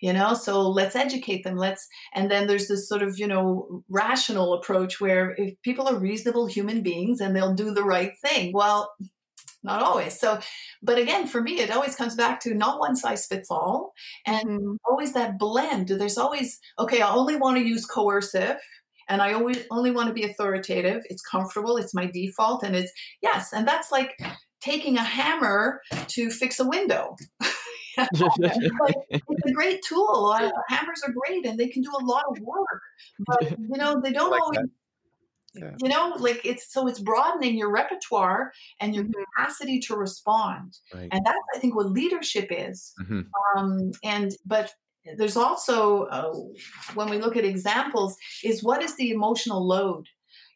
you 0.00 0.12
know. 0.12 0.34
So 0.34 0.68
let's 0.68 0.96
educate 0.96 1.44
them. 1.44 1.56
Let's 1.56 1.86
and 2.14 2.30
then 2.30 2.46
there's 2.46 2.68
this 2.68 2.88
sort 2.88 3.02
of 3.02 3.18
you 3.18 3.26
know 3.26 3.82
rational 3.88 4.54
approach 4.54 5.00
where 5.00 5.34
if 5.38 5.54
people 5.62 5.86
are 5.88 5.98
reasonable 5.98 6.46
human 6.46 6.82
beings 6.82 7.20
and 7.20 7.34
they'll 7.34 7.54
do 7.54 7.72
the 7.72 7.84
right 7.84 8.12
thing. 8.22 8.52
Well, 8.52 8.90
not 9.62 9.82
always. 9.82 10.18
So, 10.18 10.38
but 10.82 10.98
again, 10.98 11.26
for 11.26 11.40
me, 11.40 11.60
it 11.60 11.70
always 11.70 11.96
comes 11.96 12.14
back 12.14 12.40
to 12.40 12.54
not 12.54 12.78
one 12.80 12.96
size 12.96 13.26
fits 13.26 13.50
all, 13.50 13.92
and 14.26 14.44
Mhm. 14.60 14.76
always 14.88 15.12
that 15.14 15.38
blend. 15.38 15.88
There's 15.88 16.18
always 16.18 16.60
okay. 16.78 17.02
I 17.02 17.10
only 17.12 17.36
want 17.36 17.58
to 17.58 17.64
use 17.64 17.84
coercive. 17.86 18.58
And 19.10 19.22
I 19.22 19.32
always 19.32 19.64
only 19.70 19.90
want 19.90 20.08
to 20.08 20.12
be 20.14 20.24
authoritative. 20.24 21.02
It's 21.08 21.22
comfortable. 21.22 21.78
It's 21.78 21.94
my 21.94 22.06
default. 22.06 22.62
And 22.62 22.76
it's 22.76 22.92
yes. 23.22 23.52
And 23.54 23.66
that's 23.66 23.90
like 23.90 24.12
taking 24.60 24.98
a 24.98 25.02
hammer 25.02 25.80
to 26.08 26.30
fix 26.30 26.60
a 26.60 26.68
window. 26.68 27.16
It's 29.10 29.46
a 29.46 29.52
great 29.52 29.82
tool. 29.82 30.34
Uh, 30.36 30.50
hammers 30.68 31.02
are 31.06 31.12
great 31.12 31.46
and 31.46 31.58
they 31.58 31.68
can 31.68 31.82
do 31.82 31.90
a 31.98 32.04
lot 32.04 32.24
of 32.30 32.38
work. 32.40 32.82
But 33.26 33.42
you 33.58 33.76
know, 33.76 34.00
they 34.02 34.12
don't 34.12 34.30
like 34.30 34.42
always 34.42 34.58
that. 34.58 34.68
Yeah. 35.54 35.74
you 35.82 35.88
know, 35.88 36.14
like 36.18 36.40
it's 36.44 36.72
so 36.72 36.86
it's 36.86 37.00
broadening 37.00 37.56
your 37.56 37.70
repertoire 37.72 38.52
and 38.80 38.94
your 38.94 39.04
Mhm. 39.04 39.12
capacity 39.36 39.80
to 39.80 39.96
respond. 39.96 40.78
Right. 40.94 41.08
And 41.10 41.24
that's 41.24 41.38
I 41.54 41.58
think 41.58 41.74
what 41.74 41.90
leadership 41.90 42.48
is. 42.50 42.94
Mhm. 43.00 43.24
Um 43.56 43.90
and 44.04 44.32
but 44.46 44.72
there's 45.16 45.36
also 45.38 46.04
uh, 46.04 46.34
when 46.94 47.08
we 47.08 47.18
look 47.18 47.36
at 47.36 47.44
examples 47.44 48.16
is 48.44 48.62
what 48.62 48.82
is 48.82 48.94
the 48.96 49.10
emotional 49.10 49.66
load 49.66 50.06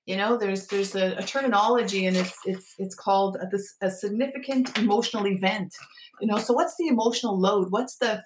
you 0.07 0.17
know 0.17 0.37
there's 0.37 0.67
there's 0.67 0.95
a, 0.95 1.15
a 1.17 1.23
terminology 1.23 2.07
and 2.07 2.17
it's 2.17 2.37
it's 2.45 2.75
it's 2.79 2.95
called 2.95 3.37
a, 3.41 3.47
this, 3.51 3.75
a 3.81 3.91
significant 3.91 4.77
emotional 4.79 5.27
event. 5.27 5.75
You 6.21 6.29
know 6.29 6.39
so 6.39 6.55
what's 6.55 6.77
the 6.77 6.89
emotional 6.89 7.39
load? 7.39 7.69
What's 7.71 7.99
the 7.99 8.23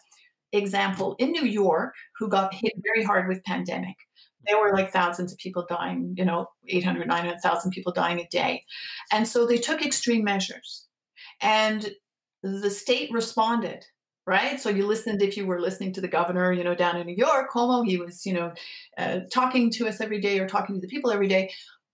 example? 0.52 1.16
In 1.18 1.32
new 1.32 1.44
york 1.44 1.94
who 2.18 2.28
got 2.28 2.54
hit 2.54 2.72
very 2.82 3.04
hard 3.04 3.28
with 3.28 3.44
pandemic 3.44 3.96
there 4.46 4.58
were 4.58 4.72
like 4.72 4.92
thousands 4.92 5.32
of 5.32 5.38
people 5.38 5.66
dying 5.68 6.14
you 6.16 6.24
know 6.24 6.46
800 6.68 7.06
900000 7.06 7.70
people 7.70 7.92
dying 7.92 8.20
a 8.20 8.28
day. 8.28 8.64
And 9.12 9.26
so 9.26 9.46
they 9.46 9.58
took 9.58 9.84
extreme 9.84 10.24
measures. 10.24 10.86
And 11.40 11.90
the 12.42 12.70
state 12.70 13.10
responded 13.12 13.84
right? 14.26 14.60
So 14.60 14.70
you 14.70 14.86
listened 14.86 15.22
if 15.22 15.36
you 15.36 15.46
were 15.46 15.60
listening 15.60 15.92
to 15.94 16.00
the 16.00 16.08
governor 16.08 16.52
you 16.52 16.64
know 16.64 16.74
down 16.74 16.96
in 16.96 17.06
new 17.06 17.14
york 17.16 17.50
Cuomo, 17.52 17.86
he 17.86 17.96
was 17.98 18.26
you 18.26 18.34
know 18.34 18.52
uh, 18.98 19.20
talking 19.32 19.70
to 19.72 19.88
us 19.88 20.00
every 20.00 20.20
day 20.20 20.38
or 20.40 20.48
talking 20.48 20.74
to 20.76 20.80
the 20.80 20.88
people 20.88 21.10
every 21.10 21.28
day. 21.28 21.50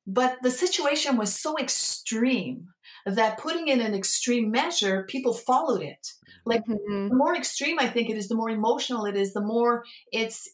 But 0.07 0.38
the 0.42 0.51
situation 0.51 1.16
was 1.16 1.35
so 1.35 1.57
extreme 1.59 2.68
that 3.07 3.38
putting 3.38 3.68
in 3.68 3.81
an 3.81 3.95
extreme 3.95 4.51
measure 4.51 5.05
people 5.09 5.33
followed 5.35 5.83
it. 5.83 6.07
Like 6.45 6.62
Mhm. 6.66 7.11
the 7.11 7.16
more 7.16 7.37
extreme 7.37 7.79
i 7.79 7.87
think 7.88 8.09
it 8.11 8.16
is 8.16 8.29
the 8.29 8.35
more 8.35 8.51
emotional 8.51 9.05
it 9.07 9.16
is 9.16 9.33
the 9.35 9.40
more 9.40 9.85
it's 10.12 10.49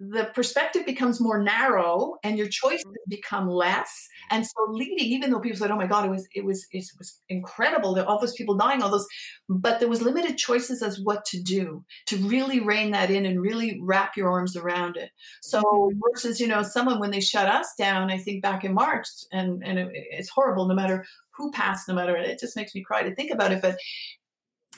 the 0.00 0.30
perspective 0.34 0.86
becomes 0.86 1.20
more 1.20 1.42
narrow 1.42 2.16
and 2.24 2.38
your 2.38 2.48
choices 2.48 2.86
become 3.06 3.48
less. 3.50 4.08
And 4.30 4.46
so 4.46 4.52
leading 4.70 4.98
even 4.98 5.30
though 5.30 5.40
people 5.40 5.58
said 5.58 5.70
oh 5.70 5.76
my 5.76 5.86
god 5.86 6.06
it 6.06 6.10
was 6.10 6.26
it 6.34 6.44
was 6.44 6.66
it 6.72 6.86
was 6.98 7.20
incredible 7.28 7.94
there 7.94 8.06
all 8.06 8.18
those 8.18 8.32
people 8.32 8.56
dying 8.56 8.82
all 8.82 8.90
those 8.90 9.06
but 9.48 9.78
there 9.78 9.88
was 9.88 10.00
limited 10.00 10.38
choices 10.38 10.82
as 10.82 11.00
what 11.02 11.24
to 11.26 11.42
do 11.42 11.84
to 12.06 12.16
really 12.16 12.60
rein 12.60 12.92
that 12.92 13.10
in 13.10 13.26
and 13.26 13.42
really 13.42 13.78
wrap 13.82 14.16
your 14.16 14.30
arms 14.30 14.56
around 14.56 14.96
it. 14.96 15.10
So 15.42 15.60
mm-hmm. 15.60 15.98
versus 16.08 16.40
you 16.40 16.46
know 16.46 16.62
someone 16.62 16.98
when 16.98 17.10
they 17.10 17.20
shut 17.20 17.46
us 17.46 17.74
down 17.76 18.10
i 18.10 18.16
think 18.16 18.42
back 18.42 18.64
in 18.64 18.72
march 18.72 19.06
and 19.32 19.62
and 19.64 19.78
it, 19.78 19.88
it's 19.92 20.30
horrible 20.30 20.66
no 20.66 20.74
matter 20.74 21.04
who 21.36 21.50
passed 21.50 21.88
no 21.88 21.94
matter 21.94 22.16
it 22.16 22.40
just 22.40 22.56
makes 22.56 22.74
me 22.74 22.82
cry 22.82 23.02
to 23.02 23.14
think 23.14 23.30
about 23.30 23.52
it 23.52 23.60
but 23.60 23.76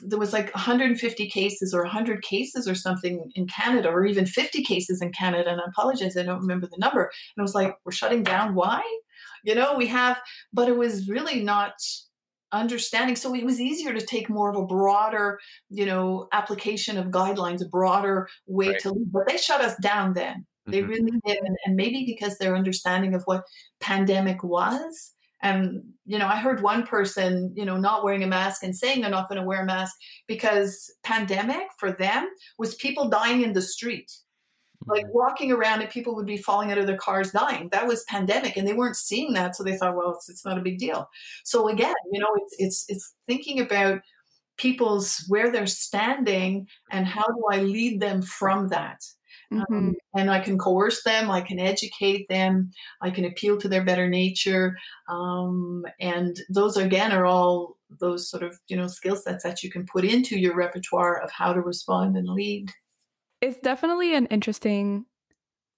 there 0.00 0.18
was 0.18 0.32
like 0.32 0.54
150 0.54 1.28
cases 1.28 1.74
or 1.74 1.82
100 1.82 2.22
cases 2.22 2.66
or 2.66 2.74
something 2.74 3.30
in 3.34 3.46
Canada, 3.46 3.90
or 3.90 4.06
even 4.06 4.26
50 4.26 4.62
cases 4.62 5.02
in 5.02 5.12
Canada. 5.12 5.50
And 5.50 5.60
I 5.60 5.64
apologize, 5.68 6.16
I 6.16 6.22
don't 6.22 6.40
remember 6.40 6.66
the 6.66 6.78
number. 6.78 7.02
And 7.02 7.40
I 7.40 7.42
was 7.42 7.54
like, 7.54 7.76
we're 7.84 7.92
shutting 7.92 8.22
down. 8.22 8.54
Why? 8.54 8.82
You 9.44 9.54
know, 9.54 9.76
we 9.76 9.88
have, 9.88 10.20
but 10.52 10.68
it 10.68 10.76
was 10.76 11.08
really 11.08 11.42
not 11.42 11.74
understanding. 12.52 13.16
So 13.16 13.34
it 13.34 13.44
was 13.44 13.60
easier 13.60 13.92
to 13.92 14.04
take 14.04 14.28
more 14.28 14.50
of 14.50 14.56
a 14.56 14.66
broader, 14.66 15.38
you 15.70 15.86
know, 15.86 16.28
application 16.32 16.96
of 16.96 17.08
guidelines, 17.08 17.62
a 17.62 17.68
broader 17.68 18.28
way 18.46 18.68
right. 18.68 18.80
to 18.80 18.94
But 19.10 19.26
they 19.26 19.36
shut 19.36 19.60
us 19.60 19.76
down 19.76 20.14
then. 20.14 20.46
They 20.66 20.80
mm-hmm. 20.80 20.90
really 20.90 21.20
did. 21.26 21.38
And, 21.38 21.56
and 21.66 21.76
maybe 21.76 22.04
because 22.06 22.38
their 22.38 22.56
understanding 22.56 23.14
of 23.14 23.22
what 23.24 23.44
pandemic 23.80 24.44
was 24.44 25.12
and, 25.42 25.82
you 26.06 26.18
know, 26.18 26.26
I 26.26 26.36
heard 26.36 26.62
one 26.62 26.86
person, 26.86 27.52
you 27.56 27.64
know, 27.64 27.76
not 27.76 28.04
wearing 28.04 28.22
a 28.22 28.26
mask 28.26 28.62
and 28.62 28.76
saying 28.76 29.00
they're 29.00 29.10
not 29.10 29.28
going 29.28 29.40
to 29.40 29.46
wear 29.46 29.62
a 29.62 29.66
mask 29.66 29.96
because 30.26 30.92
pandemic 31.02 31.68
for 31.78 31.92
them 31.92 32.28
was 32.58 32.74
people 32.76 33.08
dying 33.08 33.42
in 33.42 33.52
the 33.52 33.62
street. 33.62 34.10
Like 34.86 35.04
mm-hmm. 35.04 35.14
walking 35.14 35.52
around 35.52 35.80
and 35.80 35.90
people 35.90 36.14
would 36.16 36.26
be 36.26 36.36
falling 36.36 36.72
out 36.72 36.78
of 36.78 36.86
their 36.86 36.96
cars 36.96 37.30
dying. 37.30 37.68
That 37.70 37.86
was 37.86 38.04
pandemic, 38.08 38.56
and 38.56 38.66
they 38.66 38.72
weren't 38.72 38.96
seeing 38.96 39.32
that, 39.34 39.54
so 39.54 39.62
they 39.62 39.76
thought, 39.76 39.96
well, 39.96 40.14
it's, 40.14 40.28
it's 40.28 40.44
not 40.44 40.58
a 40.58 40.62
big 40.62 40.78
deal. 40.78 41.08
So 41.44 41.68
again, 41.68 41.94
you 42.10 42.18
know, 42.18 42.34
it's 42.36 42.56
it's 42.58 42.84
it's 42.88 43.14
thinking 43.28 43.60
about 43.60 44.00
people's 44.58 45.24
where 45.28 45.50
they're 45.50 45.66
standing 45.66 46.66
and 46.90 47.06
how 47.06 47.26
do 47.26 47.44
I 47.52 47.60
lead 47.60 48.00
them 48.00 48.22
from 48.22 48.68
that. 48.68 49.00
Mm-hmm. 49.52 49.74
Um, 49.74 49.94
and 50.14 50.30
I 50.30 50.40
can 50.40 50.58
coerce 50.58 51.02
them, 51.02 51.30
I 51.30 51.40
can 51.40 51.58
educate 51.58 52.28
them, 52.28 52.70
I 53.00 53.10
can 53.10 53.24
appeal 53.24 53.58
to 53.58 53.68
their 53.68 53.84
better 53.84 54.08
nature. 54.08 54.76
Um, 55.08 55.84
and 56.00 56.36
those, 56.48 56.76
again, 56.76 57.12
are 57.12 57.26
all 57.26 57.76
those 58.00 58.28
sort 58.28 58.42
of, 58.42 58.58
you 58.68 58.76
know, 58.76 58.86
skill 58.86 59.16
sets 59.16 59.44
that 59.44 59.62
you 59.62 59.70
can 59.70 59.86
put 59.86 60.04
into 60.04 60.38
your 60.38 60.56
repertoire 60.56 61.20
of 61.20 61.30
how 61.30 61.52
to 61.52 61.60
respond 61.60 62.16
and 62.16 62.28
lead. 62.28 62.70
It's 63.40 63.60
definitely 63.60 64.14
an 64.14 64.26
interesting 64.26 65.06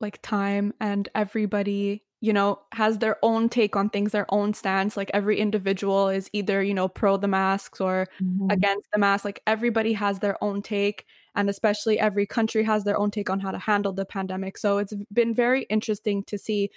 like 0.00 0.20
time 0.22 0.74
and 0.80 1.08
everybody 1.14 2.02
you 2.20 2.32
know 2.32 2.58
has 2.72 2.98
their 2.98 3.16
own 3.22 3.48
take 3.48 3.76
on 3.76 3.88
things 3.90 4.12
their 4.12 4.26
own 4.28 4.52
stance 4.54 4.96
like 4.96 5.10
every 5.14 5.38
individual 5.38 6.08
is 6.08 6.28
either 6.32 6.62
you 6.62 6.74
know 6.74 6.88
pro 6.88 7.16
the 7.16 7.28
masks 7.28 7.80
or 7.80 8.06
mm-hmm. 8.20 8.50
against 8.50 8.88
the 8.92 8.98
mask 8.98 9.24
like 9.24 9.40
everybody 9.46 9.92
has 9.92 10.18
their 10.18 10.42
own 10.42 10.62
take 10.62 11.06
and 11.34 11.50
especially 11.50 11.98
every 11.98 12.26
country 12.26 12.64
has 12.64 12.84
their 12.84 12.98
own 12.98 13.10
take 13.10 13.30
on 13.30 13.40
how 13.40 13.50
to 13.50 13.58
handle 13.58 13.92
the 13.92 14.04
pandemic. 14.04 14.58
So 14.58 14.78
it's 14.78 14.94
been 15.12 15.34
very 15.34 15.62
interesting 15.64 16.24
to 16.24 16.38
see. 16.38 16.70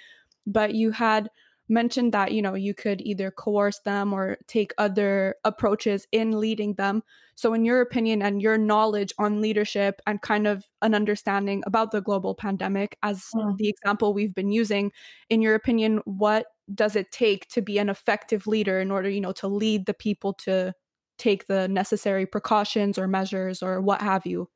But 0.46 0.74
you 0.74 0.92
had 0.92 1.30
mentioned 1.70 2.14
that 2.14 2.32
you 2.32 2.42
know 2.42 2.54
you 2.54 2.74
could 2.74 3.02
either 3.02 3.32
coerce 3.32 3.80
them 3.80 4.14
or 4.14 4.38
take 4.48 4.74
other 4.78 5.36
approaches 5.44 6.08
in 6.12 6.40
leading 6.40 6.74
them 6.76 7.04
so 7.36 7.54
in 7.54 7.66
your 7.66 7.82
opinion 7.82 8.22
and 8.22 8.42
your 8.42 8.58
knowledge 8.58 9.14
on 9.20 9.42
leadership 9.42 10.02
and 10.08 10.22
kind 10.22 10.48
of 10.48 10.66
an 10.82 10.96
understanding 10.96 11.62
about 11.66 11.92
the 11.92 12.02
global 12.02 12.34
pandemic 12.34 12.98
as 13.04 13.26
mm. 13.36 13.58
the 13.58 13.68
example 13.68 14.14
we've 14.14 14.34
been 14.34 14.52
using 14.52 14.92
in 15.30 15.42
your 15.42 15.56
opinion 15.56 16.00
what 16.06 16.48
does 16.74 16.96
it 16.96 17.12
take 17.12 17.48
to 17.50 17.62
be 17.62 17.78
an 17.78 17.90
effective 17.90 18.48
leader 18.48 18.80
in 18.80 18.92
order 18.92 19.10
you 19.10 19.22
know 19.22 19.34
to 19.34 19.48
lead 19.48 19.86
the 19.86 19.94
people 19.94 20.34
to 20.34 20.74
take 21.18 21.48
the 21.48 21.68
necessary 21.68 22.26
precautions 22.26 22.98
or 22.98 23.08
measures 23.08 23.62
or 23.62 23.82
what 23.82 24.02
have 24.02 24.26
you 24.26 24.50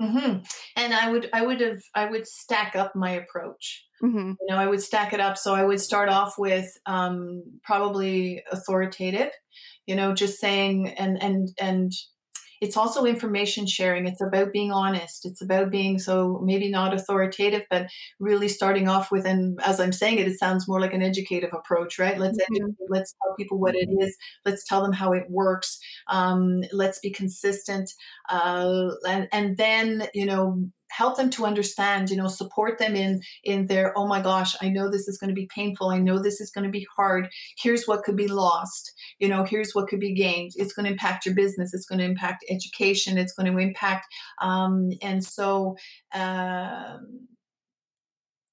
mm-hmm. 0.00 0.38
and 0.76 0.94
i 0.94 1.10
would 1.10 1.28
i 1.32 1.44
would 1.44 1.60
have 1.60 1.80
i 1.94 2.06
would 2.06 2.26
stack 2.26 2.74
up 2.76 2.94
my 2.94 3.10
approach 3.10 3.84
mm-hmm. 4.02 4.32
you 4.40 4.46
know 4.48 4.56
i 4.56 4.66
would 4.66 4.82
stack 4.82 5.12
it 5.12 5.20
up 5.20 5.36
so 5.36 5.54
i 5.54 5.64
would 5.64 5.80
start 5.80 6.08
off 6.08 6.34
with 6.38 6.76
um, 6.86 7.42
probably 7.62 8.42
authoritative 8.50 9.30
you 9.86 9.94
know 9.94 10.14
just 10.14 10.38
saying 10.38 10.88
and 10.88 11.22
and 11.22 11.48
and 11.60 11.92
it's 12.60 12.76
also 12.76 13.04
information 13.04 13.66
sharing. 13.66 14.06
It's 14.06 14.20
about 14.20 14.52
being 14.52 14.72
honest. 14.72 15.24
It's 15.24 15.42
about 15.42 15.70
being 15.70 15.98
so 15.98 16.40
maybe 16.44 16.70
not 16.70 16.94
authoritative, 16.94 17.62
but 17.70 17.88
really 18.18 18.48
starting 18.48 18.88
off 18.88 19.10
with, 19.10 19.26
and 19.26 19.60
as 19.64 19.80
I'm 19.80 19.92
saying 19.92 20.18
it, 20.18 20.28
it 20.28 20.38
sounds 20.38 20.68
more 20.68 20.80
like 20.80 20.94
an 20.94 21.02
educative 21.02 21.50
approach, 21.52 21.98
right? 21.98 22.18
Let's 22.18 22.38
mm-hmm. 22.38 22.56
educate, 22.56 22.86
let's 22.88 23.14
tell 23.22 23.34
people 23.36 23.58
what 23.58 23.74
it 23.74 23.88
is. 24.00 24.16
Let's 24.44 24.64
tell 24.64 24.82
them 24.82 24.92
how 24.92 25.12
it 25.12 25.24
works. 25.28 25.78
Um, 26.08 26.62
let's 26.72 26.98
be 26.98 27.10
consistent, 27.10 27.90
uh, 28.28 28.90
and 29.06 29.28
and 29.32 29.56
then 29.56 30.08
you 30.14 30.26
know 30.26 30.68
help 30.90 31.16
them 31.16 31.30
to 31.30 31.44
understand 31.44 32.10
you 32.10 32.16
know 32.16 32.28
support 32.28 32.78
them 32.78 32.94
in 32.96 33.20
in 33.44 33.66
their 33.66 33.96
oh 33.96 34.06
my 34.06 34.20
gosh 34.20 34.56
i 34.62 34.68
know 34.68 34.90
this 34.90 35.08
is 35.08 35.18
going 35.18 35.28
to 35.28 35.34
be 35.34 35.46
painful. 35.46 35.90
I 35.90 35.98
know 35.98 36.18
this 36.18 36.40
is 36.40 36.50
going 36.50 36.64
to 36.64 36.70
be 36.70 36.86
hard. 36.96 37.28
Here's 37.56 37.86
what 37.86 38.02
could 38.02 38.16
be 38.16 38.28
lost. 38.28 38.92
You 39.18 39.28
know 39.28 39.44
here's 39.44 39.74
what 39.74 39.88
could 39.88 40.00
be 40.00 40.14
gained. 40.14 40.52
It's 40.56 40.72
going 40.72 40.84
to 40.84 40.92
impact 40.92 41.26
your 41.26 41.34
business. 41.34 41.74
It's 41.74 41.86
going 41.86 41.98
to 41.98 42.04
impact 42.04 42.44
education. 42.48 43.18
It's 43.18 43.32
going 43.32 43.52
to 43.52 43.58
impact 43.58 44.06
um, 44.40 44.90
and 45.02 45.24
so 45.24 45.76
um, 46.14 47.28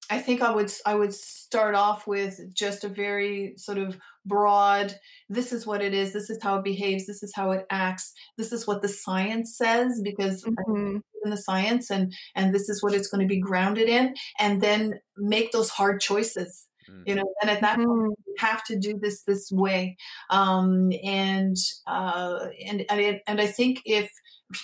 I 0.10 0.20
think 0.20 0.42
I 0.42 0.54
would 0.54 0.72
I 0.86 0.96
would 0.96 1.14
start 1.14 1.76
off 1.76 2.06
with 2.06 2.40
just 2.54 2.84
a 2.84 2.90
very 2.90 3.54
sort 3.58 3.78
of 3.78 3.98
broad 4.26 4.96
this 5.30 5.54
is 5.54 5.68
what 5.68 5.82
it 5.82 5.94
is 5.94 6.12
this 6.12 6.30
is 6.30 6.40
how 6.42 6.58
it 6.58 6.64
behaves 6.64 7.06
this 7.06 7.22
is 7.22 7.32
how 7.36 7.52
it 7.52 7.66
acts 7.70 8.12
this 8.38 8.52
is 8.52 8.66
what 8.66 8.82
the 8.82 8.88
science 8.88 9.56
says 9.56 10.02
because 10.04 10.44
mm-hmm. 10.44 10.98
in 11.24 11.30
the 11.30 11.38
science 11.38 11.92
and 11.92 12.12
and 12.36 12.54
this 12.54 12.68
is 12.68 12.82
what 12.82 12.94
it's 12.94 13.08
going 13.08 13.22
to 13.22 13.28
be 13.28 13.40
grounded 13.40 13.88
in 13.88 14.16
and 14.40 14.62
then 14.62 14.94
make 15.18 15.52
those 15.52 15.70
hard 15.70 16.02
choices 16.02 16.68
mm-hmm. 16.90 17.04
you 17.06 17.16
know 17.16 17.26
and 17.42 17.52
at 17.52 17.62
that 17.62 17.78
mm-hmm. 17.78 18.08
point 18.08 18.20
you 18.26 18.34
have 18.40 18.64
to 18.64 18.78
do 18.80 18.98
this 19.00 19.22
this 19.24 19.52
way 19.52 19.96
um 20.32 20.90
and 21.04 21.56
uh 21.86 22.48
and 22.66 22.84
and, 22.90 23.00
it, 23.00 23.22
and 23.28 23.40
i 23.40 23.46
think 23.46 23.80
if 23.86 24.10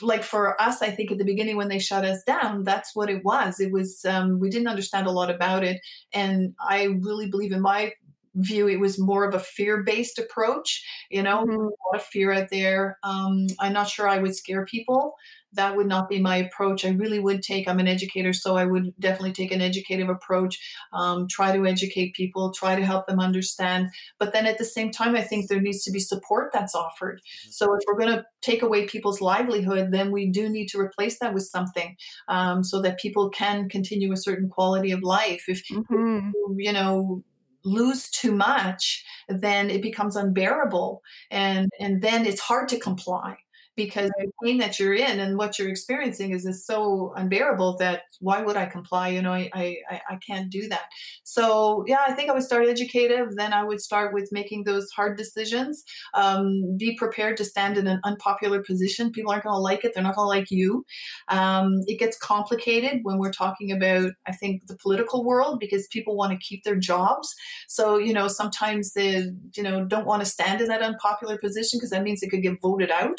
like 0.02 0.24
for 0.24 0.60
us, 0.62 0.82
I 0.82 0.92
think 0.92 1.12
at 1.12 1.18
the 1.18 1.26
beginning 1.26 1.58
when 1.58 1.68
they 1.68 1.80
shut 1.80 2.06
us 2.06 2.24
down, 2.24 2.64
that's 2.64 2.96
what 2.96 3.10
it 3.10 3.24
was. 3.26 3.60
It 3.60 3.72
was 3.72 4.06
um, 4.06 4.40
we 4.40 4.50
didn't 4.50 4.68
understand 4.68 5.08
a 5.08 5.12
lot 5.12 5.32
about 5.32 5.64
it, 5.64 5.82
and 6.14 6.54
I 6.60 6.98
really 7.02 7.30
believe 7.30 7.52
in 7.52 7.62
my 7.62 7.94
view 8.36 8.68
it 8.68 8.80
was 8.80 9.00
more 9.00 9.26
of 9.26 9.34
a 9.34 9.40
fear-based 9.40 10.18
approach 10.18 10.86
you 11.10 11.22
know 11.22 11.44
mm-hmm. 11.44 11.52
a 11.52 11.64
lot 11.64 11.96
of 11.96 12.04
fear 12.04 12.32
out 12.32 12.48
there 12.50 12.98
um, 13.04 13.48
i'm 13.60 13.74
not 13.74 13.90
sure 13.90 14.08
i 14.08 14.18
would 14.18 14.36
scare 14.36 14.66
people 14.66 15.16
that 15.54 15.76
would 15.76 15.88
not 15.88 16.10
be 16.10 16.20
my 16.20 16.38
approach. 16.38 16.86
I 16.86 16.90
really 16.90 17.20
would 17.20 17.42
take, 17.42 17.68
I'm 17.68 17.80
an 17.80 17.88
educator, 17.88 18.34
so 18.34 18.56
I 18.56 18.66
would 18.66 18.94
definitely 19.00 19.34
take 19.34 19.52
an 19.52 19.62
educative 19.62 20.10
approach, 20.10 20.60
um, 20.94 21.28
try 21.30 21.56
to 21.56 21.68
educate 21.68 22.14
people, 22.14 22.52
try 22.52 22.76
to 22.76 22.86
help 22.86 23.08
them 23.08 23.20
understand. 23.20 23.90
But 24.18 24.34
then 24.34 24.46
at 24.46 24.58
the 24.58 24.66
same 24.66 24.92
time, 24.92 25.16
I 25.16 25.22
think 25.22 25.50
there 25.50 25.62
needs 25.62 25.84
to 25.84 25.92
be 25.92 26.00
support 26.00 26.52
that's 26.54 26.76
offered. 26.76 27.20
Mm-hmm. 27.20 27.52
So 27.52 27.74
if 27.76 27.82
we're 27.86 28.00
going 28.00 28.16
to 28.16 28.26
take 28.42 28.62
away 28.62 28.86
people's 28.86 29.22
livelihood, 29.22 29.92
then 29.92 30.12
we 30.12 30.30
do 30.30 30.50
need 30.50 30.68
to 30.68 30.80
replace 30.80 31.20
that 31.20 31.34
with 31.34 31.44
something 31.44 31.96
um, 32.28 32.64
so 32.64 32.82
that 32.82 33.00
people 33.00 33.30
can 33.30 33.68
continue 33.70 34.12
a 34.12 34.18
certain 34.18 34.50
quality 34.50 34.92
of 34.92 35.04
life. 35.04 35.44
If, 35.48 35.64
mm-hmm. 35.68 36.32
you 36.58 36.74
know, 36.74 37.24
lose 37.64 38.10
too 38.10 38.32
much 38.32 39.06
then 39.30 39.70
it 39.70 39.84
becomes 39.84 40.16
unbearable 40.16 41.00
and 41.30 41.70
and 41.80 42.02
then 42.02 42.26
it's 42.26 42.42
hard 42.42 42.68
to 42.68 42.80
comply 42.80 43.36
because 43.76 44.10
the 44.18 44.32
pain 44.44 44.58
that 44.58 44.80
you're 44.80 44.94
in 44.94 45.20
and 45.20 45.38
what 45.38 45.58
you're 45.58 45.70
experiencing 45.70 46.32
is, 46.32 46.46
is 46.46 46.66
so 46.66 47.14
unbearable 47.16 47.78
that 47.78 48.04
why 48.20 48.42
would 48.42 48.58
I 48.58 48.66
comply? 48.66 49.10
You 49.10 49.22
know, 49.22 49.34
I, 49.34 49.50
I, 49.54 49.78
I 49.90 50.16
can't 50.26 50.50
do 50.50 50.68
that. 50.70 50.86
So 51.24 51.84
yeah, 51.88 52.04
I 52.08 52.14
think 52.14 52.30
I 52.30 52.34
would 52.34 52.44
start 52.44 52.68
educative. 52.68 53.36
Then 53.36 53.54
I 53.54 53.64
would 53.64 53.82
start 53.82 54.14
with 54.14 54.30
making 54.32 54.64
those 54.64 54.90
hard 54.92 55.18
decisions. 55.18 55.84
Um, 56.14 56.78
be 56.78 56.96
prepared 56.96 57.38
to 57.38 57.46
stand 57.46 57.78
in 57.78 57.88
an 57.88 58.02
unpopular 58.04 58.62
position. 58.62 59.12
People 59.12 59.32
aren't 59.32 59.44
going 59.44 59.56
to 59.56 59.60
like 59.60 59.86
it. 59.86 59.94
They're 59.94 60.04
not 60.04 60.16
going 60.16 60.26
to 60.26 60.40
like 60.40 60.52
you. 60.52 60.86
Um, 61.30 61.82
it 61.88 62.00
gets 62.00 62.18
complicated 62.18 63.00
when 63.04 63.18
we're 63.18 63.32
talking 63.32 63.72
about, 63.72 64.12
I 64.28 64.34
think, 64.34 64.68
the 64.68 64.78
political 64.78 65.24
world 65.24 65.60
because 65.60 65.88
people 65.88 66.16
want 66.16 66.32
to 66.34 66.38
keep 66.38 66.64
their 66.64 66.76
jobs. 66.76 67.34
So, 67.68 67.98
you 67.98 68.14
know, 68.14 68.28
sometimes 68.28 68.94
they, 68.94 69.32
you 69.56 69.64
know, 69.64 69.86
don't 69.86 70.06
want 70.06 70.22
to 70.24 70.30
stand 70.30 70.62
in 70.62 70.68
that 70.68 70.82
unpopular 70.82 71.38
position 71.38 71.78
because 71.78 71.92
that 71.92 72.04
means 72.04 72.22
it 72.22 72.30
could 72.30 72.42
get 72.44 72.62
voted 72.62 72.92
out. 72.92 73.18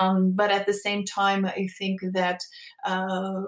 Um, 0.00 0.32
but 0.34 0.50
at 0.50 0.66
the 0.66 0.74
same 0.74 1.04
time, 1.04 1.44
I 1.44 1.68
think 1.78 2.00
that, 2.12 2.40
uh, 2.84 3.42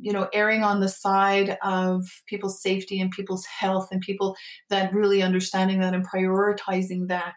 you 0.00 0.12
know, 0.12 0.28
erring 0.32 0.62
on 0.62 0.80
the 0.80 0.88
side 0.88 1.58
of 1.62 2.04
people's 2.26 2.60
safety 2.62 3.00
and 3.00 3.10
people's 3.10 3.44
health 3.46 3.88
and 3.92 4.00
people 4.00 4.36
that 4.68 4.92
really 4.94 5.22
understanding 5.22 5.80
that 5.80 5.94
and 5.94 6.06
prioritizing 6.06 7.08
that 7.08 7.34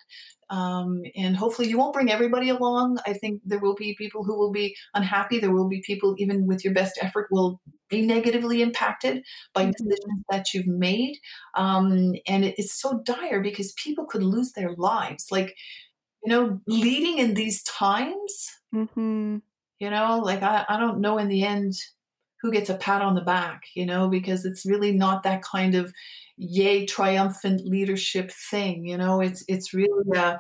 um, 0.50 1.02
and 1.16 1.36
hopefully 1.36 1.68
you 1.68 1.78
won't 1.78 1.94
bring 1.94 2.12
everybody 2.12 2.50
along. 2.50 3.00
I 3.08 3.14
think 3.14 3.42
there 3.44 3.60
will 3.60 3.74
be 3.76 3.96
people 3.98 4.24
who 4.24 4.38
will 4.38 4.52
be 4.52 4.76
unhappy. 4.94 5.40
There 5.40 5.54
will 5.54 5.68
be 5.70 5.82
people, 5.86 6.16
even 6.20 6.46
with 6.46 6.64
your 6.64 6.74
best 6.74 7.00
effort, 7.02 7.28
will 7.32 7.60
be 7.90 8.06
negatively 8.06 8.62
impacted 8.62 9.24
by 9.54 9.64
Mhm. 9.64 9.72
decisions 9.72 10.24
that 10.30 10.54
you've 10.54 10.68
made. 10.68 11.16
Um, 11.56 12.14
and 12.28 12.46
it, 12.46 12.56
it's 12.58 12.74
so 12.80 13.02
dire 13.04 13.42
because 13.42 13.74
people 13.74 14.06
could 14.06 14.22
lose 14.22 14.52
their 14.52 14.74
lives. 14.76 15.28
Like, 15.32 15.56
you 16.24 16.30
know, 16.32 16.62
leading 16.68 17.18
in 17.20 17.34
these 17.36 17.64
times, 17.64 18.50
Mhm. 18.72 19.42
you 19.80 19.90
know, 19.90 20.20
like 20.24 20.42
I, 20.42 20.66
I 20.70 20.80
don't 20.80 21.00
know 21.02 21.18
in 21.18 21.28
the 21.28 21.44
end 21.44 21.74
who 22.42 22.52
gets 22.52 22.70
a 22.70 22.76
pat 22.78 23.02
on 23.02 23.16
the 23.16 23.22
back, 23.22 23.64
you 23.76 23.86
know, 23.86 24.10
because 24.10 24.46
it's 24.46 24.66
really 24.66 24.92
not 24.92 25.24
that 25.24 25.42
kind 25.44 25.76
of 25.76 25.94
yay 26.38 26.86
triumphant 26.86 27.66
leadership 27.66 28.32
thing, 28.32 28.86
you 28.86 28.98
know. 28.98 29.22
It's 29.22 29.44
it's 29.48 29.74
really 29.74 30.18
uh, 30.18 30.38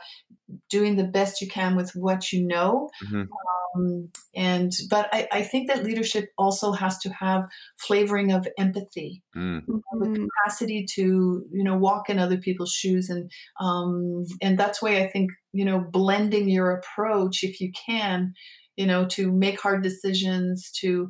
doing 0.69 0.95
the 0.97 1.05
best 1.05 1.41
you 1.41 1.47
can 1.49 1.75
with 1.75 1.95
what 1.95 2.34
you 2.34 2.45
know. 2.45 2.89
Mhm. 3.01 3.34
Um, 3.75 4.11
and 4.36 4.73
but 4.89 5.09
I, 5.13 5.27
I 5.31 5.43
think 5.43 5.67
that 5.69 5.84
leadership 5.84 6.29
also 6.38 6.71
has 6.73 6.97
to 6.99 7.09
have 7.13 7.47
flavoring 7.79 8.31
of 8.31 8.47
empathy 8.57 9.23
Mm. 9.36 9.65
the 9.99 10.09
Mhm. 10.09 10.29
capacity 10.45 10.86
to 10.86 11.47
you 11.51 11.63
know 11.63 11.77
walk 11.77 12.09
in 12.09 12.19
other 12.19 12.38
people's 12.38 12.71
shoes 12.73 13.09
and 13.09 13.31
um 13.59 14.25
and 14.41 14.57
that's 14.57 14.81
why 14.81 14.97
i 14.97 15.07
think 15.07 15.31
you 15.54 15.64
know 15.64 15.80
blending 15.80 16.49
your 16.49 16.72
approach 16.72 17.43
if 17.43 17.62
you 17.62 17.72
can 17.72 18.34
you 18.76 18.86
know 18.86 19.06
to 19.06 19.32
make 19.32 19.62
hard 19.62 19.84
decisions 19.84 20.72
to 20.72 21.10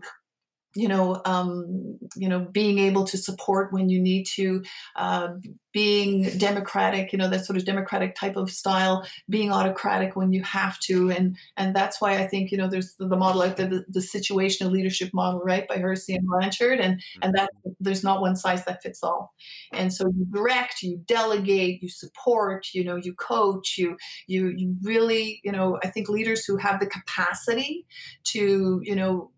you 0.76 0.88
know 0.88 1.21
um 1.26 1.97
you 2.15 2.28
know 2.28 2.39
being 2.39 2.80
able 2.80 3.03
to 3.05 3.17
support 3.17 3.71
when 3.71 3.89
you 3.89 4.01
need 4.01 4.26
to 4.26 4.63
uh, 4.95 5.30
being 5.71 6.30
democratic 6.38 7.11
you 7.11 7.17
know 7.17 7.28
that 7.30 7.45
sort 7.45 7.57
of 7.57 7.65
democratic 7.65 8.15
type 8.15 8.36
of 8.36 8.49
style 8.51 9.05
being 9.30 9.51
autocratic 9.51 10.15
when 10.15 10.32
you 10.32 10.43
have 10.43 10.80
to. 10.80 11.09
And 11.11 11.36
and 11.57 11.76
that's 11.76 11.99
why 11.99 12.17
i 12.17 12.28
think 12.28 12.51
you 12.51 12.57
know 12.57 12.67
there's 12.67 12.95
the, 12.95 13.07
the 13.07 13.17
model 13.17 13.39
like 13.39 13.55
the, 13.55 13.67
the, 13.67 13.86
the 13.89 13.99
situational 13.99 14.71
leadership 14.71 15.09
model 15.13 15.41
right 15.43 15.67
by 15.67 15.78
hersey 15.78 16.15
and 16.15 16.28
blanchard. 16.28 16.80
And 16.80 17.01
and 17.21 17.34
that 17.36 17.49
there's 17.80 18.03
not 18.03 18.21
one 18.21 18.36
size 18.36 18.65
that 18.65 18.84
fits 18.84 19.03
all. 19.03 19.34
And 19.71 19.91
so 19.91 20.07
you 20.07 20.26
direct 20.32 20.84
you 20.84 21.01
delegate 21.07 21.82
you 21.82 21.89
support 21.89 22.67
you 22.74 22.84
know 22.84 22.95
you 22.95 23.13
coach 23.13 23.78
you 23.78 23.97
you 24.28 24.47
you 24.55 24.76
really 24.84 25.41
you 25.43 25.51
know 25.51 25.80
i 25.84 25.88
think 25.88 26.09
leaders 26.09 26.45
who 26.45 26.57
have 26.57 26.80
the 26.80 26.86
capacity 26.86 27.86
to 28.26 28.80
you 28.84 28.95
know 28.95 29.32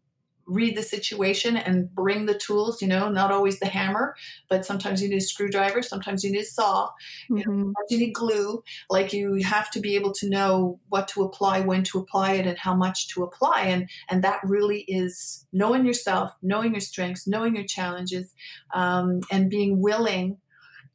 read 0.47 0.75
the 0.77 0.83
situation 0.83 1.57
and 1.57 1.93
bring 1.93 2.25
the 2.25 2.37
tools 2.37 2.81
you 2.81 2.87
know 2.87 3.09
not 3.09 3.31
always 3.31 3.59
the 3.59 3.65
hammer 3.65 4.15
but 4.49 4.65
sometimes 4.65 5.01
you 5.01 5.09
need 5.09 5.17
a 5.17 5.21
screwdriver 5.21 5.81
sometimes 5.81 6.23
you 6.23 6.31
need 6.31 6.39
a 6.39 6.45
saw 6.45 6.89
Mhm. 7.29 7.75
sometimes 7.75 7.91
you 7.91 7.97
need 7.99 8.13
glue. 8.13 8.63
Like 8.89 9.13
you 9.13 9.35
have 9.43 9.69
to 9.71 9.79
be 9.79 9.95
able 9.95 10.13
to 10.13 10.29
know 10.29 10.79
what 10.89 11.07
to 11.09 11.23
apply 11.23 11.61
when 11.61 11.83
to 11.85 11.99
apply 11.99 12.33
it 12.33 12.47
and 12.47 12.57
how 12.57 12.75
much 12.75 13.07
to 13.09 13.23
apply 13.23 13.61
and 13.61 13.89
and 14.09 14.23
that 14.23 14.39
really 14.43 14.81
is 14.81 15.45
knowing 15.51 15.85
yourself 15.85 16.31
knowing 16.41 16.71
your 16.73 16.81
strengths 16.81 17.27
knowing 17.27 17.55
your 17.55 17.65
challenges 17.65 18.33
um, 18.73 19.21
and 19.31 19.49
being 19.49 19.81
willing 19.81 20.37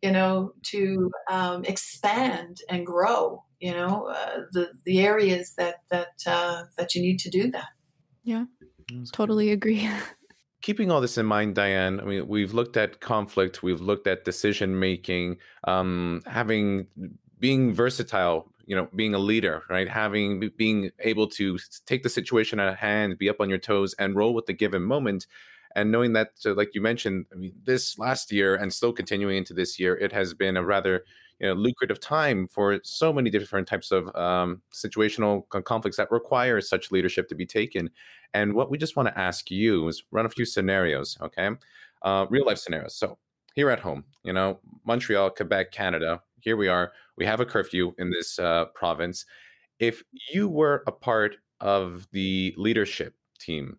you 0.03 0.13
know 0.13 0.53
to 0.63 1.11
um, 1.31 1.65
expand 1.65 2.61
and 2.69 2.87
grow 2.87 3.45
you 3.61 3.73
know 3.73 4.09
uh, 4.09 4.43
the 4.53 4.73
the 4.85 5.01
areas 5.01 5.55
that 5.57 5.83
that 5.91 6.23
uh, 6.27 6.65
that 6.77 6.95
you 6.95 7.03
need 7.03 7.19
to 7.21 7.31
do 7.31 7.51
that 7.51 7.69
Totally 9.13 9.51
agree. 9.51 9.89
keeping 10.63 10.91
all 10.91 11.01
this 11.01 11.19
in 11.19 11.27
mind, 11.27 11.55
Diane, 11.55 12.01
I 12.01 12.05
mean, 12.05 12.29
we've 12.29 12.53
looked 12.53 12.77
at 12.77 13.01
conflict, 13.01 13.63
we've 13.63 13.81
looked 13.81 14.07
at 14.07 14.25
decision 14.25 14.79
making, 14.79 15.39
um, 15.65 16.23
having 16.27 16.87
being 17.39 17.73
versatile, 17.73 18.53
you 18.67 18.77
know, 18.77 18.89
being 18.95 19.15
a 19.15 19.19
leader, 19.19 19.63
right? 19.71 19.89
Having 19.89 20.51
being 20.57 20.91
able 21.01 21.27
to 21.29 21.59
take 21.87 22.03
the 22.03 22.09
situation 22.09 22.61
at 22.61 22.77
hand, 22.77 23.19
be 23.19 23.29
up 23.29 23.41
on 23.41 23.49
your 23.49 23.59
toes, 23.59 23.95
and 23.99 24.15
roll 24.15 24.35
with 24.35 24.47
the 24.47 24.53
given 24.53 24.83
moment. 24.83 25.27
And 25.77 25.93
knowing 25.93 26.13
that, 26.15 26.33
so 26.35 26.53
like 26.53 26.75
you 26.75 26.81
mentioned, 26.81 27.27
I 27.33 27.37
mean, 27.37 27.53
this 27.65 27.99
last 27.99 28.33
year 28.33 28.57
and 28.57 28.73
still 28.73 28.93
continuing 28.93 29.37
into 29.37 29.55
this 29.55 29.79
year, 29.79 29.97
it 29.97 30.13
has 30.13 30.35
been 30.35 30.57
a 30.57 30.65
rather 30.65 31.05
you 31.41 31.47
know, 31.47 31.55
lucrative 31.55 32.01
time 32.01 32.47
for 32.49 32.81
so 32.83 33.13
many 33.13 33.31
different 33.31 33.67
types 33.67 33.91
of 33.91 34.15
um, 34.15 34.61
situational 34.73 35.49
conflicts 35.65 35.97
that 35.97 36.11
require 36.11 36.61
such 36.61 36.93
leadership 36.93 37.29
to 37.29 37.35
be 37.35 37.47
taken. 37.47 37.89
And 38.35 38.55
what 38.55 38.71
we 38.71 38.79
just 38.79 38.95
want 38.95 39.09
to 39.09 39.19
ask 39.19 39.51
you 39.51 39.89
is 39.89 40.05
run 40.11 40.27
a 40.27 40.29
few 40.29 40.45
scenarios, 40.45 41.17
okay? 41.23 41.51
Uh, 42.03 42.27
real 42.29 42.45
life 42.45 42.59
scenarios. 42.59 42.95
So 42.95 43.19
here 43.55 43.71
at 43.71 43.81
home, 43.81 44.05
you 44.23 44.33
know, 44.33 44.61
Montreal, 44.85 45.31
Quebec, 45.31 45.73
Canada, 45.73 46.23
here 46.41 46.57
we 46.57 46.69
are. 46.69 46.93
We 47.17 47.27
have 47.27 47.41
a 47.41 47.47
curfew 47.47 47.95
in 47.99 48.11
this 48.11 48.39
uh, 48.39 48.67
province. 48.75 49.25
If 49.79 50.03
you 50.33 50.49
were 50.49 50.83
a 50.87 50.93
part 50.93 51.37
of 51.61 52.07
the 52.13 52.55
leadership 52.57 53.15
team 53.39 53.79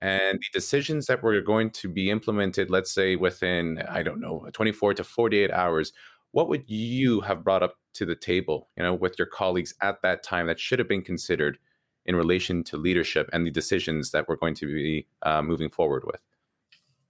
and 0.00 0.38
the 0.38 0.58
decisions 0.58 1.06
that 1.06 1.22
were 1.22 1.40
going 1.40 1.70
to 1.70 1.88
be 1.88 2.10
implemented, 2.10 2.70
let's 2.70 2.92
say 2.92 3.16
within, 3.16 3.82
I 3.88 4.02
don't 4.02 4.20
know, 4.20 4.48
24 4.52 4.94
to 4.94 5.04
48 5.04 5.50
hours, 5.50 5.92
what 6.32 6.48
would 6.48 6.64
you 6.68 7.20
have 7.22 7.44
brought 7.44 7.62
up 7.62 7.76
to 7.94 8.04
the 8.06 8.14
table, 8.14 8.68
you 8.76 8.82
know, 8.82 8.94
with 8.94 9.18
your 9.18 9.26
colleagues 9.26 9.74
at 9.80 10.02
that 10.02 10.22
time 10.22 10.46
that 10.46 10.60
should 10.60 10.78
have 10.78 10.88
been 10.88 11.02
considered 11.02 11.58
in 12.06 12.16
relation 12.16 12.64
to 12.64 12.76
leadership 12.76 13.28
and 13.32 13.46
the 13.46 13.50
decisions 13.50 14.12
that 14.12 14.28
we're 14.28 14.36
going 14.36 14.54
to 14.54 14.66
be 14.66 15.06
uh, 15.22 15.42
moving 15.42 15.70
forward 15.70 16.04
with? 16.06 16.20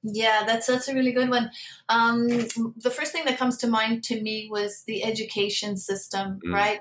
Yeah, 0.04 0.44
that's 0.46 0.68
that's 0.68 0.88
a 0.88 0.94
really 0.94 1.10
good 1.12 1.28
one. 1.28 1.50
Um, 1.88 2.28
the 2.28 2.92
first 2.94 3.10
thing 3.10 3.24
that 3.24 3.36
comes 3.36 3.56
to 3.58 3.66
mind 3.66 4.04
to 4.04 4.20
me 4.22 4.48
was 4.50 4.84
the 4.86 5.02
education 5.04 5.76
system, 5.76 6.38
Mm. 6.46 6.54
right? 6.54 6.78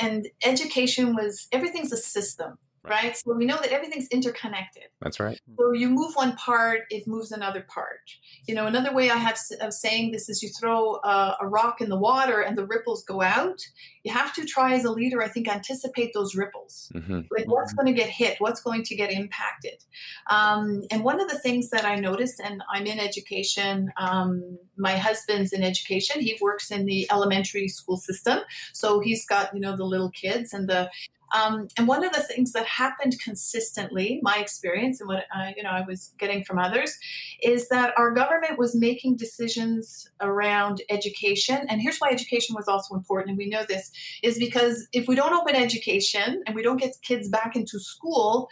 And, 0.00 0.24
and 0.24 0.28
education 0.44 1.16
was 1.16 1.48
everything's 1.50 1.92
a 1.92 1.96
system, 1.96 2.58
right? 2.84 3.16
So 3.16 3.34
we 3.34 3.46
know 3.46 3.56
that 3.56 3.72
everything's 3.72 4.08
interconnected. 4.08 4.84
That's 5.00 5.18
right. 5.20 5.40
So 5.58 5.72
you 5.72 5.88
move 5.88 6.14
one 6.14 6.36
part, 6.36 6.82
it 6.90 7.06
moves 7.06 7.32
another 7.32 7.62
part. 7.62 8.00
You 8.46 8.54
know, 8.54 8.66
another 8.66 8.92
way 8.92 9.10
I 9.10 9.16
have 9.16 9.38
of 9.60 9.72
saying 9.72 10.12
this 10.12 10.28
is 10.28 10.42
you 10.42 10.50
throw 10.60 10.96
a, 10.96 11.36
a 11.40 11.46
rock 11.46 11.80
in 11.80 11.88
the 11.88 11.98
water 11.98 12.40
and 12.40 12.56
the 12.56 12.66
ripples 12.66 13.04
go 13.04 13.22
out. 13.22 13.60
You 14.02 14.12
have 14.12 14.34
to 14.34 14.44
try 14.44 14.74
as 14.74 14.84
a 14.84 14.92
leader, 14.92 15.22
I 15.22 15.28
think, 15.28 15.48
anticipate 15.48 16.12
those 16.14 16.34
ripples 16.34 16.90
hmm 16.92 17.20
like 17.30 17.46
what's 17.46 17.72
going 17.72 17.86
to 17.86 17.92
get 17.92 18.08
hit 18.08 18.36
what's 18.40 18.60
going 18.60 18.82
to 18.82 18.94
get 18.94 19.10
impacted 19.10 19.82
um, 20.28 20.82
and 20.90 21.02
one 21.04 21.20
of 21.20 21.28
the 21.28 21.38
things 21.38 21.70
that 21.70 21.84
i 21.84 21.96
noticed 21.96 22.40
and 22.40 22.62
i'm 22.72 22.86
in 22.86 22.98
education 22.98 23.92
um, 23.96 24.58
my 24.76 24.96
husband's 24.96 25.52
in 25.52 25.62
education 25.62 26.20
he 26.20 26.36
works 26.40 26.70
in 26.70 26.86
the 26.86 27.06
elementary 27.10 27.68
school 27.68 27.96
system 27.96 28.40
so 28.72 29.00
he's 29.00 29.26
got 29.26 29.54
you 29.54 29.60
know 29.60 29.76
the 29.76 29.84
little 29.84 30.10
kids 30.10 30.52
and 30.52 30.68
the 30.68 30.90
um, 31.32 31.68
and 31.76 31.88
one 31.88 32.04
of 32.04 32.12
the 32.12 32.22
things 32.22 32.52
that 32.52 32.66
happened 32.66 33.16
consistently, 33.22 34.20
my 34.22 34.36
experience 34.36 35.00
and 35.00 35.08
what 35.08 35.24
uh, 35.34 35.50
you 35.56 35.62
know 35.62 35.70
I 35.70 35.82
was 35.86 36.12
getting 36.18 36.44
from 36.44 36.58
others, 36.58 36.96
is 37.42 37.68
that 37.68 37.94
our 37.96 38.10
government 38.12 38.58
was 38.58 38.74
making 38.74 39.16
decisions 39.16 40.08
around 40.20 40.82
education. 40.90 41.66
And 41.68 41.80
here's 41.80 41.98
why 41.98 42.10
education 42.10 42.54
was 42.54 42.68
also 42.68 42.94
important, 42.94 43.30
and 43.30 43.38
we 43.38 43.48
know 43.48 43.64
this 43.68 43.90
is 44.22 44.38
because 44.38 44.86
if 44.92 45.08
we 45.08 45.14
don't 45.14 45.32
open 45.32 45.54
education 45.54 46.42
and 46.46 46.54
we 46.54 46.62
don't 46.62 46.80
get 46.80 46.96
kids 47.02 47.28
back 47.28 47.56
into 47.56 47.78
school, 47.78 48.48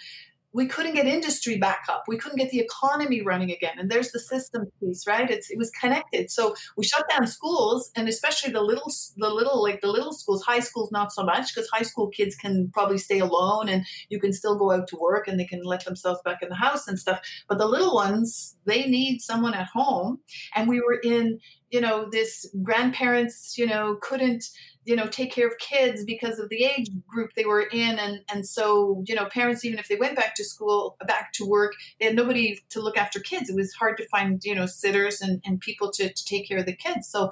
we 0.52 0.66
couldn't 0.66 0.94
get 0.94 1.06
industry 1.06 1.56
back 1.58 1.84
up. 1.88 2.04
We 2.06 2.18
couldn't 2.18 2.38
get 2.38 2.50
the 2.50 2.60
economy 2.60 3.22
running 3.22 3.50
again. 3.50 3.78
And 3.78 3.90
there's 3.90 4.12
the 4.12 4.20
system 4.20 4.66
piece, 4.80 5.06
right? 5.06 5.30
It's 5.30 5.50
it 5.50 5.58
was 5.58 5.70
connected. 5.70 6.30
So 6.30 6.54
we 6.76 6.84
shut 6.84 7.04
down 7.08 7.26
schools, 7.26 7.90
and 7.96 8.08
especially 8.08 8.52
the 8.52 8.62
little 8.62 8.90
the 9.16 9.30
little 9.30 9.62
like 9.62 9.80
the 9.80 9.88
little 9.88 10.12
schools, 10.12 10.42
high 10.44 10.60
schools 10.60 10.90
not 10.92 11.12
so 11.12 11.24
much 11.24 11.54
because 11.54 11.68
high 11.70 11.82
school 11.82 12.08
kids 12.08 12.36
can 12.36 12.70
probably 12.72 12.98
stay 12.98 13.18
alone 13.18 13.68
and 13.68 13.86
you 14.08 14.20
can 14.20 14.32
still 14.32 14.58
go 14.58 14.72
out 14.72 14.88
to 14.88 14.96
work 14.96 15.28
and 15.28 15.38
they 15.38 15.44
can 15.44 15.62
let 15.62 15.84
themselves 15.84 16.20
back 16.24 16.42
in 16.42 16.48
the 16.48 16.54
house 16.54 16.86
and 16.86 16.98
stuff. 16.98 17.20
But 17.48 17.58
the 17.58 17.66
little 17.66 17.94
ones, 17.94 18.56
they 18.64 18.86
need 18.86 19.20
someone 19.20 19.54
at 19.54 19.68
home. 19.68 20.20
And 20.54 20.68
we 20.68 20.80
were 20.80 21.00
in, 21.02 21.40
you 21.72 21.80
know, 21.80 22.08
this 22.08 22.46
grandparents, 22.62 23.56
you 23.58 23.66
know, 23.66 23.96
couldn't 24.00 24.44
you 24.84 24.96
know 24.96 25.06
take 25.06 25.30
care 25.32 25.46
of 25.46 25.56
kids 25.58 26.04
because 26.04 26.40
of 26.40 26.48
the 26.48 26.64
age 26.64 26.90
group 27.06 27.30
they 27.34 27.44
were 27.44 27.62
in. 27.62 27.98
And 27.98 28.20
and 28.32 28.46
so 28.46 29.02
you 29.06 29.14
know 29.14 29.26
parents 29.26 29.64
even 29.64 29.78
if 29.78 29.88
they 29.88 29.96
went 29.96 30.16
back 30.16 30.34
to 30.36 30.44
school 30.44 30.96
back 31.06 31.32
to 31.34 31.46
work 31.46 31.74
they 31.98 32.06
had 32.06 32.16
nobody 32.16 32.60
to 32.70 32.80
look 32.80 32.96
after 32.96 33.20
kids. 33.20 33.48
It 33.48 33.56
was 33.56 33.72
hard 33.74 33.96
to 33.98 34.08
find 34.08 34.42
you 34.44 34.54
know 34.54 34.66
sitters 34.66 35.20
and, 35.20 35.40
and 35.44 35.60
people 35.60 35.90
to, 35.92 36.12
to 36.12 36.24
take 36.24 36.48
care 36.48 36.58
of 36.58 36.66
the 36.66 36.76
kids. 36.76 37.08
So 37.08 37.30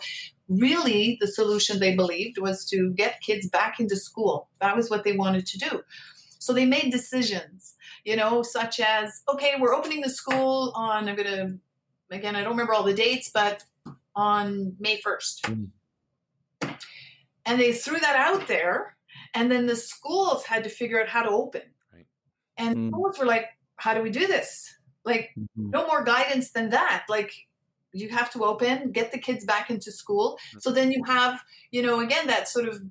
really 0.49 1.19
the 1.21 1.29
solution 1.29 1.79
they 1.79 1.95
believed 1.95 2.39
was 2.39 2.65
to 2.71 2.93
get 2.95 3.21
kids 3.21 3.49
back 3.49 3.79
into 3.79 3.97
school. 3.97 4.49
That 4.61 4.77
was 4.77 4.91
what 4.91 5.05
they 5.05 5.13
wanted 5.13 5.47
to 5.47 5.59
do. 5.59 5.83
So 6.39 6.53
they 6.53 6.65
made 6.65 6.91
decisions 6.91 7.77
you 8.05 8.17
know 8.17 8.43
such 8.43 8.81
as 8.81 9.23
okay 9.29 9.55
we're 9.59 9.75
opening 9.75 10.01
the 10.01 10.09
school 10.09 10.73
on 10.75 11.09
i'm 11.09 11.17
gonna 11.17 11.51
again 12.11 12.37
i 12.37 12.41
don't 12.43 12.53
remember 12.53 12.75
all 12.75 12.83
the 12.83 12.95
dates 12.95 13.31
but 13.33 13.65
on 14.21 14.77
may 14.79 14.97
1st 15.01 15.43
Mm. 15.45 15.71
and 17.47 17.61
they 17.61 17.73
threw 17.73 17.99
that 18.01 18.17
out 18.17 18.47
there 18.47 18.97
and 19.35 19.51
then 19.51 19.67
the 19.67 19.77
schools 19.77 20.45
had 20.45 20.63
to 20.65 20.71
figure 20.71 21.01
out 21.01 21.09
how 21.09 21.23
to 21.23 21.31
open 21.31 21.63
Right. 21.93 22.07
and 22.57 22.77
Mm. 22.77 22.89
schools 22.91 23.19
were 23.19 23.27
like 23.27 23.47
how 23.77 23.95
do 23.95 24.03
we 24.03 24.11
do 24.11 24.27
this 24.27 24.75
like 25.05 25.31
Mhm. 25.39 25.71
no 25.77 25.87
more 25.87 26.03
guidance 26.05 26.51
than 26.53 26.69
that 26.71 27.07
like 27.09 27.33
you 27.93 28.09
have 28.11 28.31
to 28.33 28.45
open 28.45 28.93
get 28.93 29.11
the 29.11 29.19
kids 29.19 29.45
back 29.45 29.71
into 29.71 29.91
school 29.91 30.39
so 30.59 30.71
then 30.71 30.93
you 30.93 31.03
have 31.05 31.43
you 31.71 31.83
know 31.83 32.01
again 32.01 32.27
that 32.27 32.49
sort 32.49 32.69
of 32.69 32.83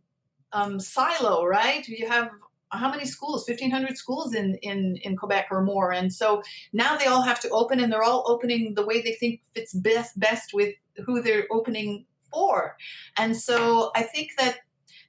um, 0.51 0.79
silo, 0.79 1.45
right? 1.45 1.87
You 1.87 2.07
have 2.07 2.31
how 2.71 2.89
many 2.89 3.05
schools? 3.05 3.47
1500 3.47 3.97
schools 3.97 4.33
in, 4.35 4.55
in 4.61 4.97
in 5.03 5.15
quebec 5.17 5.47
or 5.51 5.61
more. 5.63 5.91
And 5.91 6.13
so 6.13 6.41
now 6.73 6.97
they 6.97 7.05
all 7.05 7.23
have 7.23 7.39
to 7.41 7.49
open 7.49 7.79
and 7.79 7.91
they're 7.91 8.03
all 8.03 8.23
opening 8.27 8.73
the 8.75 8.85
way 8.85 9.01
they 9.01 9.13
think 9.13 9.41
fits 9.55 9.73
best 9.73 10.19
best 10.19 10.53
with 10.53 10.75
who 11.05 11.21
they're 11.21 11.47
opening 11.51 12.05
for. 12.31 12.77
And 13.17 13.35
so 13.35 13.91
i 13.95 14.03
think 14.03 14.31
that 14.37 14.59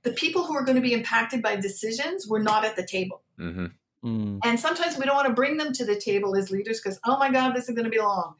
the 0.02 0.12
people 0.12 0.44
who 0.46 0.56
are 0.56 0.64
going 0.64 0.76
to 0.76 0.82
be 0.82 0.94
impacted 0.94 1.42
by 1.42 1.56
decisions 1.56 2.26
were 2.26 2.40
not 2.42 2.64
at 2.64 2.76
the 2.76 2.86
table. 2.86 3.22
Hmm 3.38 3.66
Mm. 4.02 4.38
and 4.46 4.58
sometimes 4.58 4.96
we 4.96 5.04
don't 5.04 5.14
want 5.14 5.28
to 5.28 5.34
bring 5.34 5.58
them 5.58 5.74
to 5.74 5.84
the 5.84 5.94
table 5.94 6.34
as 6.34 6.50
leaders 6.50 6.80
because 6.80 6.98
oh 7.04 7.18
my 7.18 7.30
god 7.30 7.54
this 7.54 7.68
is 7.68 7.74
going 7.74 7.84
to 7.84 7.90
be 7.90 7.98
long. 7.98 8.32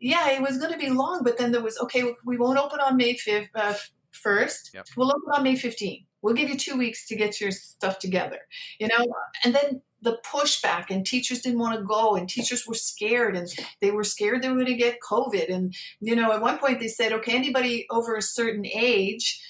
Yeah 0.00 0.30
it 0.30 0.40
was 0.40 0.56
going 0.56 0.72
to 0.72 0.78
be 0.78 0.88
long 0.88 1.22
but 1.22 1.36
then 1.36 1.52
there 1.52 1.60
was 1.60 1.76
okay 1.80 2.14
we 2.24 2.38
won't 2.38 2.58
open 2.58 2.80
on 2.80 2.96
may 2.96 3.14
5th 3.14 3.48
uh, 3.54 3.74
first. 4.12 4.70
Yep. 4.72 4.86
we'll 4.96 5.10
open 5.14 5.30
on 5.34 5.42
may 5.42 5.52
15th 5.54 6.05
we'll 6.22 6.34
give 6.34 6.48
you 6.48 6.56
two 6.56 6.76
weeks 6.76 7.06
to 7.06 7.16
get 7.16 7.40
your 7.40 7.50
stuff 7.50 7.98
together 7.98 8.38
you 8.78 8.88
know 8.88 9.04
and 9.44 9.54
then 9.54 9.80
the 10.02 10.18
pushback 10.24 10.86
and 10.90 11.04
teachers 11.06 11.40
didn't 11.40 11.58
want 11.58 11.76
to 11.78 11.84
go 11.84 12.14
and 12.16 12.28
teachers 12.28 12.66
were 12.66 12.74
scared 12.74 13.36
and 13.36 13.48
they 13.80 13.90
were 13.90 14.04
scared 14.04 14.42
they 14.42 14.48
were 14.48 14.54
going 14.54 14.66
to 14.66 14.74
get 14.74 14.98
covid 15.08 15.52
and 15.52 15.74
you 16.00 16.14
know 16.14 16.32
at 16.32 16.40
one 16.42 16.58
point 16.58 16.80
they 16.80 16.88
said 16.88 17.12
okay 17.12 17.34
anybody 17.34 17.86
over 17.90 18.16
a 18.16 18.22
certain 18.22 18.66
age 18.66 19.40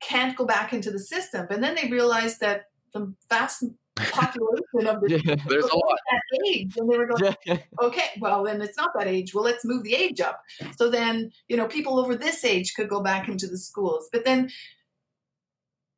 can't 0.00 0.36
go 0.36 0.44
back 0.44 0.72
into 0.72 0.90
the 0.90 0.98
system 0.98 1.46
and 1.50 1.62
then 1.62 1.74
they 1.74 1.88
realized 1.88 2.40
that 2.40 2.64
the 2.92 3.14
vast 3.30 3.64
population 3.96 4.86
of 4.86 5.00
the 5.00 5.20
Yeah. 5.24 5.36
There's 5.48 5.64
a 5.64 5.74
lot. 5.76 5.98
that 6.10 6.46
age 6.46 6.76
and 6.76 6.90
they 6.90 6.98
were 6.98 7.06
going 7.06 7.34
Yeah. 7.46 7.58
okay 7.82 8.10
well 8.20 8.44
then 8.44 8.60
it's 8.60 8.76
not 8.76 8.90
that 8.98 9.06
age 9.06 9.34
well 9.34 9.44
let's 9.44 9.64
move 9.64 9.84
the 9.84 9.94
age 9.94 10.20
up 10.20 10.42
so 10.76 10.90
then 10.90 11.30
you 11.48 11.56
know 11.56 11.66
people 11.66 11.98
over 11.98 12.14
this 12.14 12.44
age 12.44 12.74
could 12.74 12.88
go 12.88 13.02
back 13.02 13.28
into 13.28 13.46
the 13.46 13.56
schools 13.58 14.08
but 14.12 14.24
then 14.24 14.50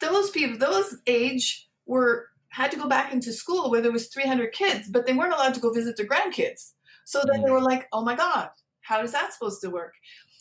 those 0.00 0.30
people 0.30 0.58
those 0.58 0.96
age 1.06 1.68
were 1.86 2.28
had 2.50 2.70
to 2.70 2.78
go 2.78 2.88
back 2.88 3.12
into 3.12 3.32
school 3.32 3.70
where 3.70 3.80
there 3.80 3.92
was 3.92 4.08
300 4.08 4.52
kids 4.52 4.88
but 4.88 5.06
they 5.06 5.12
weren't 5.12 5.32
allowed 5.32 5.54
to 5.54 5.60
go 5.60 5.72
visit 5.72 5.96
their 5.96 6.06
grandkids 6.06 6.72
so 7.04 7.22
then 7.26 7.42
they 7.42 7.48
mm. 7.48 7.52
were 7.52 7.60
like 7.60 7.86
oh 7.92 8.02
my 8.02 8.14
god 8.14 8.50
how 8.80 9.02
is 9.02 9.12
that 9.12 9.32
supposed 9.32 9.60
to 9.60 9.70
work 9.70 9.94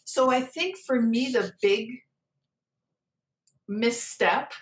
so 0.04 0.30
i 0.30 0.42
think 0.42 0.78
for 0.78 1.02
me 1.02 1.32
the 1.32 1.52
big 1.62 1.90
misstep 3.68 4.54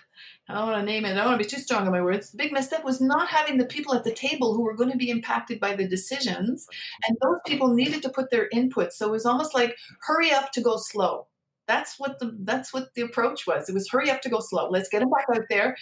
I 0.48 0.54
don't 0.54 0.70
want 0.70 0.86
to 0.86 0.92
name 0.92 1.04
it. 1.04 1.12
I 1.12 1.14
don't 1.14 1.26
want 1.26 1.40
to 1.40 1.44
be 1.44 1.50
too 1.50 1.60
strong 1.60 1.86
on 1.86 1.92
my 1.92 2.00
words. 2.00 2.30
The 2.30 2.36
big 2.36 2.52
misstep 2.52 2.84
was 2.84 3.00
not 3.00 3.28
having 3.28 3.56
the 3.56 3.64
people 3.64 3.94
at 3.94 4.04
the 4.04 4.12
table 4.12 4.54
who 4.54 4.62
were 4.62 4.76
going 4.76 4.92
to 4.92 4.96
be 4.96 5.10
impacted 5.10 5.58
by 5.58 5.74
the 5.74 5.88
decisions, 5.88 6.68
and 7.06 7.16
those 7.20 7.40
people 7.46 7.74
needed 7.74 8.00
to 8.02 8.10
put 8.10 8.30
their 8.30 8.48
input. 8.52 8.92
So 8.92 9.08
it 9.08 9.12
was 9.12 9.26
almost 9.26 9.54
like 9.54 9.76
hurry 10.02 10.30
up 10.30 10.52
to 10.52 10.60
go 10.60 10.76
slow. 10.76 11.26
That's 11.66 11.98
what 11.98 12.18
the 12.18 12.36
that's 12.40 12.72
what 12.72 12.94
the 12.94 13.02
approach 13.02 13.46
was. 13.46 13.68
It 13.68 13.74
was 13.74 13.88
hurry 13.88 14.10
up 14.10 14.20
to 14.22 14.28
go 14.28 14.40
slow. 14.40 14.68
Let's 14.68 14.88
get 14.88 15.00
them 15.00 15.10
back 15.10 15.26
out 15.36 15.46
there. 15.50 15.76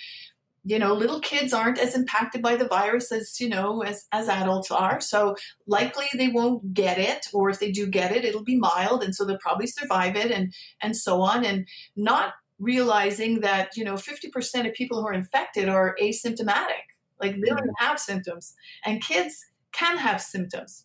You 0.67 0.79
know, 0.79 0.95
little 0.95 1.21
kids 1.21 1.53
aren't 1.53 1.79
as 1.79 1.95
impacted 1.95 2.41
by 2.41 2.57
the 2.57 2.67
virus 2.67 3.13
as 3.13 3.39
you 3.41 3.49
know 3.49 3.83
as 3.83 4.07
as 4.13 4.29
adults 4.29 4.71
are. 4.71 5.01
So 5.01 5.37
likely 5.67 6.07
they 6.15 6.29
won't 6.29 6.73
get 6.73 6.99
it, 6.99 7.27
or 7.35 7.51
if 7.51 7.61
they 7.61 7.71
do 7.71 7.87
get 7.87 8.13
it, 8.13 8.25
it'll 8.25 8.45
be 8.45 8.59
mild, 8.59 9.03
and 9.03 9.15
so 9.15 9.25
they'll 9.25 9.39
probably 9.39 9.67
survive 9.67 10.17
it, 10.17 10.31
and 10.31 10.55
and 10.81 10.97
so 10.97 11.21
on. 11.21 11.45
And 11.45 11.67
not 11.97 12.35
realizing 12.59 13.41
that 13.41 13.77
you 13.77 13.85
know 13.85 13.95
50% 13.95 14.67
of 14.67 14.75
people 14.75 15.01
who 15.01 15.09
are 15.09 15.13
infected 15.13 15.69
are 15.69 15.97
asymptomatic 16.01 16.87
like 17.21 17.35
they 17.35 17.49
don't 17.49 17.67
mm. 17.67 17.73
have 17.79 17.99
symptoms 17.99 18.55
and 18.85 19.03
kids 19.03 19.47
can 19.73 19.99
have 19.99 20.23
symptoms 20.23 20.85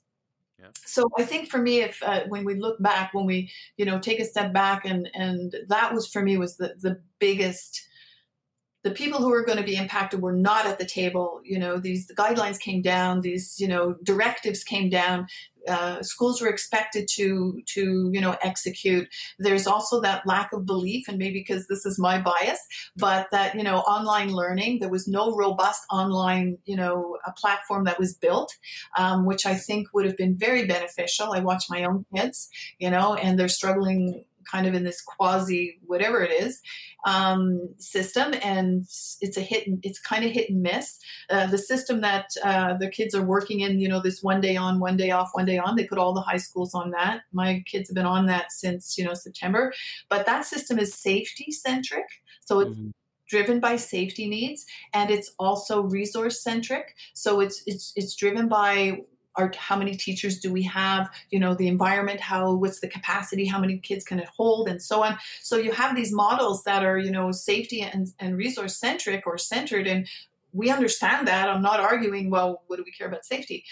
Yeah. 0.59 0.67
so 0.85 1.09
i 1.17 1.23
think 1.23 1.49
for 1.49 1.59
me 1.59 1.79
if 1.79 2.01
uh, 2.03 2.23
when 2.27 2.43
we 2.43 2.55
look 2.55 2.81
back 2.81 3.13
when 3.13 3.25
we 3.25 3.49
you 3.77 3.85
know 3.85 3.99
take 3.99 4.19
a 4.19 4.25
step 4.25 4.51
back 4.53 4.85
and 4.85 5.09
and 5.13 5.55
that 5.67 5.93
was 5.93 6.07
for 6.07 6.21
me 6.21 6.37
was 6.37 6.57
the 6.57 6.75
the 6.79 7.01
biggest 7.19 7.87
the 8.83 8.91
people 8.91 9.19
who 9.19 9.29
were 9.29 9.43
going 9.43 9.57
to 9.57 9.63
be 9.63 9.75
impacted 9.75 10.21
were 10.21 10.33
not 10.33 10.65
at 10.65 10.77
the 10.77 10.85
table 10.85 11.41
you 11.43 11.59
know 11.59 11.77
these 11.77 12.11
guidelines 12.17 12.59
came 12.59 12.81
down 12.81 13.21
these 13.21 13.59
you 13.59 13.67
know 13.67 13.95
directives 14.03 14.63
came 14.63 14.89
down 14.89 15.27
uh, 15.69 16.01
schools 16.01 16.41
were 16.41 16.49
expected 16.49 17.07
to 17.15 17.61
to 17.67 18.09
you 18.11 18.21
know 18.21 18.35
execute. 18.41 19.07
There's 19.37 19.67
also 19.67 20.01
that 20.01 20.25
lack 20.25 20.51
of 20.53 20.65
belief 20.65 21.07
and 21.07 21.17
maybe 21.17 21.39
because 21.39 21.67
this 21.67 21.85
is 21.85 21.99
my 21.99 22.19
bias 22.19 22.59
but 22.95 23.27
that 23.31 23.55
you 23.55 23.63
know 23.63 23.79
online 23.79 24.31
learning 24.31 24.79
there 24.79 24.89
was 24.89 25.07
no 25.07 25.35
robust 25.35 25.81
online 25.91 26.57
you 26.65 26.75
know 26.75 27.17
a 27.25 27.31
platform 27.31 27.83
that 27.85 27.99
was 27.99 28.13
built 28.13 28.55
um, 28.97 29.25
which 29.25 29.45
i 29.45 29.55
think 29.55 29.87
would 29.93 30.05
have 30.05 30.17
been 30.17 30.35
very 30.37 30.65
beneficial. 30.65 31.33
I 31.33 31.39
watch 31.39 31.65
my 31.69 31.83
own 31.83 32.05
kids 32.15 32.49
you 32.79 32.89
know 32.89 33.15
and 33.15 33.37
they're 33.37 33.49
struggling 33.49 34.23
kind 34.51 34.65
of 34.67 34.73
in 34.73 34.83
this 34.83 35.01
quasi 35.01 35.79
whatever 35.85 36.21
it 36.21 36.31
is 36.31 36.61
um, 37.05 37.69
system 37.77 38.33
and 38.43 38.85
it's 39.21 39.37
a 39.37 39.41
hit 39.41 39.67
and 39.67 39.79
it's 39.83 39.99
kind 39.99 40.25
of 40.25 40.31
hit 40.31 40.49
and 40.49 40.61
miss. 40.61 40.99
Uh, 41.29 41.45
the 41.47 41.57
system 41.57 42.01
that 42.01 42.25
uh, 42.43 42.73
the 42.77 42.89
kids 42.89 43.13
are 43.15 43.21
working 43.35 43.59
in 43.61 43.79
you 43.79 43.87
know 43.87 44.01
this 44.01 44.21
one 44.23 44.41
day 44.41 44.55
on 44.55 44.79
one 44.79 44.97
day 44.97 45.11
off 45.11 45.29
one 45.33 45.45
day 45.45 45.57
on 45.57 45.75
they 45.75 45.85
put 45.85 45.97
all 45.97 46.13
the 46.13 46.21
high 46.21 46.37
schools 46.37 46.73
on 46.73 46.91
that. 46.91 47.21
My 47.31 47.63
kids 47.65 47.89
have 47.89 47.95
been 47.95 48.05
on 48.05 48.25
that 48.27 48.51
since 48.51 48.97
you 48.97 49.05
know 49.05 49.13
september. 49.13 49.73
But 50.09 50.25
that 50.25 50.45
system 50.45 50.79
is 50.79 50.93
safety 50.93 51.51
centric 51.51 52.05
so 52.45 52.59
it's 52.61 52.71
Mhm. 52.75 52.91
driven 53.27 53.59
by 53.59 53.75
safety 53.75 54.27
needs 54.27 54.65
and 54.93 55.11
it's 55.11 55.31
also 55.37 55.81
resource 55.83 56.41
centric 56.41 56.95
so 57.13 57.39
it's 57.39 57.61
it's 57.67 57.93
it's 57.95 58.15
driven 58.15 58.47
by 58.47 59.01
how 59.55 59.75
many 59.75 59.95
teachers 59.95 60.39
do 60.39 60.51
we 60.51 60.63
have? 60.63 61.09
You 61.31 61.39
know 61.39 61.53
the 61.55 61.67
environment 61.67 62.19
how 62.19 62.53
what's 62.53 62.79
the 62.79 62.87
capacity? 62.87 63.45
How 63.45 63.59
many 63.59 63.77
kids 63.77 64.03
can 64.03 64.19
it 64.19 64.27
hold? 64.27 64.67
And 64.69 64.81
so 64.81 65.03
on. 65.03 65.17
So 65.41 65.57
you 65.57 65.71
have 65.71 65.95
these 65.95 66.11
models 66.13 66.63
that 66.63 66.83
are 66.83 66.97
you 66.97 67.11
know 67.11 67.31
safety 67.31 67.81
and, 67.81 68.11
and 68.19 68.37
resource 68.37 68.75
centric 68.77 69.25
or 69.27 69.37
centered 69.37 69.87
and 69.87 70.07
we 70.51 70.69
understand 70.71 71.27
that. 71.27 71.49
I'm 71.49 71.61
not 71.61 71.79
arguing 71.79 72.29
well 72.29 72.63
what 72.67 72.77
do 72.77 72.83
we 72.83 72.91
care 72.91 73.07
about 73.07 73.25
safety? 73.25 73.63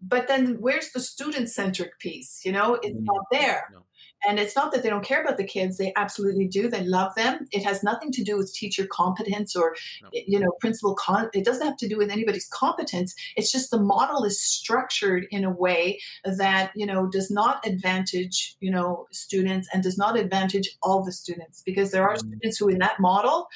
But 0.00 0.28
then 0.28 0.58
where's 0.60 0.92
the 0.92 1.00
student 1.00 1.50
centric 1.50 1.98
piece? 1.98 2.42
You 2.44 2.52
know 2.52 2.74
it's 2.82 2.96
Mm. 2.96 3.04
not 3.04 3.24
there. 3.32 3.68
No. 3.72 3.82
And 4.26 4.38
it's 4.40 4.56
not 4.56 4.72
that 4.72 4.82
they 4.82 4.88
don't 4.90 5.04
care 5.04 5.22
about 5.22 5.36
the 5.36 5.44
kids 5.44 5.76
they 5.78 5.92
absolutely 5.96 6.46
do 6.46 6.68
they 6.68 6.82
love 6.84 7.14
them 7.14 7.46
it 7.52 7.62
has 7.64 7.82
nothing 7.82 8.10
to 8.12 8.24
do 8.24 8.36
with 8.36 8.52
teacher 8.52 8.86
competence 8.86 9.54
or 9.54 9.74
No. 10.02 10.08
you 10.12 10.38
know 10.40 10.50
principal 10.60 10.94
con 10.94 11.30
it 11.32 11.44
doesn't 11.44 11.66
have 11.66 11.76
to 11.78 11.88
do 11.88 11.96
with 11.96 12.10
anybody's 12.10 12.48
competence 12.48 13.14
it's 13.36 13.52
just 13.52 13.70
the 13.70 13.80
model 13.80 14.24
is 14.24 14.40
structured 14.40 15.26
in 15.30 15.44
a 15.44 15.50
way 15.50 16.00
that 16.24 16.72
you 16.74 16.86
know 16.86 17.06
does 17.06 17.30
not 17.30 17.66
advantage 17.66 18.56
you 18.60 18.70
know 18.70 19.06
students 19.12 19.68
and 19.72 19.82
does 19.82 19.98
not 19.98 20.16
advantage 20.16 20.68
all 20.82 21.04
the 21.04 21.12
students 21.12 21.62
because 21.64 21.90
there 21.90 22.02
are 22.08 22.14
Mm. 22.16 22.18
students 22.18 22.58
who 22.58 22.68
in 22.68 22.78
that 22.78 22.98
model 23.00 23.48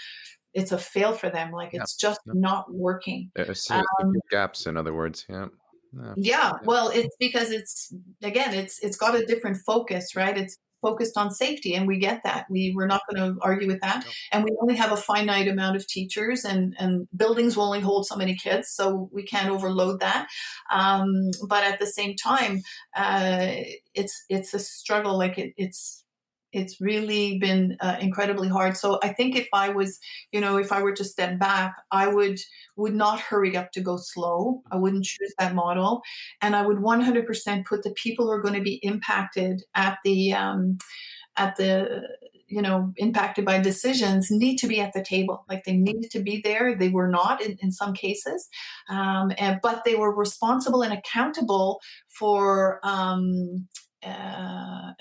it's 0.54 0.70
a 0.72 0.78
fail 0.78 1.12
for 1.14 1.30
them 1.30 1.50
like 1.50 1.72
Yeah. 1.72 1.80
it's 1.82 1.96
just 1.96 2.20
Yeah. 2.26 2.34
not 2.36 2.72
working 2.72 3.30
Um, 3.36 4.12
gaps, 4.30 4.66
in 4.66 4.76
other 4.76 4.92
words. 4.92 5.24
Yeah. 5.28 5.46
Yeah. 5.94 6.14
yeah 6.16 6.52
well 6.64 6.88
it's 6.88 7.14
because 7.18 7.50
it's 7.50 7.92
again 8.22 8.54
it's 8.54 8.78
it's 8.82 8.96
got 8.96 9.14
a 9.14 9.26
different 9.26 9.58
focus 9.58 10.16
right? 10.16 10.36
It's 10.36 10.56
focused 10.82 11.16
on 11.16 11.30
safety 11.30 11.74
and 11.74 11.86
we 11.86 11.96
get 11.96 12.22
that. 12.24 12.44
We 12.50 12.72
we're 12.74 12.88
not 12.88 13.02
going 13.08 13.34
to 13.34 13.40
argue 13.40 13.68
with 13.68 13.80
that. 13.80 14.04
No. 14.04 14.10
and 14.32 14.44
we 14.44 14.50
only 14.60 14.74
have 14.74 14.92
a 14.92 14.96
finite 14.96 15.48
amount 15.48 15.76
of 15.76 15.86
teachers 15.86 16.44
and 16.44 16.74
and 16.78 17.06
buildings 17.16 17.56
will 17.56 17.64
only 17.64 17.80
hold 17.80 18.06
so 18.06 18.16
many 18.16 18.34
kids 18.34 18.68
so 18.68 19.08
we 19.12 19.22
can't 19.22 19.48
overload 19.48 20.00
that. 20.00 20.28
Um, 20.70 21.30
but 21.48 21.64
at 21.64 21.78
the 21.78 21.86
same 21.86 22.16
time 22.16 22.62
uh, 22.96 23.48
it's 23.94 24.24
it's 24.28 24.52
a 24.54 24.58
struggle 24.58 25.16
like 25.16 25.38
it, 25.38 25.54
it's 25.56 26.01
it's 26.52 26.80
really 26.80 27.38
been 27.38 27.76
uh, 27.80 27.96
incredibly 28.00 28.48
hard. 28.48 28.76
So 28.76 28.98
i 29.02 29.08
think 29.08 29.36
if 29.36 29.48
i 29.52 29.68
was 29.68 29.98
you 30.32 30.40
know 30.40 30.56
if 30.56 30.72
i 30.72 30.82
were 30.82 30.92
to 30.92 31.04
step 31.04 31.38
back 31.38 31.74
i 31.90 32.06
would 32.06 32.38
would 32.76 32.94
not 32.94 33.20
hurry 33.20 33.56
up 33.56 33.72
to 33.72 33.80
go 33.80 33.96
slow. 33.96 34.62
I 34.70 34.76
wouldn't 34.76 35.04
choose 35.04 35.34
that 35.38 35.54
model. 35.54 36.02
And 36.40 36.56
i 36.56 36.66
would 36.66 36.78
100% 36.78 37.64
put 37.66 37.82
the 37.82 37.90
people 37.92 38.26
who 38.26 38.32
are 38.32 38.42
going 38.42 38.54
to 38.54 38.60
be 38.60 38.80
impacted 38.82 39.62
at 39.74 39.98
the 40.04 40.32
um, 40.32 40.78
at 41.36 41.56
the 41.56 42.02
you 42.48 42.60
know 42.60 42.92
impacted 42.96 43.44
by 43.44 43.58
decisions 43.58 44.30
need 44.30 44.58
to 44.58 44.66
be 44.66 44.80
at 44.80 44.92
the 44.92 45.02
table. 45.02 45.44
Like 45.48 45.64
they 45.64 45.76
needed 45.76 46.10
to 46.10 46.20
be 46.20 46.40
there. 46.42 46.76
They 46.76 46.90
were 46.90 47.08
not 47.08 47.40
in, 47.40 47.56
in 47.60 47.72
some 47.72 47.94
cases 47.94 48.48
um, 48.88 49.32
and 49.38 49.58
but 49.62 49.84
they 49.84 49.94
were 49.94 50.14
responsible 50.14 50.82
and 50.82 50.92
accountable 50.92 51.80
for 52.08 52.80
um, 52.82 53.68
uh, 54.04 54.92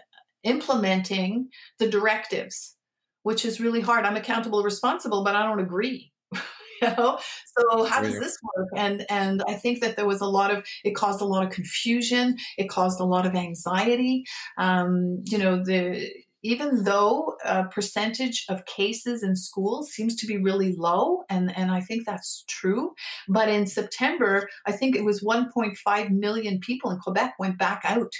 implementing 0.43 1.49
the 1.79 1.89
directives 1.89 2.75
which 3.23 3.45
is 3.45 3.61
really 3.61 3.81
hard. 3.81 4.03
I'm 4.03 4.15
accountable 4.15 4.63
responsible 4.63 5.23
but 5.23 5.35
i 5.35 5.45
don't 5.45 5.59
agree 5.59 6.11
you 6.33 6.87
know? 6.97 7.19
So 7.57 7.83
how 7.85 8.01
does 8.01 8.19
this 8.19 8.37
work? 8.55 8.69
And 8.75 9.05
and 9.09 9.43
i 9.47 9.53
think 9.53 9.81
that 9.81 9.95
there 9.95 10.07
was 10.07 10.21
a 10.21 10.25
lot 10.25 10.51
of 10.51 10.65
it 10.83 10.95
caused 10.95 11.21
a 11.21 11.25
lot 11.25 11.45
of 11.45 11.51
confusion. 11.51 12.37
It 12.57 12.69
caused 12.69 12.99
a 12.99 13.05
lot 13.05 13.25
of 13.25 13.35
anxiety. 13.35 14.23
Um, 14.57 15.23
you 15.27 15.37
know 15.37 15.63
the 15.63 16.09
even 16.43 16.85
though 16.85 17.35
a 17.45 17.65
percentage 17.65 18.45
of 18.49 18.65
cases 18.65 19.21
in 19.21 19.35
schools 19.35 19.91
seems 19.91 20.15
to 20.15 20.25
be 20.25 20.37
really 20.37 20.75
low 20.75 21.23
and 21.29 21.55
and 21.55 21.71
i 21.71 21.79
think 21.79 22.05
that's 22.05 22.43
true 22.47 22.93
but 23.29 23.47
in 23.47 23.67
september 23.67 24.47
i 24.65 24.71
think 24.71 24.95
it 24.95 25.05
was 25.05 25.23
1.5 25.23 26.09
million 26.09 26.59
people 26.59 26.91
in 26.91 26.97
quebec 26.97 27.33
went 27.37 27.57
back 27.57 27.81
out 27.85 28.11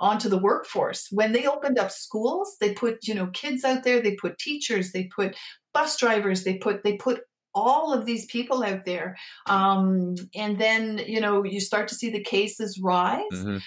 onto 0.00 0.28
the 0.28 0.38
workforce. 0.38 1.08
When 1.10 1.32
they 1.32 1.46
opened 1.46 1.78
up 1.78 1.90
schools 1.90 2.56
they 2.60 2.74
put 2.74 3.06
you 3.06 3.14
know 3.14 3.28
kids 3.28 3.64
out 3.64 3.84
there 3.84 4.00
they 4.02 4.14
put 4.16 4.38
teachers 4.38 4.92
they 4.92 5.04
put 5.14 5.36
bus 5.74 5.96
drivers 5.98 6.44
they 6.44 6.58
put 6.58 6.82
they 6.82 6.96
put 6.96 7.20
all 7.54 7.92
of 7.94 8.04
these 8.04 8.26
people 8.26 8.62
out 8.62 8.84
there. 8.84 9.16
Um, 9.46 10.14
and 10.34 10.58
then 10.60 10.98
you 11.06 11.20
know 11.20 11.44
you 11.44 11.60
start 11.60 11.88
to 11.88 11.94
see 11.94 12.10
the 12.10 12.22
cases 12.22 12.78
rise. 12.82 13.22
Mhm. 13.32 13.62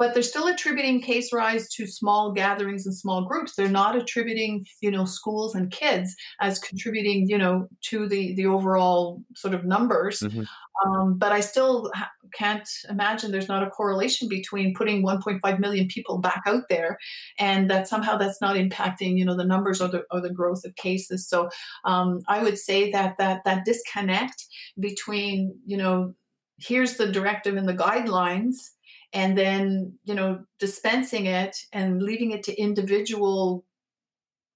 But 0.00 0.14
they're 0.14 0.22
still 0.22 0.48
attributing 0.48 0.98
case 1.02 1.30
rise 1.30 1.68
to 1.68 1.86
small 1.86 2.32
gatherings 2.32 2.86
and 2.86 2.96
small 2.96 3.26
groups. 3.26 3.54
They're 3.54 3.68
not 3.68 3.94
attributing 3.94 4.66
you 4.80 4.90
know 4.90 5.04
schools 5.04 5.54
and 5.54 5.70
kids 5.70 6.16
as 6.40 6.58
contributing 6.58 7.28
you 7.28 7.38
know 7.38 7.68
to 7.82 8.08
the 8.08 8.34
the 8.34 8.46
overall 8.46 9.22
sort 9.36 9.54
of 9.54 9.64
numbers. 9.64 10.20
Mhm. 10.20 10.46
um, 10.86 11.18
but 11.18 11.30
i 11.32 11.40
still 11.40 11.90
ha- 11.94 12.10
can't 12.32 12.68
imagine 12.88 13.30
there's 13.30 13.48
not 13.48 13.62
a 13.62 13.70
correlation 13.70 14.28
between 14.28 14.72
putting 14.74 15.02
1.5 15.02 15.58
million 15.58 15.86
people 15.88 16.16
back 16.18 16.42
out 16.46 16.62
there 16.70 16.96
and 17.38 17.68
that 17.68 17.88
somehow 17.88 18.16
that's 18.16 18.40
not 18.40 18.56
impacting 18.56 19.18
you 19.18 19.24
know 19.24 19.36
the 19.36 19.44
numbers 19.44 19.80
or 19.82 19.88
the, 19.88 20.04
or 20.10 20.20
the 20.22 20.32
growth 20.32 20.64
of 20.64 20.74
cases. 20.76 21.28
So 21.28 21.50
um, 21.84 22.20
i 22.28 22.42
would 22.42 22.58
say 22.58 22.90
that 22.92 23.18
that 23.18 23.42
that 23.44 23.64
disconnect 23.66 24.46
between 24.78 25.54
you 25.66 25.76
know 25.76 26.14
here's 26.60 26.96
the 26.96 27.10
directive 27.10 27.56
and 27.56 27.68
the 27.68 27.74
guidelines 27.74 28.70
and 29.12 29.36
then 29.38 29.98
you 30.04 30.14
know 30.14 30.44
dispensing 30.58 31.26
it 31.26 31.56
and 31.72 32.02
leaving 32.02 32.30
it 32.32 32.42
to 32.44 32.54
individual 32.60 33.64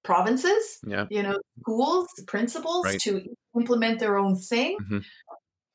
provinces 0.05 0.79
Yeah. 0.87 1.07
you 1.11 1.23
know 1.23 1.39
schools 1.61 2.09
principals 2.27 2.85
Right. 2.87 3.01
to 3.01 3.23
implement 3.57 4.01
their 4.01 4.19
own 4.19 4.37
thing 4.37 4.77
Mhm. 4.83 5.05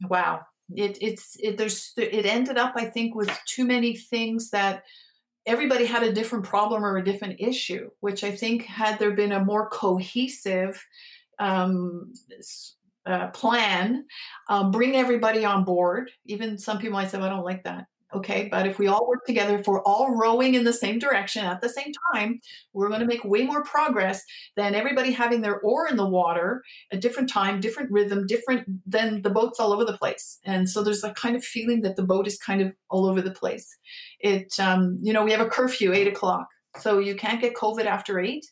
wow 0.10 0.42
it 0.76 0.98
it's 1.02 1.36
it 1.40 1.58
there's 1.58 1.94
it 1.98 2.26
ended 2.26 2.58
up 2.58 2.74
i 2.76 2.86
think 2.86 3.16
with 3.16 3.32
too 3.48 3.66
many 3.66 3.96
things 3.96 4.52
that 4.52 4.84
everybody 5.48 5.86
had 5.86 6.04
a 6.04 6.14
different 6.14 6.46
problem 6.46 6.86
or 6.86 6.98
a 6.98 7.04
different 7.04 7.40
issue 7.40 7.90
which 8.02 8.24
i 8.24 8.32
think 8.36 8.66
had 8.66 9.00
there 9.00 9.12
been 9.16 9.32
a 9.32 9.44
more 9.46 9.70
cohesive 9.70 10.84
um, 11.40 12.14
uh, 13.06 13.28
plan 13.30 14.06
um, 14.50 14.72
bring 14.72 14.96
everybody 14.96 15.46
on 15.46 15.64
board 15.64 16.12
even 16.26 16.58
some 16.58 16.78
people 16.78 16.94
might 17.00 17.10
say 17.10 17.18
well, 17.18 17.28
i 17.28 17.30
don't 17.30 17.46
like 17.46 17.64
that 17.64 17.86
okay 18.14 18.48
but 18.50 18.66
if 18.66 18.80
we 18.80 18.88
all 18.88 19.08
work 19.08 19.26
together 19.26 19.58
if 19.60 19.68
we're 19.68 19.84
all 19.84 20.16
rowing 20.16 20.56
in 20.56 20.64
the 20.64 20.74
same 20.74 20.98
direction 21.00 21.46
at 21.46 21.62
the 21.62 21.70
same 21.70 21.92
time 22.14 22.40
we're 22.74 22.88
going 22.90 23.00
to 23.00 23.06
make 23.06 23.24
way 23.24 23.44
more 23.46 23.64
progress 23.64 24.24
than 24.56 24.74
everybody 24.74 25.12
having 25.12 25.42
their 25.42 25.60
oar 25.60 25.88
in 25.88 25.96
the 25.96 26.08
water 26.08 26.64
a 26.92 26.98
different 26.98 27.30
time 27.30 27.60
different 27.60 27.92
rhythm 27.92 28.26
different 28.26 28.66
then 28.86 29.22
the 29.22 29.30
boat's 29.30 29.60
all 29.60 29.72
over 29.72 29.86
the 29.86 29.98
place 29.98 30.40
and 30.44 30.68
so 30.70 30.82
there's 30.84 31.04
a 31.04 31.14
kind 31.14 31.36
of 31.36 31.44
feeling 31.44 31.82
that 31.82 31.96
the 31.96 32.04
boat 32.04 32.26
is 32.26 32.38
kind 32.38 32.62
of 32.62 32.74
all 32.90 33.06
over 33.06 33.22
the 33.22 33.32
place 33.32 33.78
it 34.20 34.52
um, 34.60 34.98
you 35.02 35.14
know 35.14 35.24
we 35.24 35.32
have 35.32 35.42
a 35.42 35.50
curfew 35.50 35.94
eight 35.94 36.08
o'clock 36.08 36.48
so 36.80 36.98
you 37.00 37.16
can't 37.16 37.42
get 37.42 37.54
covid 37.56 37.86
after 37.86 38.20
eight 38.20 38.46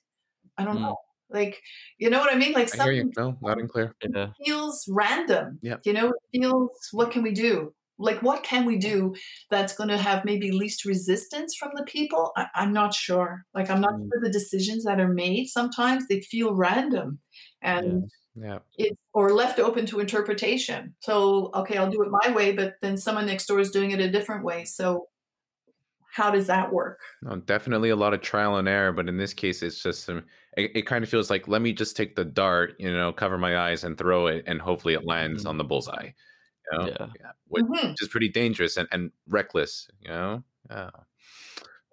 i 0.57 0.63
don't 0.63 0.77
Mm. 0.77 0.81
know 0.81 0.97
like 1.29 1.61
you 1.97 2.09
know 2.09 2.19
what 2.19 2.33
i 2.33 2.37
mean 2.37 2.53
like 2.53 2.73
I 2.79 2.83
hear 2.83 2.93
you. 2.93 3.01
something 3.15 3.37
No, 3.41 3.47
loud 3.47 3.57
and 3.59 3.69
clear. 3.69 3.93
Yeah. 4.01 4.27
feels 4.45 4.85
random. 4.87 5.59
Yeah. 5.61 5.75
You 5.83 5.91
know, 5.91 6.07
it 6.07 6.15
feels 6.39 6.69
what 6.93 7.11
can 7.11 7.21
we 7.21 7.31
do? 7.33 7.73
Like 7.99 8.21
what 8.21 8.43
can 8.43 8.65
we 8.65 8.77
do 8.77 9.15
that's 9.49 9.75
going 9.75 9.89
to 9.89 9.97
have 9.97 10.25
maybe 10.25 10.51
least 10.51 10.85
resistance 10.85 11.55
from 11.55 11.71
the 11.75 11.83
people? 11.85 12.31
I, 12.35 12.47
I'm 12.55 12.73
not 12.73 12.93
sure. 12.93 13.43
Like 13.53 13.69
I'm 13.69 13.81
not 13.81 13.93
Mm. 13.93 14.11
sure 14.11 14.21
the 14.23 14.31
decisions 14.31 14.83
that 14.85 14.99
are 14.99 15.13
made 15.13 15.47
sometimes 15.47 16.07
they 16.07 16.21
feel 16.21 16.53
random 16.55 17.19
and 17.61 18.09
Yeah. 18.35 18.59
it's 18.77 19.01
or 19.13 19.33
left 19.33 19.59
open 19.59 19.85
to 19.87 19.99
interpretation. 19.99 20.95
So 21.01 21.51
okay, 21.55 21.77
I'll 21.77 21.91
do 21.91 22.03
it 22.03 22.09
my 22.11 22.31
way, 22.33 22.53
but 22.53 22.75
then 22.81 22.97
someone 22.97 23.25
next 23.27 23.47
door 23.47 23.59
is 23.59 23.71
doing 23.71 23.91
it 23.91 23.99
a 23.99 24.11
different 24.11 24.45
way. 24.45 24.65
So 24.65 25.07
how 26.13 26.31
does 26.31 26.47
that 26.47 26.71
work? 26.73 26.99
No, 27.21 27.37
definitely 27.37 27.89
a 27.89 27.95
lot 27.95 28.13
of 28.13 28.21
trial 28.21 28.57
and 28.57 28.67
error, 28.67 28.91
but 28.91 29.09
in 29.09 29.17
this 29.17 29.33
case, 29.33 29.63
it's 29.63 29.81
just 29.81 30.07
um, 30.09 30.25
it, 30.55 30.71
it 30.75 30.81
kind 30.83 31.03
of 31.03 31.09
feels 31.09 31.29
like 31.31 31.47
let 31.47 31.61
me 31.63 31.73
just 31.73 31.97
take 31.97 32.15
the 32.15 32.23
dart, 32.25 32.75
you 32.79 32.91
know, 32.91 33.11
cover 33.11 33.37
my 33.39 33.57
eyes 33.57 33.83
and 33.83 33.97
throw 33.97 34.27
it, 34.27 34.43
and 34.47 34.61
hopefully 34.61 34.93
it 34.93 35.03
lands 35.05 35.43
Mhm. 35.43 35.47
on 35.47 35.57
the 35.57 35.63
bullseye. 35.63 36.11
You 36.71 36.77
know, 36.79 36.85
Yeah. 36.87 37.31
which 37.47 37.65
Mhm. 37.65 37.95
is 38.01 38.07
pretty 38.09 38.29
dangerous 38.29 38.77
and, 38.77 38.87
and 38.91 39.11
reckless. 39.27 39.87
You 40.01 40.09
know, 40.09 40.43
yeah, 40.69 40.89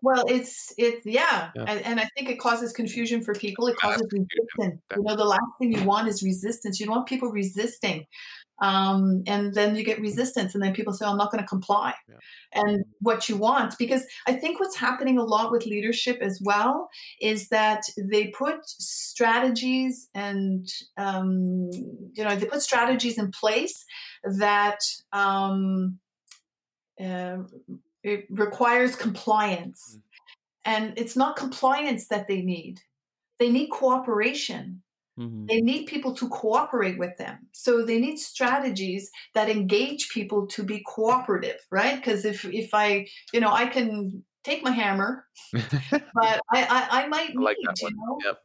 Well, 0.02 0.24
it's 0.28 0.74
it's 0.76 1.06
yeah, 1.06 1.50
Yeah. 1.56 1.64
And, 1.66 1.80
and 1.84 2.00
I 2.00 2.08
think 2.16 2.28
it 2.28 2.38
causes 2.38 2.72
confusion 2.72 3.22
for 3.22 3.34
people. 3.34 3.68
It 3.68 3.76
causes 3.76 4.06
confusion, 4.10 4.28
resistance. 4.58 4.82
You 4.96 5.02
know, 5.02 5.16
the 5.16 5.24
last 5.24 5.42
thing 5.58 5.72
you 5.72 5.82
want 5.84 6.08
is 6.08 6.22
resistance. 6.22 6.78
You 6.80 6.86
don't 6.86 6.96
want 6.96 7.08
people 7.08 7.30
resisting, 7.30 8.04
um, 8.60 9.22
and 9.26 9.54
then 9.54 9.76
you 9.76 9.84
get 9.84 10.00
resistance, 10.00 10.54
and 10.54 10.62
then 10.62 10.72
people 10.72 10.92
say, 10.92 11.06
"I'm 11.06 11.16
not 11.16 11.30
going 11.32 11.42
to 11.42 11.48
comply." 11.48 11.94
Yeah. 12.08 12.16
And 12.52 12.84
what 13.00 13.28
you 13.28 13.36
want, 13.36 13.76
because 13.78 14.04
I 14.26 14.34
think 14.34 14.60
what's 14.60 14.76
happening 14.76 15.18
a 15.18 15.24
lot 15.24 15.50
with 15.50 15.66
leadership 15.66 16.18
as 16.20 16.40
well 16.42 16.88
is 17.20 17.48
that 17.48 17.82
they 17.98 18.28
put 18.28 18.66
strategies 18.66 20.08
and 20.14 20.68
um, 20.96 21.70
you 22.14 22.24
know 22.24 22.36
they 22.36 22.46
put 22.46 22.62
strategies 22.62 23.18
in 23.18 23.30
place 23.30 23.84
that. 24.24 24.78
Um, 25.12 25.98
uh, 27.04 27.38
it 28.04 28.26
requires 28.30 28.94
compliance. 28.94 29.98
And 30.64 30.92
it's 30.96 31.16
not 31.16 31.36
compliance 31.36 32.08
that 32.08 32.28
they 32.28 32.42
need. 32.42 32.80
They 33.38 33.50
need 33.50 33.68
cooperation. 33.68 34.82
Mhm. 35.16 35.50
They 35.50 35.60
need 35.60 35.86
people 35.86 36.14
to 36.16 36.28
cooperate 36.30 36.98
with 36.98 37.18
them. 37.18 37.48
So 37.52 37.84
they 37.84 38.00
need 38.00 38.18
strategies 38.18 39.10
that 39.34 39.50
engage 39.50 40.08
people 40.10 40.46
to 40.48 40.62
be 40.64 40.82
cooperative, 40.86 41.60
right? 41.70 41.96
Because 41.96 42.24
if 42.24 42.44
if 42.46 42.70
I, 42.72 43.06
you 43.32 43.40
know, 43.40 43.52
I 43.52 43.66
can 43.66 44.24
take 44.44 44.62
my 44.64 44.70
hammer, 44.70 45.26
but 46.14 46.40
I 46.54 46.64
I, 46.64 47.04
I 47.04 47.08
might 47.08 47.30
I 47.36 47.40
like 47.40 47.58
need, 47.58 47.80
you 47.80 47.90
know, 47.96 48.24
Yep. 48.24 48.38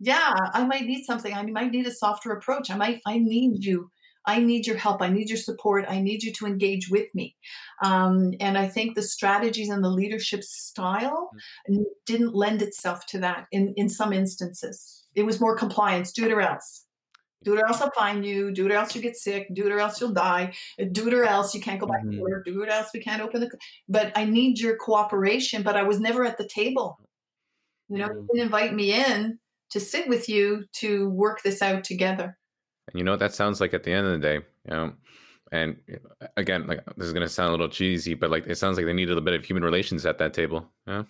yeah, 0.00 0.34
I 0.54 0.64
might 0.66 0.86
need 0.86 1.04
something. 1.04 1.34
I 1.34 1.42
might 1.44 1.72
need 1.72 1.86
a 1.86 1.90
softer 1.92 2.32
approach. 2.32 2.70
I 2.70 2.76
might 2.76 3.00
I 3.06 3.18
need 3.18 3.64
you. 3.64 3.90
I 4.28 4.38
need 4.40 4.66
your 4.66 4.76
help. 4.76 5.00
I 5.02 5.08
need 5.08 5.28
your 5.30 5.38
support. 5.38 5.86
I 5.88 6.00
need 6.00 6.22
you 6.22 6.32
to 6.34 6.46
engage 6.46 6.90
with 6.90 7.12
me. 7.14 7.34
Um, 7.82 8.34
and 8.40 8.58
I 8.58 8.68
think 8.68 8.94
the 8.94 9.02
strategies 9.02 9.70
and 9.70 9.82
the 9.82 9.88
leadership 9.88 10.44
style 10.44 11.30
n- 11.68 11.86
didn't 12.06 12.34
lend 12.34 12.60
itself 12.62 13.06
to 13.06 13.18
that 13.20 13.46
in, 13.50 13.72
in 13.76 13.88
some 13.88 14.12
instances. 14.12 15.04
It 15.16 15.24
was 15.24 15.40
more 15.40 15.56
compliance, 15.56 16.12
do 16.12 16.24
it 16.26 16.32
or 16.32 16.42
else. 16.42 16.84
Do 17.44 17.54
it 17.54 17.60
or 17.60 17.66
else 17.66 17.80
I'll 17.80 17.92
find 17.92 18.26
you. 18.26 18.52
Do 18.52 18.66
it 18.66 18.72
or 18.72 18.76
else 18.76 18.94
you 18.94 19.00
get 19.00 19.16
sick. 19.16 19.46
Do 19.54 19.66
it 19.66 19.72
or 19.72 19.78
else 19.78 20.00
you'll 20.00 20.12
die. 20.12 20.52
Do 20.92 21.08
it 21.08 21.14
or 21.14 21.24
else 21.24 21.54
you 21.54 21.60
can't 21.60 21.80
go 21.80 21.86
back 21.86 22.02
Mhm. 22.04 22.16
to 22.16 22.20
work. 22.20 22.44
Do 22.44 22.62
it 22.62 22.68
or 22.68 22.72
else 22.72 22.90
we 22.92 23.00
can't 23.00 23.22
open 23.22 23.40
the. 23.40 23.50
But 23.88 24.12
I 24.16 24.24
need 24.24 24.58
your 24.60 24.76
cooperation. 24.76 25.62
But 25.62 25.76
I 25.76 25.84
was 25.84 26.00
never 26.00 26.24
at 26.24 26.36
the 26.36 26.48
table. 26.48 26.98
You 27.88 27.98
know, 27.98 28.06
you 28.08 28.12
Mhm. 28.20 28.26
didn't 28.28 28.42
invite 28.46 28.74
me 28.74 28.92
in 28.92 29.38
to 29.70 29.80
sit 29.80 30.08
with 30.08 30.28
you 30.28 30.64
to 30.80 31.08
work 31.10 31.42
this 31.42 31.62
out 31.62 31.84
together. 31.84 32.36
And 32.88 32.98
you 32.98 33.04
know 33.04 33.12
what 33.12 33.20
that 33.20 33.34
sounds 33.34 33.60
like 33.60 33.74
at 33.74 33.82
the 33.84 33.92
end 33.92 34.06
of 34.06 34.12
the 34.12 34.18
day, 34.18 34.34
you 34.36 34.42
know. 34.70 34.94
And 35.52 35.76
uh, 36.22 36.26
again, 36.36 36.66
like 36.66 36.84
this 36.96 37.06
is 37.06 37.12
gonna 37.12 37.28
sound 37.28 37.48
a 37.48 37.52
little 37.52 37.68
cheesy, 37.68 38.14
but 38.14 38.30
like 38.30 38.46
it 38.46 38.56
sounds 38.56 38.76
like 38.76 38.86
they 38.86 38.92
needed 38.92 39.16
a 39.18 39.20
bit 39.22 39.34
of 39.34 39.44
human 39.44 39.64
relations 39.64 40.06
at 40.06 40.18
that 40.18 40.34
table. 40.34 40.70
Yeah. 40.86 41.04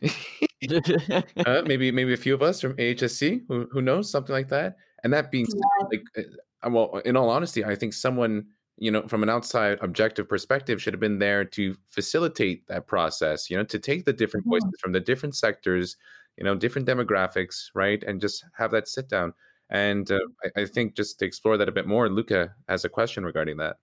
uh, 1.46 1.62
maybe 1.66 1.90
maybe 1.92 2.12
a 2.12 2.16
few 2.16 2.34
of 2.34 2.42
us 2.42 2.60
from 2.60 2.74
AHSC, 2.76 3.42
who 3.48 3.68
who 3.72 3.82
knows 3.82 4.10
something 4.10 4.32
like 4.32 4.48
that. 4.48 4.76
And 5.02 5.12
that 5.12 5.30
being 5.30 5.46
said, 5.46 5.60
like, 5.92 6.02
uh, 6.18 6.70
well, 6.70 6.98
in 7.04 7.16
all 7.16 7.30
honesty, 7.30 7.64
I 7.64 7.74
think 7.74 7.92
someone 7.94 8.46
you 8.78 8.90
know 8.90 9.06
from 9.08 9.22
an 9.22 9.28
outside 9.30 9.78
objective 9.82 10.28
perspective 10.28 10.80
should 10.82 10.94
have 10.94 11.00
been 11.00 11.18
there 11.18 11.44
to 11.44 11.76
facilitate 11.88 12.66
that 12.68 12.86
process. 12.86 13.50
You 13.50 13.56
know, 13.56 13.64
to 13.64 13.78
take 13.78 14.04
the 14.04 14.12
different 14.12 14.46
Mhm. 14.46 14.50
voices 14.50 14.80
from 14.80 14.92
the 14.92 15.00
different 15.00 15.34
sectors, 15.36 15.96
you 16.36 16.44
know, 16.44 16.54
different 16.54 16.86
demographics, 16.88 17.70
right, 17.74 18.02
and 18.04 18.20
just 18.20 18.44
have 18.54 18.70
that 18.72 18.88
sit 18.88 19.08
down. 19.08 19.34
And 19.70 20.10
uh, 20.10 20.18
I, 20.56 20.62
I 20.62 20.66
think 20.66 20.96
just 20.96 21.18
to 21.20 21.24
explore 21.24 21.56
that 21.56 21.68
a 21.68 21.72
bit 21.72 21.86
more, 21.86 22.08
Luca 22.08 22.54
has 22.68 22.84
a 22.84 22.88
question 22.88 23.24
regarding 23.24 23.56
that. 23.58 23.76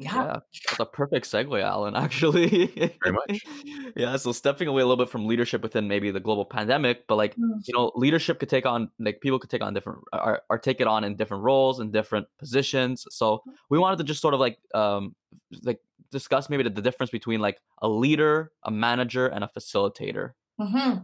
Yeah. 0.00 0.14
Yeah, 0.14 0.36
that's 0.68 0.78
a 0.80 0.86
perfect 0.86 1.26
segue, 1.26 1.60
Alan, 1.60 1.96
actually. 2.04 2.66
Very 3.02 3.12
much. 3.12 3.40
yeah, 3.96 4.16
so 4.16 4.30
stepping 4.30 4.68
away 4.68 4.80
a 4.82 4.86
little 4.86 5.04
bit 5.04 5.10
from 5.10 5.26
leadership 5.26 5.60
within 5.60 5.88
maybe 5.88 6.12
the 6.12 6.20
global 6.20 6.44
pandemic, 6.44 7.06
but 7.08 7.16
like, 7.16 7.34
Mm. 7.34 7.60
you 7.66 7.74
know, 7.74 7.90
leadership 7.96 8.38
could 8.38 8.48
take 8.48 8.64
on, 8.64 8.90
like, 9.00 9.20
people 9.20 9.40
could 9.40 9.50
take 9.50 9.60
on 9.62 9.74
different, 9.74 9.98
or, 10.12 10.40
or 10.48 10.56
take 10.58 10.80
it 10.80 10.86
on 10.86 11.02
in 11.02 11.16
different 11.16 11.42
roles 11.42 11.80
and 11.80 11.92
different 11.92 12.28
positions. 12.38 13.06
So 13.10 13.42
we 13.70 13.78
wanted 13.78 13.96
to 13.98 14.04
just 14.04 14.20
sort 14.20 14.34
of 14.34 14.40
like, 14.40 14.58
um, 14.72 15.16
like 15.62 15.80
discuss 16.12 16.48
maybe 16.48 16.62
the, 16.62 16.70
the 16.70 16.80
difference 16.82 17.10
between 17.10 17.40
like 17.40 17.58
a 17.82 17.88
leader, 17.88 18.52
a 18.62 18.70
manager, 18.70 19.26
and 19.26 19.42
a 19.42 19.48
facilitator. 19.48 20.32
hmm 20.60 20.98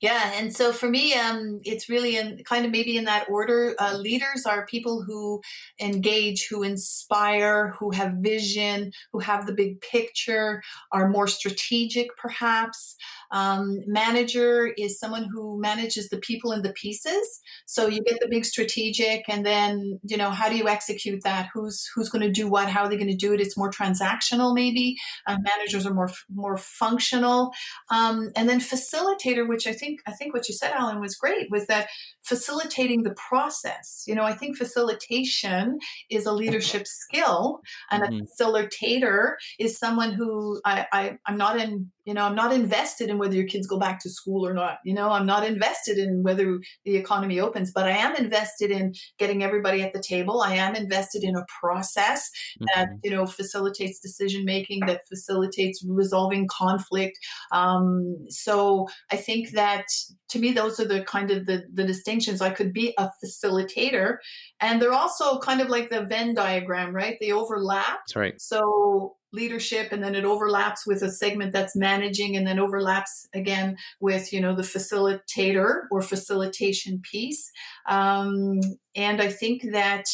Yeah, 0.00 0.32
and 0.36 0.54
so 0.54 0.72
for 0.72 0.88
me, 0.88 1.14
um, 1.14 1.60
it's 1.64 1.88
really 1.88 2.16
in 2.16 2.42
kind 2.44 2.64
of 2.64 2.72
maybe 2.72 2.96
in 2.96 3.04
that 3.04 3.28
order. 3.28 3.74
Uh, 3.78 3.96
leaders 3.96 4.46
are 4.46 4.64
people 4.66 5.02
who 5.02 5.40
engage, 5.80 6.46
who 6.48 6.62
inspire, 6.62 7.74
who 7.78 7.90
have 7.90 8.14
vision, 8.14 8.92
who 9.12 9.18
have 9.20 9.46
the 9.46 9.52
big 9.52 9.80
picture, 9.80 10.62
are 10.92 11.08
more 11.08 11.26
strategic, 11.26 12.16
perhaps. 12.16 12.96
Um, 13.30 13.80
manager 13.86 14.68
is 14.78 14.98
someone 14.98 15.28
who 15.32 15.60
manages 15.60 16.08
the 16.08 16.18
people 16.18 16.52
and 16.52 16.64
the 16.64 16.72
pieces. 16.72 17.40
So 17.66 17.86
you 17.86 18.02
get 18.02 18.18
the 18.20 18.28
big 18.28 18.44
strategic, 18.44 19.24
and 19.28 19.44
then 19.44 20.00
you 20.04 20.16
know 20.16 20.30
how 20.30 20.48
do 20.48 20.56
you 20.56 20.68
execute 20.68 21.22
that? 21.24 21.48
Who's 21.52 21.86
who's 21.94 22.08
going 22.08 22.22
to 22.22 22.30
do 22.32 22.48
what? 22.48 22.68
How 22.68 22.84
are 22.84 22.88
they 22.88 22.96
going 22.96 23.08
to 23.10 23.16
do 23.16 23.32
it? 23.34 23.40
It's 23.40 23.56
more 23.56 23.70
transactional, 23.70 24.54
maybe. 24.54 24.96
Uh, 25.26 25.36
managers 25.42 25.86
are 25.86 25.94
more 25.94 26.10
more 26.34 26.56
functional, 26.56 27.52
um, 27.90 28.30
and 28.36 28.48
then 28.48 28.60
facilitator, 28.60 29.46
which 29.50 29.66
I 29.66 29.72
think 29.72 30.00
I 30.06 30.12
think 30.12 30.32
what 30.32 30.48
you 30.48 30.54
said, 30.54 30.72
Alan, 30.72 31.00
was 31.00 31.16
great. 31.16 31.50
Was 31.50 31.66
that 31.66 31.88
facilitating 32.30 33.02
the 33.02 33.14
process. 33.28 34.04
You 34.06 34.14
know, 34.14 34.22
I 34.24 34.34
think 34.34 34.56
facilitation 34.56 35.78
is 36.10 36.24
a 36.26 36.32
leadership 36.32 36.86
skill, 36.86 37.60
and 37.90 38.02
Mhm. 38.02 38.30
a 38.38 38.44
facilitator 38.44 39.34
is 39.58 39.78
someone 39.78 40.12
who 40.12 40.60
I, 40.64 40.86
I 40.92 41.18
I'm 41.26 41.36
not 41.36 41.58
in. 41.60 41.90
You 42.06 42.14
know, 42.14 42.24
I'm 42.24 42.34
not 42.34 42.52
invested 42.52 43.08
in 43.10 43.18
whether 43.18 43.34
your 43.36 43.46
kids 43.46 43.66
go 43.68 43.78
back 43.78 44.00
to 44.02 44.10
school 44.10 44.44
or 44.46 44.54
not. 44.54 44.78
You 44.84 44.94
know, 44.94 45.10
I'm 45.10 45.26
not 45.26 45.46
invested 45.46 45.98
in 45.98 46.22
whether 46.24 46.58
the 46.84 46.96
economy 46.96 47.38
opens, 47.38 47.72
but 47.72 47.86
I 47.86 47.90
am 48.06 48.16
invested 48.16 48.70
in 48.70 48.94
getting 49.18 49.42
everybody 49.44 49.82
at 49.82 49.92
the 49.92 50.02
table. 50.02 50.40
I 50.40 50.54
am 50.54 50.74
invested 50.74 51.22
in 51.22 51.36
a 51.36 51.44
process 51.60 52.28
that 52.74 52.88
Mhm. 52.88 53.02
you 53.04 53.10
know 53.10 53.26
facilitates 53.26 54.00
decision 54.00 54.44
making, 54.44 54.86
that 54.86 55.02
facilitates 55.08 55.84
resolving 55.86 56.48
conflict. 56.48 57.16
Um, 57.52 58.16
so 58.28 58.86
I 59.12 59.16
think 59.16 59.50
that 59.52 59.84
to 60.30 60.38
me, 60.38 60.52
those 60.52 60.78
are 60.80 60.84
the 60.86 61.02
kind 61.04 61.30
of 61.30 61.46
the, 61.46 61.64
the 61.72 61.84
distinctions. 62.20 62.40
I 62.40 62.54
could 62.54 62.72
be 62.72 62.94
a 62.98 63.10
facilitator, 63.24 64.18
and 64.60 64.80
they're 64.80 64.92
also 64.92 65.38
kind 65.38 65.60
of 65.60 65.68
like 65.68 65.90
the 65.90 66.02
Venn 66.02 66.34
diagram, 66.34 66.94
right? 66.94 67.16
They 67.20 67.32
overlap. 67.32 68.00
That's 68.06 68.16
right. 68.16 68.40
So 68.40 69.16
leadership, 69.32 69.92
and 69.92 70.02
then 70.02 70.14
it 70.14 70.24
overlaps 70.24 70.86
with 70.86 71.02
a 71.02 71.10
segment 71.10 71.52
that's 71.52 71.76
managing, 71.76 72.36
and 72.36 72.46
then 72.46 72.58
overlaps 72.58 73.28
again 73.34 73.76
with 74.00 74.32
you 74.32 74.40
know 74.40 74.54
the 74.54 74.62
facilitator 74.62 75.82
or 75.90 76.02
facilitation 76.02 77.00
piece. 77.02 77.50
Um, 77.88 78.60
and 78.94 79.20
I 79.20 79.28
think 79.28 79.62
that 79.72 80.04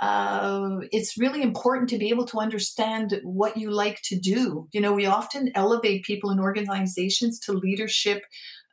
uh, 0.00 0.80
it's 0.90 1.16
really 1.16 1.42
important 1.42 1.88
to 1.88 1.96
be 1.96 2.08
able 2.08 2.24
to 2.26 2.40
understand 2.40 3.20
what 3.22 3.56
you 3.56 3.70
like 3.70 4.00
to 4.02 4.18
do. 4.18 4.66
You 4.72 4.80
know, 4.80 4.92
we 4.92 5.06
often 5.06 5.52
elevate 5.54 6.04
people 6.04 6.30
in 6.30 6.40
organizations 6.40 7.38
to 7.40 7.52
leadership. 7.52 8.24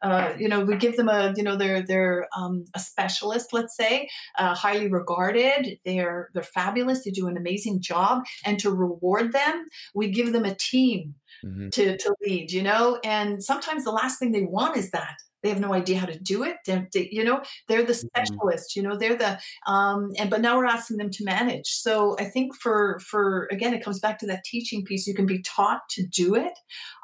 Uh, 0.01 0.33
you 0.37 0.47
know, 0.47 0.63
we 0.63 0.75
give 0.77 0.95
them 0.97 1.09
a, 1.09 1.33
you 1.35 1.43
know, 1.43 1.55
they're 1.55 1.81
they're 1.81 2.27
um, 2.35 2.65
a 2.75 2.79
specialist, 2.79 3.53
let's 3.53 3.75
say, 3.75 4.09
uh, 4.37 4.55
highly 4.55 4.87
regarded. 4.89 5.77
They're 5.85 6.29
they're 6.33 6.43
fabulous. 6.43 7.03
They 7.03 7.11
do 7.11 7.27
an 7.27 7.37
amazing 7.37 7.81
job, 7.81 8.23
and 8.45 8.59
to 8.59 8.71
reward 8.71 9.33
them, 9.33 9.65
we 9.93 10.09
give 10.11 10.31
them 10.33 10.45
a 10.45 10.55
team 10.55 11.15
Mhm. 11.45 11.71
to 11.71 11.97
to 11.97 12.15
lead. 12.25 12.51
You 12.51 12.63
know, 12.63 12.99
and 13.03 13.43
sometimes 13.43 13.83
the 13.83 13.91
last 13.91 14.19
thing 14.19 14.31
they 14.31 14.43
want 14.43 14.77
is 14.77 14.91
that 14.91 15.17
they 15.41 15.49
have 15.49 15.59
no 15.59 15.73
idea 15.73 15.97
how 15.97 16.05
to 16.05 16.19
do 16.19 16.43
it. 16.43 16.57
They're, 16.65 16.87
they, 16.93 17.09
you 17.11 17.23
know, 17.23 17.41
they're 17.67 17.83
the 17.83 17.93
specialist. 17.93 18.75
You 18.75 18.83
know, 18.83 18.97
they're 18.97 19.15
the 19.15 19.39
um, 19.67 20.11
and 20.17 20.29
but 20.29 20.41
now 20.41 20.57
we're 20.57 20.65
asking 20.65 20.97
them 20.97 21.09
to 21.11 21.23
manage. 21.23 21.67
So 21.67 22.17
I 22.19 22.25
think 22.25 22.55
for 22.55 22.99
for 22.99 23.47
again, 23.51 23.73
it 23.73 23.83
comes 23.83 23.99
back 23.99 24.19
to 24.19 24.27
that 24.27 24.43
teaching 24.43 24.83
piece. 24.83 25.07
You 25.07 25.13
can 25.13 25.25
be 25.25 25.41
taught 25.41 25.81
to 25.91 26.05
do 26.05 26.35
it. 26.35 26.53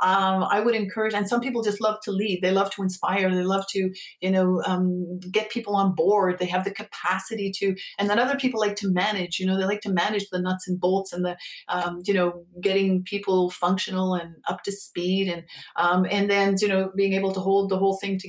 Um, 0.02 0.44
I 0.44 0.60
would 0.60 0.76
encourage, 0.76 1.14
and 1.14 1.28
some 1.28 1.42
people 1.42 1.64
just 1.64 1.82
love 1.82 1.98
to 2.04 2.12
lead. 2.12 2.40
They 2.42 2.52
love 2.52 2.72
to 2.72 2.84
inspire. 2.84 3.34
They 3.34 3.44
love 3.44 3.66
to 3.70 3.92
you 4.22 4.32
know 4.32 4.62
um, 4.66 5.20
get 5.32 5.50
people 5.50 5.76
on 5.76 5.96
board. 5.96 6.38
They 6.40 6.46
have 6.48 6.66
the 6.66 6.72
capacity 6.72 7.52
to, 7.60 7.76
and 7.98 8.10
then 8.10 8.20
other 8.20 8.36
people 8.36 8.60
like 8.60 8.76
to 8.78 8.92
manage. 8.92 9.40
You 9.40 9.46
know, 9.46 9.58
they 9.58 9.66
like 9.66 9.82
to 9.82 9.92
manage 9.92 10.30
the 10.30 10.42
nuts 10.42 10.68
and 10.68 10.80
bolts 10.80 11.14
and 11.14 11.24
the 11.24 11.38
um, 11.70 12.02
you 12.06 12.14
know 12.14 12.46
getting 12.62 13.04
people 13.04 13.50
functional 13.50 14.14
and 14.14 14.36
up 14.50 14.64
to 14.64 14.72
speed, 14.72 15.30
and 15.30 15.44
um, 15.78 16.06
and 16.12 16.30
then 16.30 16.56
you 16.60 16.68
know 16.68 16.92
being 16.96 17.14
able 17.14 17.34
to 17.34 17.40
hold 17.40 17.70
the 17.70 17.78
whole 17.78 17.98
thing 17.98 18.20
together 18.20 18.25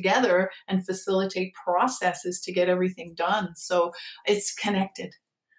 and 0.69 0.85
facilitate 0.85 1.53
processes 1.55 2.41
to 2.43 2.53
get 2.53 2.69
everything 2.69 3.15
done. 3.17 3.55
So 3.57 3.93
it's 4.25 4.55
connected. 4.55 5.15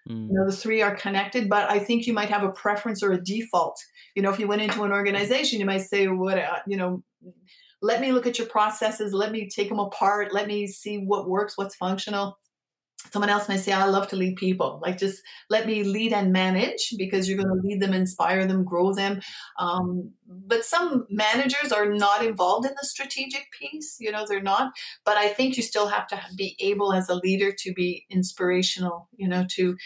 Mm. 0.08 0.28
You 0.28 0.34
know, 0.34 0.46
the 0.50 0.56
three 0.56 0.82
are 0.82 0.96
connected, 0.96 1.48
but 1.48 1.70
I 1.70 1.78
think 1.78 2.06
you 2.06 2.12
might 2.12 2.30
have 2.30 2.42
a 2.42 2.50
preference 2.50 3.02
or 3.02 3.12
a 3.12 3.22
default. 3.22 3.78
You 4.14 4.22
know, 4.22 4.30
if 4.30 4.38
you 4.38 4.48
went 4.48 4.62
into 4.62 4.84
an 4.84 4.92
organization, 4.92 5.60
you 5.60 5.66
might 5.66 5.82
say, 5.82 6.08
"What 6.08 6.38
uh, 6.38 6.60
you 6.66 6.76
know." 6.76 7.02
Let 7.80 8.00
me 8.00 8.10
look 8.10 8.26
at 8.26 8.38
your 8.38 8.48
processes. 8.48 9.12
Let 9.12 9.30
me 9.30 9.48
take 9.48 9.68
them 9.68 9.78
apart. 9.78 10.34
Let 10.34 10.48
me 10.48 10.66
see 10.66 10.96
what 10.96 11.28
works, 11.28 11.56
what's 11.56 11.76
functional 11.76 12.36
someone 13.12 13.30
else 13.30 13.48
may 13.48 13.56
say 13.56 13.72
i 13.72 13.84
love 13.84 14.08
to 14.08 14.16
lead 14.16 14.36
people. 14.36 14.80
Like 14.82 14.98
just 14.98 15.22
let 15.48 15.66
me 15.66 15.82
lead 15.84 16.12
and 16.12 16.32
manage 16.32 16.94
because 16.98 17.28
you're 17.28 17.42
going 17.42 17.48
to 17.48 17.66
lead 17.66 17.80
them 17.80 17.94
inspire 17.94 18.46
them 18.46 18.64
grow 18.64 18.92
them. 18.92 19.20
Um, 19.58 20.12
but 20.26 20.64
some 20.64 21.06
managers 21.08 21.72
are 21.72 21.86
not 21.86 22.24
involved 22.24 22.66
in 22.66 22.72
the 22.72 22.86
strategic 22.86 23.46
piece 23.58 23.96
you 24.00 24.10
know 24.10 24.24
they're 24.26 24.42
not. 24.42 24.72
But 25.04 25.16
i 25.16 25.28
think 25.28 25.56
you 25.56 25.62
still 25.62 25.88
have 25.88 26.06
to 26.08 26.20
be 26.36 26.56
able 26.60 26.92
as 26.92 27.08
a 27.08 27.14
leader 27.14 27.52
to 27.58 27.72
be 27.72 28.04
inspirational 28.10 29.08
you 29.16 29.28
know 29.28 29.46
to 29.56 29.76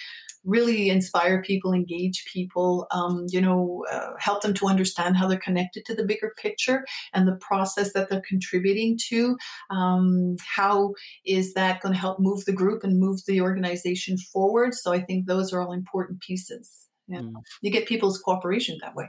really 0.45 0.91
inspire 0.91 1.43
people 1.43 1.73
engage 1.73 2.25
people 2.33 2.87
um, 2.91 3.27
you 3.29 3.41
know 3.41 3.85
uh, 3.91 4.11
help 4.19 4.43
them 4.43 4.55
to 4.55 4.67
understand 4.67 5.17
how 5.17 5.27
they're 5.27 5.39
connected 5.39 5.85
to 5.85 5.95
the 5.95 6.05
bigger 6.05 6.33
picture 6.41 6.85
and 7.13 7.27
the 7.27 7.37
process 7.37 7.93
that 7.93 8.09
they're 8.09 8.23
contributing 8.29 8.99
to 8.99 9.37
um, 9.71 10.37
how 10.41 10.93
is 11.25 11.55
that 11.55 11.81
going 11.81 11.93
to 11.93 12.01
help 12.01 12.19
move 12.19 12.45
the 12.45 12.53
group 12.53 12.85
and 12.85 12.99
move 12.99 13.21
the 13.27 13.41
organization 13.41 14.17
forward 14.19 14.75
so 14.75 14.93
i 14.93 15.01
think 15.01 15.27
those 15.27 15.53
are 15.53 15.61
all 15.61 15.73
important 15.73 16.21
pieces 16.21 16.89
yeah. 17.09 17.19
Mm. 17.19 17.35
you 17.61 17.71
get 17.71 17.87
people's 17.87 18.19
cooperation 18.19 18.79
that 18.81 18.95
way 18.95 19.09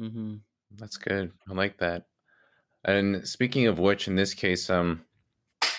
Mm-hmm. 0.00 0.36
That's 0.78 0.96
good. 0.96 1.32
I 1.48 1.54
like 1.54 1.78
that. 1.78 2.04
And 2.84 3.26
speaking 3.26 3.66
of 3.66 3.78
which, 3.78 4.08
in 4.08 4.14
this 4.14 4.34
case, 4.34 4.70
um, 4.70 5.02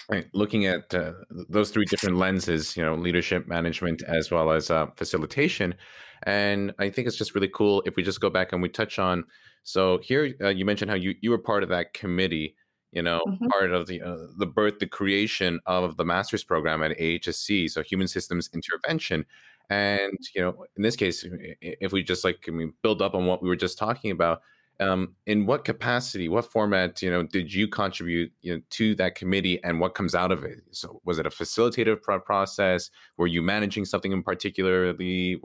right, 0.10 0.28
looking 0.34 0.66
at 0.66 0.94
uh, 0.94 1.14
those 1.50 1.72
three 1.72 1.86
different 1.86 2.18
lenses, 2.18 2.76
you 2.78 2.84
know, 2.84 2.96
leadership, 2.96 3.48
management, 3.48 4.02
as 4.04 4.32
well 4.32 4.52
as 4.52 4.70
uh, 4.72 4.88
facilitation, 4.96 5.76
and 6.24 6.74
I 6.80 6.90
think 6.90 7.08
it's 7.08 7.18
just 7.18 7.36
really 7.36 7.50
cool 7.54 7.84
if 7.86 7.96
we 7.96 8.04
just 8.04 8.22
go 8.22 8.30
back 8.30 8.52
and 8.54 8.62
we 8.62 8.70
touch 8.70 9.00
on. 9.00 9.26
So 9.64 10.00
here, 10.00 10.34
uh, 10.42 10.50
you 10.50 10.66
mentioned 10.66 10.90
how 10.92 10.98
you 10.98 11.16
you 11.22 11.30
were 11.32 11.38
part 11.38 11.64
of 11.64 11.70
that 11.70 11.94
committee. 11.94 12.56
You 12.94 13.02
know, 13.04 13.22
Mhm. 13.28 13.50
part 13.52 13.72
of 13.74 13.88
the 13.88 14.02
uh, 14.02 14.28
the 14.38 14.46
birth, 14.48 14.80
the 14.80 14.88
creation 14.88 15.60
of 15.66 15.98
the 15.98 16.06
master's 16.06 16.44
program 16.44 16.82
at 16.84 16.98
AHSC, 17.00 17.68
so 17.70 17.84
Human 17.84 18.08
Systems 18.08 18.50
Intervention. 18.54 19.26
And 19.70 20.18
you 20.34 20.42
know, 20.42 20.66
in 20.78 20.84
this 20.84 20.96
case, 20.96 21.26
if 21.62 21.92
we 21.92 22.02
just 22.04 22.24
like 22.24 22.46
I 22.48 22.52
mean, 22.52 22.74
build 22.82 23.02
up 23.02 23.14
on 23.14 23.26
what 23.26 23.44
we 23.44 23.50
were 23.50 23.56
just 23.58 23.78
talking 23.78 24.12
about, 24.12 24.42
um, 24.80 25.16
in 25.26 25.46
what 25.46 25.66
capacity, 25.66 26.30
what 26.30 26.52
format, 26.52 27.02
you 27.02 27.10
know, 27.10 27.24
did 27.24 27.54
you 27.54 27.68
contribute, 27.68 28.32
you 28.42 28.56
know, 28.56 28.62
to 28.72 28.96
that 28.96 29.16
committee, 29.16 29.64
and 29.64 29.80
what 29.80 29.96
comes 29.96 30.14
out 30.14 30.32
of 30.32 30.44
it? 30.44 30.60
So, 30.72 31.02
was 31.04 31.20
it 31.20 31.26
a 31.26 31.30
facilitative 31.30 32.02
pro- 32.02 32.20
process? 32.20 32.90
Were 33.18 33.28
you 33.28 33.42
managing 33.42 33.86
something 33.86 34.12
in 34.12 34.24
particularly? 34.24 35.42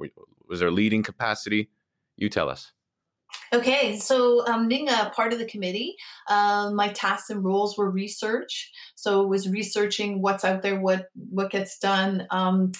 Was 0.49 0.61
there 0.61 0.71
leading 0.71 1.03
capacity? 1.03 1.71
You 2.17 2.29
tell 2.29 2.49
us. 2.49 2.73
Okay, 3.55 3.99
so 3.99 4.47
um, 4.47 4.67
being 4.67 4.89
a 4.89 5.13
part 5.15 5.35
of 5.35 5.39
the 5.39 5.45
committee, 5.45 5.97
um, 6.31 6.75
my 6.75 6.89
tasks 6.89 7.29
and 7.29 7.45
roles 7.45 7.77
were 7.77 7.91
research. 7.91 8.71
So 8.95 9.21
it 9.21 9.29
was 9.29 9.47
researching 9.47 10.23
what's 10.23 10.43
out 10.43 10.63
there, 10.63 10.81
what 10.81 11.09
what 11.15 11.51
gets 11.51 11.79
done. 11.79 12.27
Um, 12.31 12.73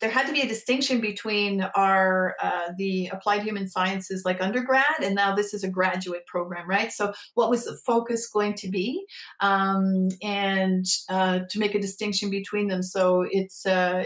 there 0.00 0.10
had 0.10 0.26
to 0.26 0.32
be 0.32 0.40
a 0.40 0.48
distinction 0.48 1.00
between 1.00 1.62
our 1.76 2.34
uh, 2.42 2.72
the 2.76 3.06
applied 3.12 3.42
human 3.42 3.68
sciences 3.68 4.24
like 4.24 4.42
undergrad, 4.42 5.00
and 5.00 5.14
now 5.14 5.32
this 5.32 5.54
is 5.54 5.62
a 5.62 5.70
graduate 5.70 6.26
program, 6.26 6.68
right? 6.68 6.90
So 6.90 7.12
what 7.34 7.48
was 7.48 7.64
the 7.64 7.78
focus 7.86 8.28
going 8.28 8.54
to 8.54 8.68
be, 8.68 9.04
um, 9.38 10.08
and 10.20 10.84
uh, 11.08 11.40
to 11.48 11.58
make 11.60 11.76
a 11.76 11.80
distinction 11.80 12.30
between 12.30 12.66
them. 12.66 12.82
So 12.82 13.24
it's. 13.30 13.64
Uh, 13.64 14.04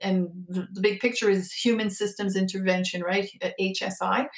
and 0.00 0.28
the 0.48 0.80
big 0.80 1.00
picture 1.00 1.28
is 1.28 1.52
human 1.52 1.90
systems 1.90 2.36
intervention, 2.36 3.02
right? 3.02 3.28
HSI. 3.60 4.28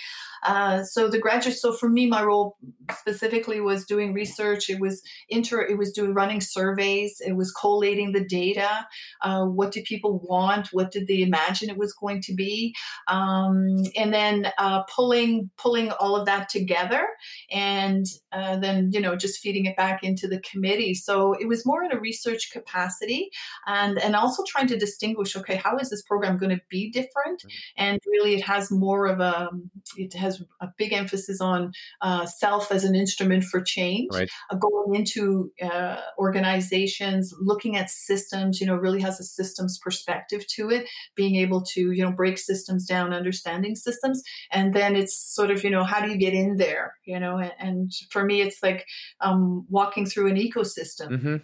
Uh, 0.42 0.82
so 0.82 1.08
the 1.08 1.18
graduate. 1.18 1.56
So 1.56 1.72
for 1.72 1.88
me, 1.88 2.06
my 2.06 2.22
role 2.22 2.56
specifically 2.90 3.60
was 3.60 3.84
doing 3.84 4.12
research. 4.12 4.68
It 4.68 4.80
was 4.80 5.02
inter. 5.28 5.62
It 5.62 5.78
was 5.78 5.92
doing 5.92 6.14
running 6.14 6.40
surveys. 6.40 7.20
It 7.24 7.36
was 7.36 7.52
collating 7.52 8.12
the 8.12 8.24
data. 8.24 8.86
Uh, 9.20 9.44
what 9.44 9.72
do 9.72 9.82
people 9.82 10.20
want? 10.24 10.68
What 10.72 10.90
did 10.90 11.06
they 11.06 11.22
imagine 11.22 11.70
it 11.70 11.78
was 11.78 11.92
going 11.92 12.22
to 12.22 12.34
be? 12.34 12.74
Um, 13.08 13.76
and 13.96 14.12
then 14.12 14.50
uh, 14.58 14.82
pulling 14.84 15.50
pulling 15.56 15.90
all 15.92 16.16
of 16.16 16.26
that 16.26 16.48
together, 16.48 17.06
and 17.50 18.06
uh, 18.32 18.58
then 18.58 18.90
you 18.92 19.00
know 19.00 19.16
just 19.16 19.40
feeding 19.40 19.66
it 19.66 19.76
back 19.76 20.02
into 20.02 20.26
the 20.26 20.40
committee. 20.40 20.94
So 20.94 21.34
it 21.34 21.46
was 21.46 21.66
more 21.66 21.84
in 21.84 21.92
a 21.92 22.00
research 22.00 22.50
capacity, 22.52 23.30
and 23.66 23.98
and 23.98 24.16
also 24.16 24.42
trying 24.46 24.68
to 24.68 24.78
distinguish. 24.78 25.36
Okay, 25.36 25.56
how 25.56 25.76
is 25.78 25.90
this 25.90 26.02
program 26.02 26.38
going 26.38 26.56
to 26.56 26.62
be 26.68 26.90
different? 26.90 27.42
And 27.76 28.00
really, 28.06 28.34
it 28.34 28.42
has 28.42 28.70
more 28.70 29.06
of 29.06 29.20
a 29.20 29.50
it 29.96 30.14
has 30.14 30.29
a 30.60 30.68
big 30.76 30.92
emphasis 30.92 31.40
on 31.40 31.72
uh, 32.00 32.26
self 32.26 32.70
as 32.70 32.84
an 32.84 32.94
instrument 32.94 33.44
for 33.44 33.60
change, 33.60 34.08
Right. 34.12 34.30
uh, 34.50 34.56
going 34.56 34.94
into 34.94 35.50
uh, 35.62 35.96
organizations, 36.18 37.34
looking 37.40 37.76
at 37.76 37.90
systems, 37.90 38.60
you 38.60 38.66
know, 38.66 38.76
really 38.76 39.00
has 39.00 39.18
a 39.20 39.24
systems 39.24 39.78
perspective 39.78 40.46
to 40.56 40.70
it, 40.70 40.88
being 41.14 41.36
able 41.36 41.62
to, 41.72 41.92
you 41.92 42.02
know, 42.04 42.12
break 42.12 42.38
systems 42.38 42.86
down, 42.86 43.12
understanding 43.12 43.74
systems. 43.74 44.22
And 44.50 44.74
then 44.74 44.96
it's 44.96 45.16
sort 45.34 45.50
of, 45.50 45.64
you 45.64 45.70
know, 45.70 45.84
how 45.84 46.00
do 46.00 46.10
you 46.10 46.16
get 46.16 46.34
in 46.34 46.56
there, 46.56 46.94
you 47.04 47.18
know? 47.18 47.38
And, 47.38 47.52
and 47.58 47.92
for 48.10 48.24
me, 48.24 48.42
it's 48.42 48.62
like 48.62 48.86
um, 49.20 49.66
walking 49.68 50.06
through 50.06 50.28
an 50.28 50.36
ecosystem 50.36 51.10
Mm-hmm. 51.10 51.36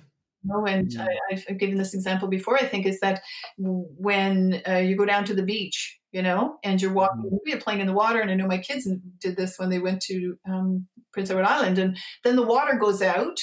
Know, 0.47 0.67
and 0.67 0.89
Mm. 0.91 1.07
I, 1.33 1.43
I've 1.49 1.59
given 1.59 1.77
this 1.79 1.95
example 1.95 2.29
before. 2.29 2.57
I 2.57 2.67
think 2.67 2.87
is 2.87 3.01
that 3.01 3.23
when 3.59 4.63
uh, 4.69 4.75
you 4.77 4.97
go 4.97 5.05
down 5.05 5.25
to 5.27 5.35
the 5.35 5.43
beach, 5.43 5.99
you 6.13 6.23
know, 6.23 6.57
and 6.65 6.81
you're 6.81 6.93
walking, 6.93 7.39
you're 7.45 7.61
playing 7.61 7.81
in 7.81 7.87
the 7.87 7.93
water. 7.93 8.21
And 8.21 8.31
I 8.31 8.35
know 8.35 8.47
my 8.47 8.59
kids 8.59 8.89
did 9.21 9.37
this 9.37 9.59
when 9.59 9.71
they 9.71 9.79
went 9.79 10.01
to 10.03 10.37
um, 10.49 10.87
Prince 11.13 11.31
Edward 11.31 11.45
Island, 11.45 11.79
and 11.79 11.97
then 12.25 12.37
the 12.37 12.47
water 12.47 12.77
goes 12.77 13.03
out, 13.03 13.39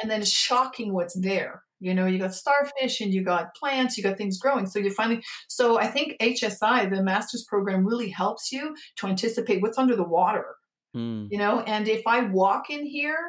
and 0.00 0.10
then 0.10 0.20
it's 0.20 0.30
shocking 0.30 0.92
what's 0.94 1.18
there. 1.20 1.62
you 1.80 1.94
know 1.94 2.06
you 2.06 2.18
got 2.18 2.32
starfish 2.34 3.00
and 3.02 3.12
you 3.14 3.22
got 3.24 3.54
plants 3.60 3.96
you 3.96 4.02
got 4.04 4.16
things 4.16 4.38
growing 4.38 4.66
so 4.66 4.78
you're 4.78 4.98
finding 5.02 5.20
so 5.56 5.64
i 5.84 5.86
think 5.94 6.08
hsi 6.20 6.76
the 6.92 7.02
master's 7.10 7.44
program 7.52 7.84
really 7.90 8.08
helps 8.22 8.44
you 8.54 8.64
to 8.98 9.08
anticipate 9.12 9.60
what's 9.62 9.78
under 9.84 9.96
the 9.96 10.10
water 10.18 10.46
Mm. 10.94 11.26
you 11.32 11.38
know 11.42 11.54
and 11.74 11.88
if 11.88 12.02
i 12.06 12.18
walk 12.40 12.64
in 12.76 12.82
here 12.96 13.20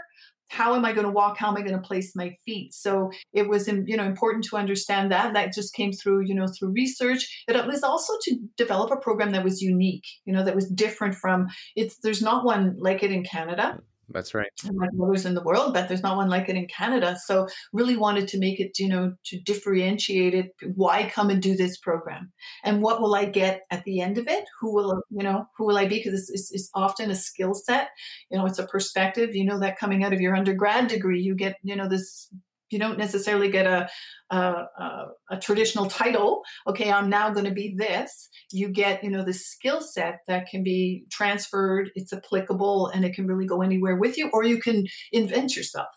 how 0.54 0.76
am 0.76 0.86
i 0.86 0.94
going 0.94 1.06
to 1.06 1.12
walk? 1.12 1.38
How 1.38 1.50
am 1.50 1.58
i 1.58 1.62
going 1.62 1.80
to 1.82 1.88
place 1.88 2.16
my 2.16 2.36
feet? 2.46 2.74
So 2.74 3.12
it 3.34 3.48
was 3.50 3.68
you 3.68 3.98
know 3.98 4.04
important 4.04 4.46
to 4.46 4.58
understand 4.58 5.12
that 5.12 5.34
that 5.34 5.54
just 5.54 5.74
came 5.74 5.92
through 5.92 6.22
you 6.26 6.36
know 6.36 6.48
through 6.48 6.72
research. 6.72 7.44
But 7.48 7.56
it 7.56 7.68
was 7.68 7.84
also 7.84 8.14
to 8.24 8.38
develop 8.58 8.92
a 8.92 8.98
program 8.98 9.32
that 9.32 9.44
was 9.44 9.62
unique 9.62 10.06
you 10.26 10.34
know 10.34 10.44
that 10.44 10.56
was 10.56 10.68
different 10.70 11.16
from 11.16 11.48
it's 11.76 11.98
there's 12.00 12.22
not 12.22 12.46
one 12.46 12.76
like 12.80 13.04
it 13.04 13.12
in 13.12 13.24
canada 13.24 13.80
That's 14.10 14.34
right. 14.34 14.50
like 14.64 14.90
others 15.02 15.26
in 15.26 15.34
the 15.34 15.44
world, 15.44 15.74
but 15.74 15.88
there's 15.88 16.04
not 16.04 16.18
one 16.18 16.30
like 16.30 16.50
it 16.50 16.56
in 16.56 16.68
Canada. 16.68 17.18
So 17.26 17.48
really 17.72 17.96
wanted 17.96 18.28
to 18.30 18.40
make 18.40 18.60
it, 18.60 18.78
you 18.78 18.88
know, 18.88 19.14
to 19.26 19.40
differentiate 19.40 20.34
it. 20.34 20.52
Why 20.76 21.10
come 21.10 21.30
and 21.30 21.42
do 21.42 21.56
this 21.56 21.78
program? 21.78 22.32
And 22.64 22.82
what 22.82 23.02
will 23.02 23.16
I 23.16 23.26
get 23.26 23.62
at 23.72 23.84
the 23.86 24.02
end 24.02 24.18
of 24.18 24.28
it? 24.28 24.46
Who 24.60 24.74
will, 24.74 25.02
you 25.10 25.24
know, 25.24 25.46
who 25.58 25.66
will 25.66 25.78
I 25.78 25.88
be? 25.88 25.98
Because 25.98 26.30
it's, 26.30 26.52
it's 26.52 26.70
often 26.76 27.12
a 27.12 27.16
skill 27.16 27.54
set. 27.54 27.90
You 28.30 28.38
know, 28.38 28.46
it's 28.46 28.60
a 28.60 28.68
perspective. 28.68 29.36
You 29.36 29.46
know 29.46 29.60
that 29.60 29.80
coming 29.80 30.04
out 30.04 30.14
of 30.14 30.22
your 30.22 30.36
undergrad 30.36 30.88
degree, 30.88 31.22
you 31.22 31.36
get, 31.36 31.56
you 31.64 31.76
know, 31.76 31.88
this. 31.88 32.30
You 32.74 32.80
don't 32.80 32.98
necessarily 32.98 33.50
get 33.50 33.68
a 33.68 33.90
a, 34.30 34.38
a, 34.38 35.06
a 35.32 35.38
traditional 35.38 35.86
title. 35.86 36.42
Okay, 36.68 36.92
I'm 36.92 37.10
now 37.10 37.30
going 37.30 37.46
to 37.46 37.52
be 37.52 37.76
this. 37.78 38.30
You 38.52 38.70
get, 38.70 39.04
you 39.04 39.12
know, 39.12 39.24
the 39.24 39.34
skill 39.34 39.80
set 39.80 40.20
that 40.28 40.48
can 40.48 40.64
be 40.64 41.06
transferred. 41.12 41.92
It's 41.96 42.12
applicable, 42.12 42.88
and 42.88 43.06
it 43.06 43.14
can 43.14 43.28
really 43.28 43.46
go 43.46 43.62
anywhere 43.62 43.96
with 43.96 44.18
you. 44.18 44.30
Or 44.34 44.44
you 44.44 44.60
can 44.60 44.88
invent 45.12 45.56
yourself 45.56 45.88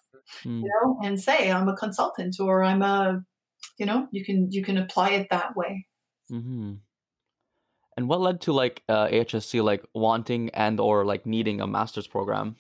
Mm. 0.45 0.63
you 0.63 0.69
know, 0.69 0.99
and 1.05 1.21
say 1.21 1.51
I'm 1.51 1.69
a 1.69 1.77
consultant 1.77 2.37
or 2.41 2.63
I'm 2.63 2.83
a, 2.83 3.23
you 3.79 3.87
know, 3.87 4.09
you 4.11 4.25
can 4.25 4.51
you 4.51 4.63
can 4.63 4.77
apply 4.77 5.11
it 5.11 5.29
that 5.31 5.57
way. 5.57 5.87
mm-hmm. 6.31 6.75
And 7.97 8.09
what 8.09 8.21
led 8.21 8.43
to 8.43 8.53
like 8.53 8.83
uh, 8.89 9.07
AHSC 9.07 9.63
like 9.63 9.83
wanting 9.95 10.51
and 10.51 10.81
or 10.81 11.07
like 11.07 11.25
needing 11.25 11.61
a 11.61 11.67
master's 11.67 12.07
program? 12.07 12.57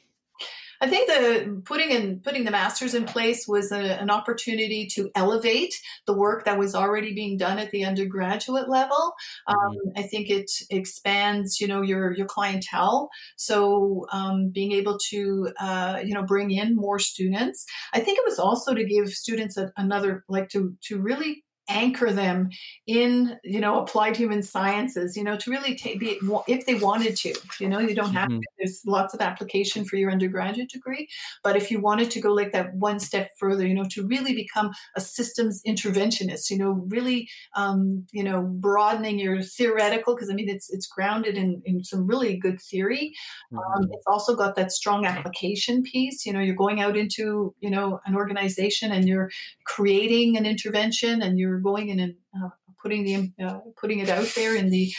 I 0.81 0.89
think 0.89 1.09
the 1.09 1.63
putting 1.65 1.91
in 1.91 2.21
putting 2.21 2.45
the 2.45 2.51
masters 2.51 2.95
in 2.95 3.05
place 3.05 3.47
was 3.49 3.73
a, 3.73 4.01
an 4.01 4.11
opportunity 4.11 4.87
to 4.95 5.11
elevate 5.15 5.75
the 6.07 6.13
work 6.13 6.45
that 6.45 6.59
was 6.59 6.75
already 6.75 7.15
being 7.15 7.37
done 7.37 7.59
at 7.59 7.71
the 7.71 7.85
undergraduate 7.85 8.69
level. 8.69 9.15
Um, 9.47 9.77
I 9.97 10.03
think 10.03 10.31
it 10.31 10.51
expands, 10.71 11.61
you 11.61 11.69
know, 11.69 11.83
your 11.83 12.13
your 12.13 12.27
clientele. 12.27 13.09
So 13.37 14.07
um, 14.13 14.51
being 14.51 14.73
able 14.73 14.99
to, 15.11 15.53
uh, 15.59 16.01
you 16.05 16.15
know, 16.15 16.23
bring 16.23 16.51
in 16.51 16.77
more 16.77 16.99
students. 16.99 17.65
I 17.93 18.01
think 18.01 18.19
it 18.19 18.25
was 18.27 18.39
also 18.39 18.75
to 18.75 18.85
give 18.85 19.09
students 19.09 19.57
a, 19.57 19.73
another, 19.77 20.25
like 20.29 20.49
to 20.51 20.77
to 20.85 21.01
really 21.01 21.45
anchor 21.69 22.13
them 22.13 22.49
in 22.87 23.39
you 23.43 23.61
know 23.61 23.81
applied 23.83 24.17
human 24.17 24.43
sciences 24.43 25.17
you 25.17 25.25
know 25.25 25.37
to 25.37 25.51
really 25.51 25.75
take 25.75 25.99
be 25.99 26.19
if 26.47 26.65
they 26.67 26.75
wanted 26.77 27.17
to 27.17 27.35
you 27.61 27.69
know 27.69 27.81
you 27.81 27.95
don't 27.95 28.13
have 28.13 28.29
Mhm. 28.29 28.41
to 28.41 28.49
there's 28.59 28.83
lots 28.87 29.15
of 29.15 29.21
application 29.21 29.85
for 29.85 29.97
your 29.97 30.11
undergraduate 30.11 30.71
degree 30.71 31.09
but 31.43 31.57
if 31.57 31.71
you 31.71 31.81
wanted 31.81 32.11
to 32.11 32.21
go 32.21 32.33
like 32.33 32.53
that 32.53 32.73
one 32.75 33.01
step 33.01 33.31
further 33.39 33.67
you 33.67 33.75
know 33.75 33.85
to 33.91 34.07
really 34.07 34.35
become 34.35 34.71
a 34.95 35.01
systems 35.01 35.61
interventionist 35.67 36.51
you 36.51 36.59
know 36.59 36.73
really 36.89 37.29
um, 37.55 38.07
you 38.13 38.23
know 38.23 38.43
broadening 38.43 39.19
your 39.19 39.43
theoretical 39.43 40.15
because 40.15 40.31
i 40.31 40.35
mean 40.35 40.49
it's 40.49 40.73
it's 40.73 40.87
grounded 40.87 41.37
in 41.37 41.63
in 41.65 41.83
some 41.83 42.07
really 42.07 42.37
good 42.37 42.61
theory 42.61 43.13
um, 43.57 43.89
it's 43.93 44.07
also 44.07 44.35
got 44.37 44.55
that 44.57 44.73
strong 44.73 45.05
application 45.07 45.83
piece 45.83 46.27
you 46.27 46.33
know 46.33 46.41
you're 46.41 46.55
going 46.55 46.81
out 46.81 46.97
into 46.97 47.55
you 47.61 47.71
know 47.71 48.01
an 48.07 48.15
organization 48.15 48.93
and 48.93 49.09
you're 49.09 49.31
creating 49.65 50.37
an 50.37 50.47
intervention 50.47 51.23
and 51.23 51.39
you're 51.39 51.56
going 51.61 51.89
in 51.89 52.01
and 52.01 52.15
uh, 52.37 52.49
putting 52.83 53.05
the 53.05 53.33
uh, 53.45 53.59
putting 53.81 53.99
it 54.01 54.09
out 54.09 54.31
there 54.35 54.55
in 54.55 54.71
the 54.71 54.93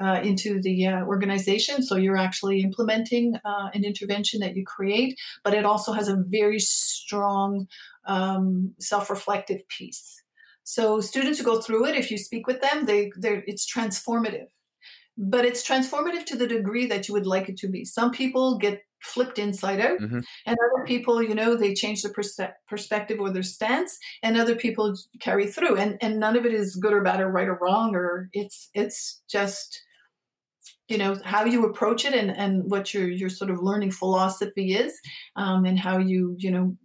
uh, 0.00 0.20
into 0.22 0.60
the 0.62 0.86
uh, 0.86 1.04
organization. 1.04 1.82
So 1.82 1.96
you're 1.96 2.16
actually 2.16 2.62
implementing 2.62 3.36
uh, 3.44 3.68
an 3.74 3.84
intervention 3.84 4.40
that 4.40 4.56
you 4.56 4.64
create, 4.64 5.18
but 5.44 5.54
it 5.54 5.66
also 5.66 5.92
has 5.92 6.08
a 6.08 6.16
very 6.16 6.58
strong 6.58 7.66
um, 8.06 8.74
self-reflective 8.78 9.68
piece. 9.68 10.22
So 10.64 11.00
students 11.00 11.38
who 11.38 11.44
go 11.44 11.60
through 11.60 11.86
it, 11.86 11.96
if 11.96 12.10
you 12.10 12.18
speak 12.18 12.46
with 12.46 12.60
them, 12.60 12.86
they 12.86 13.10
it's 13.22 13.70
transformative. 13.70 14.46
But 15.18 15.44
it's 15.44 15.68
transformative 15.68 16.24
to 16.26 16.36
the 16.36 16.46
degree 16.46 16.86
that 16.86 17.08
you 17.08 17.14
would 17.14 17.26
like 17.26 17.48
it 17.48 17.58
to 17.58 17.68
be. 17.68 17.84
Some 17.84 18.10
people 18.10 18.56
get 18.56 18.82
flipped 19.02 19.38
inside 19.38 19.80
out, 19.80 19.98
Mhm. 19.98 20.24
and 20.46 20.56
other 20.58 20.84
people, 20.86 21.22
you 21.22 21.34
know, 21.34 21.56
they 21.56 21.74
change 21.74 22.02
their 22.02 22.12
perse- 22.12 22.38
perspective 22.68 23.20
or 23.20 23.30
their 23.30 23.42
stance, 23.42 23.98
and 24.22 24.36
other 24.36 24.56
people 24.56 24.94
carry 25.20 25.46
through. 25.46 25.76
And 25.76 25.98
and 26.02 26.18
none 26.20 26.36
of 26.36 26.46
it 26.46 26.54
is 26.54 26.76
good 26.76 26.92
or 26.92 27.02
bad 27.02 27.20
or 27.20 27.28
right 27.30 27.48
or 27.48 27.58
wrong, 27.60 27.94
or 27.96 28.28
it's 28.32 28.70
it's 28.74 29.22
just 29.28 29.82
you 30.88 30.98
know 30.98 31.16
how 31.24 31.44
you 31.44 31.64
approach 31.64 32.04
it 32.04 32.14
and 32.14 32.30
and 32.30 32.70
what 32.70 32.92
your 32.92 33.08
your 33.08 33.28
sort 33.28 33.50
of 33.50 33.62
learning 33.62 33.90
philosophy 33.90 34.74
is 34.74 35.00
um, 35.36 35.64
and 35.64 35.78
how 35.78 35.98
you 35.98 36.34
you 36.38 36.50
know 36.50 36.76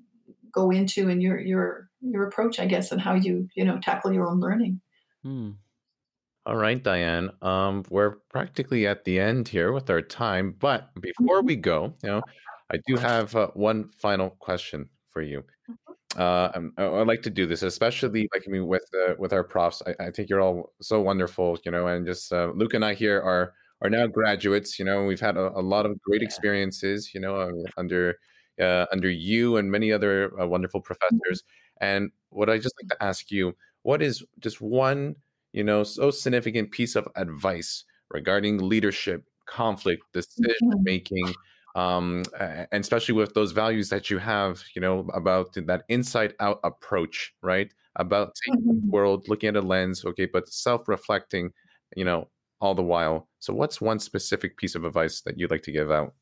go 0.51 0.71
into 0.71 1.09
and 1.09 1.21
your 1.23 1.39
your 1.39 1.89
your 2.01 2.27
approach 2.27 2.59
i 2.59 2.65
guess 2.65 2.91
and 2.91 3.01
how 3.01 3.13
you 3.15 3.47
you 3.55 3.65
know 3.65 3.79
tackle 3.79 4.13
your 4.13 4.27
own 4.27 4.39
learning 4.39 4.81
Hmm. 5.23 5.57
All 6.45 6.55
right, 6.55 6.81
Diane. 6.81 7.31
Um, 7.41 7.83
we're 7.89 8.17
practically 8.29 8.85
at 8.85 9.03
the 9.03 9.19
end 9.19 9.47
here 9.47 9.71
with 9.71 9.89
our 9.89 10.01
time, 10.01 10.55
but 10.59 10.89
before 11.01 11.41
we 11.41 11.55
go, 11.55 11.93
you 12.03 12.09
know, 12.09 12.21
I 12.71 12.77
do 12.87 12.97
have 12.97 13.35
uh, 13.35 13.47
one 13.55 13.89
final 13.97 14.29
question 14.39 14.89
for 15.09 15.21
you. 15.23 15.43
Uh, 16.17 16.51
um, 16.55 16.73
I- 16.77 16.85
like 17.03 17.23
to 17.23 17.29
do 17.31 17.45
this, 17.47 17.63
especially 17.63 18.29
like 18.33 18.43
I 18.47 18.51
mean, 18.51 18.67
with 18.67 18.85
uh, 19.07 19.15
with 19.19 19.33
our 19.33 19.43
profs. 19.43 19.81
I, 19.87 20.05
I 20.07 20.11
think 20.11 20.29
you're 20.29 20.41
all 20.41 20.73
so 20.81 21.01
wonderful, 21.01 21.59
you 21.65 21.71
know, 21.71 21.87
and 21.87 22.05
just 22.05 22.31
uh, 22.33 22.51
Luke 22.55 22.73
and 22.75 22.85
I 22.85 22.93
here 22.93 23.21
are 23.21 23.53
are 23.81 23.89
now 23.89 24.07
graduates. 24.07 24.79
You 24.79 24.85
know, 24.85 25.03
we've 25.05 25.19
had 25.19 25.37
a, 25.37 25.51
a 25.57 25.61
lot 25.61 25.85
of 25.85 25.99
great 26.01 26.21
experiences, 26.23 27.13
you 27.13 27.19
know, 27.21 27.35
uh, 27.37 27.51
under 27.77 28.17
uh, 28.61 28.85
under 28.91 29.09
you 29.09 29.57
and 29.57 29.71
many 29.71 29.91
other 29.91 30.31
uh, 30.39 30.47
wonderful 30.47 30.81
professors. 30.81 31.43
And 31.81 32.11
what 32.29 32.49
I 32.49 32.57
just 32.59 32.75
like 32.81 32.89
to 32.97 33.03
ask 33.03 33.31
you, 33.31 33.55
what 33.83 34.01
is 34.01 34.23
just 34.39 34.61
one 34.61 35.15
you 35.55 35.63
know, 35.63 35.83
so 35.83 36.11
significant 36.11 36.71
piece 36.71 36.97
of 36.97 37.07
advice 37.15 37.85
regarding 38.09 38.57
leadership, 38.57 39.23
conflict, 39.45 40.03
decision 40.11 40.83
making, 40.83 41.33
um, 41.75 42.23
and 42.39 42.83
especially 42.83 43.15
with 43.15 43.33
those 43.33 43.53
values 43.53 43.87
that 43.87 44.09
you 44.09 44.17
have, 44.17 44.61
you 44.75 44.81
know, 44.81 45.07
about 45.13 45.53
that 45.53 45.83
inside 45.87 46.33
out 46.41 46.59
approach, 46.65 47.33
right? 47.41 47.73
About 47.95 48.35
taking 48.45 48.65
the 48.65 48.81
world, 48.89 49.29
looking 49.29 49.47
at 49.47 49.55
a 49.55 49.61
lens, 49.61 50.03
okay, 50.03 50.25
but 50.25 50.49
self 50.49 50.89
reflecting, 50.89 51.51
you 51.95 52.03
know, 52.03 52.27
all 52.59 52.75
the 52.75 52.83
while. 52.83 53.29
So, 53.39 53.53
what's 53.53 53.79
one 53.79 53.99
specific 53.99 54.57
piece 54.57 54.75
of 54.75 54.83
advice 54.83 55.21
that 55.21 55.39
you'd 55.39 55.51
like 55.51 55.63
to 55.63 55.71
give 55.71 55.89
out? 55.89 56.13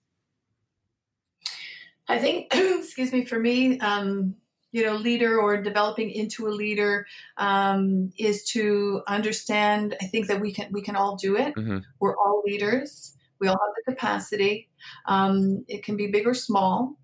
i 2.09 2.19
think 2.19 2.47
excuse 2.53 3.13
me 3.13 3.23
for 3.23 3.39
me 3.39 3.79
um, 3.79 4.35
you 4.73 4.83
know 4.85 4.95
leader 4.95 5.39
or 5.39 5.61
developing 5.61 6.09
into 6.09 6.47
a 6.47 6.51
leader 6.51 7.07
um, 7.37 8.11
is 8.17 8.43
to 8.43 9.01
understand 9.07 9.95
i 10.01 10.05
think 10.05 10.27
that 10.27 10.41
we 10.41 10.51
can 10.51 10.67
we 10.73 10.81
can 10.81 10.97
all 10.97 11.15
do 11.15 11.37
it. 11.37 11.53
Hmm 11.55 11.79
we're 12.03 12.17
all 12.17 12.43
leaders. 12.45 13.15
We 13.39 13.47
all 13.47 13.57
have 13.57 13.73
the 13.77 13.93
capacity. 13.93 14.69
Um, 15.05 15.63
it 15.69 15.83
can 15.83 15.95
be 15.95 16.07
big 16.07 16.27
or 16.27 16.33
small. 16.33 16.97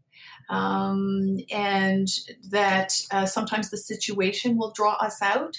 Um, 0.50 1.38
and 1.52 2.08
that 2.50 3.00
uh, 3.12 3.26
sometimes 3.26 3.70
the 3.70 3.78
situation 3.78 4.58
will 4.58 4.72
draw 4.72 4.96
us 4.96 5.22
out 5.22 5.56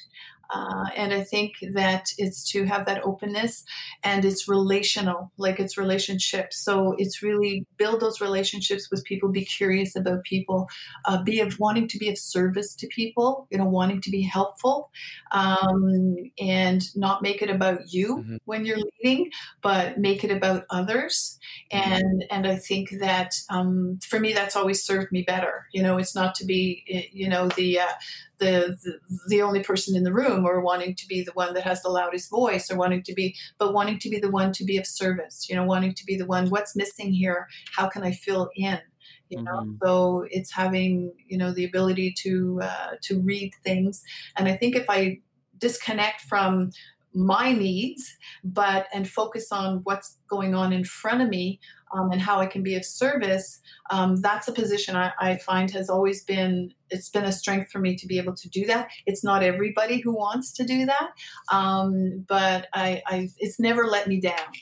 uh, 0.53 0.85
and 0.97 1.13
i 1.13 1.23
think 1.23 1.53
that 1.75 2.07
it's 2.19 2.51
to 2.51 2.65
have 2.65 2.87
that 2.87 3.03
openness 3.05 3.65
and 4.03 4.25
it's 4.25 4.49
relational 4.49 5.31
like 5.39 5.61
it's 5.61 5.77
relationships. 5.79 6.57
So 6.65 6.95
it's 6.99 7.23
really 7.23 7.67
build 7.77 8.01
those 8.01 8.21
relationships 8.21 8.89
with 8.91 9.05
people 9.05 9.31
be 9.31 9.45
curious 9.45 9.97
about 9.97 10.25
people 10.25 10.69
uh, 11.07 11.23
be 11.23 11.41
of 11.41 11.59
wanting 11.59 11.89
to 11.89 11.99
be 11.99 12.09
of 12.09 12.19
service 12.19 12.75
to 12.77 12.87
people 12.89 13.47
you 13.51 13.59
know 13.59 13.65
wanting 13.67 14.01
to 14.03 14.11
be 14.11 14.23
helpful 14.23 14.91
um, 15.33 15.95
and 16.39 16.83
not 16.97 17.23
make 17.23 17.43
it 17.43 17.51
about 17.51 17.93
you 17.93 18.19
Mhm. 18.19 18.39
when 18.45 18.65
you're 18.65 18.79
leading 19.03 19.31
but 19.63 19.99
make 19.99 20.25
it 20.25 20.31
about 20.31 20.65
others. 20.71 21.39
And 21.71 22.25
and 22.31 22.47
i 22.47 22.57
think 22.57 22.91
that 23.01 23.35
um, 23.51 23.99
for 24.09 24.19
me 24.21 24.33
that's 24.33 24.57
always 24.57 24.83
served 24.85 25.13
me 25.13 25.23
better. 25.23 25.67
You 25.73 25.83
know 25.83 25.99
it's 25.99 26.15
not 26.15 26.35
to 26.37 26.45
be 26.47 26.85
eh, 26.89 27.05
you 27.13 27.29
know 27.29 27.49
the 27.49 27.81
uh, 27.81 27.93
the, 28.39 28.77
the 28.83 28.99
the 29.29 29.43
only 29.43 29.63
person 29.63 29.97
in 29.97 30.03
the 30.05 30.13
room 30.13 30.40
or 30.47 30.61
wanting 30.61 30.95
to 30.95 31.07
be 31.07 31.23
the 31.23 31.33
one 31.33 31.55
that 31.55 31.65
has 31.65 31.83
the 31.83 31.89
loudest 31.89 32.31
voice 32.31 32.71
or 32.71 32.77
wanting 32.77 33.03
to 33.05 33.15
be 33.15 33.37
but 33.59 33.73
wanting 33.73 33.99
to 33.99 34.09
be 34.09 34.19
the 34.21 34.31
one 34.31 34.53
to 34.53 34.65
be 34.65 34.77
of 34.79 34.87
service 34.87 35.49
you 35.49 35.55
know 35.57 35.65
wanting 35.65 35.95
to 35.95 36.05
be 36.05 36.17
the 36.17 36.27
one 36.27 36.49
what's 36.51 36.77
missing 36.77 37.13
here? 37.13 37.49
How 37.77 37.89
can 37.89 38.03
i 38.03 38.13
fill 38.13 38.51
in? 38.57 38.81
You 39.29 39.43
know 39.43 39.61
Mhm. 39.63 39.79
so 39.83 40.27
it's 40.31 40.53
having 40.53 41.13
you 41.29 41.39
know 41.39 41.53
the 41.53 41.65
ability 41.65 42.15
to 42.23 42.61
uh, 42.63 42.91
to 43.03 43.21
read 43.21 43.53
things. 43.65 44.03
And 44.37 44.49
i 44.49 44.57
think 44.57 44.77
if 44.77 44.89
i 44.89 45.19
disconnect 45.59 46.23
from 46.23 46.71
my 47.15 47.53
needs, 47.53 48.17
but 48.45 48.87
and 48.95 49.09
focus 49.09 49.51
on 49.51 49.81
what's 49.85 50.19
going 50.29 50.55
on 50.55 50.73
in 50.73 50.85
front 50.85 51.23
of 51.23 51.29
me 51.29 51.61
um, 51.93 52.11
and 52.13 52.21
how 52.21 52.39
I 52.39 52.47
can 52.47 52.63
be 52.63 52.77
of 52.77 52.85
service. 52.85 53.61
Um, 53.91 54.17
that's 54.17 54.49
a 54.49 54.53
position 54.53 54.97
I, 54.97 55.13
I, 55.19 55.37
find 55.39 55.71
has 55.73 55.91
always 55.91 56.23
been 56.23 56.73
it's 56.89 57.09
been 57.09 57.25
a 57.25 57.33
strength 57.33 57.71
for 57.71 57.81
me 57.81 57.97
to 57.97 58.07
be 58.07 58.19
able 58.19 58.35
to 58.35 58.49
do 58.49 58.65
that. 58.67 58.91
It's 59.07 59.25
not 59.25 59.43
everybody 59.43 60.01
who 60.01 60.15
wants 60.15 60.53
to 60.55 60.65
do 60.65 60.87
that, 60.87 61.11
um, 61.53 62.25
but 62.29 62.69
I, 62.73 63.03
I 63.07 63.29
it's 63.39 63.59
never 63.59 63.87
let 63.87 64.07
me 64.07 64.21
down. 64.21 64.53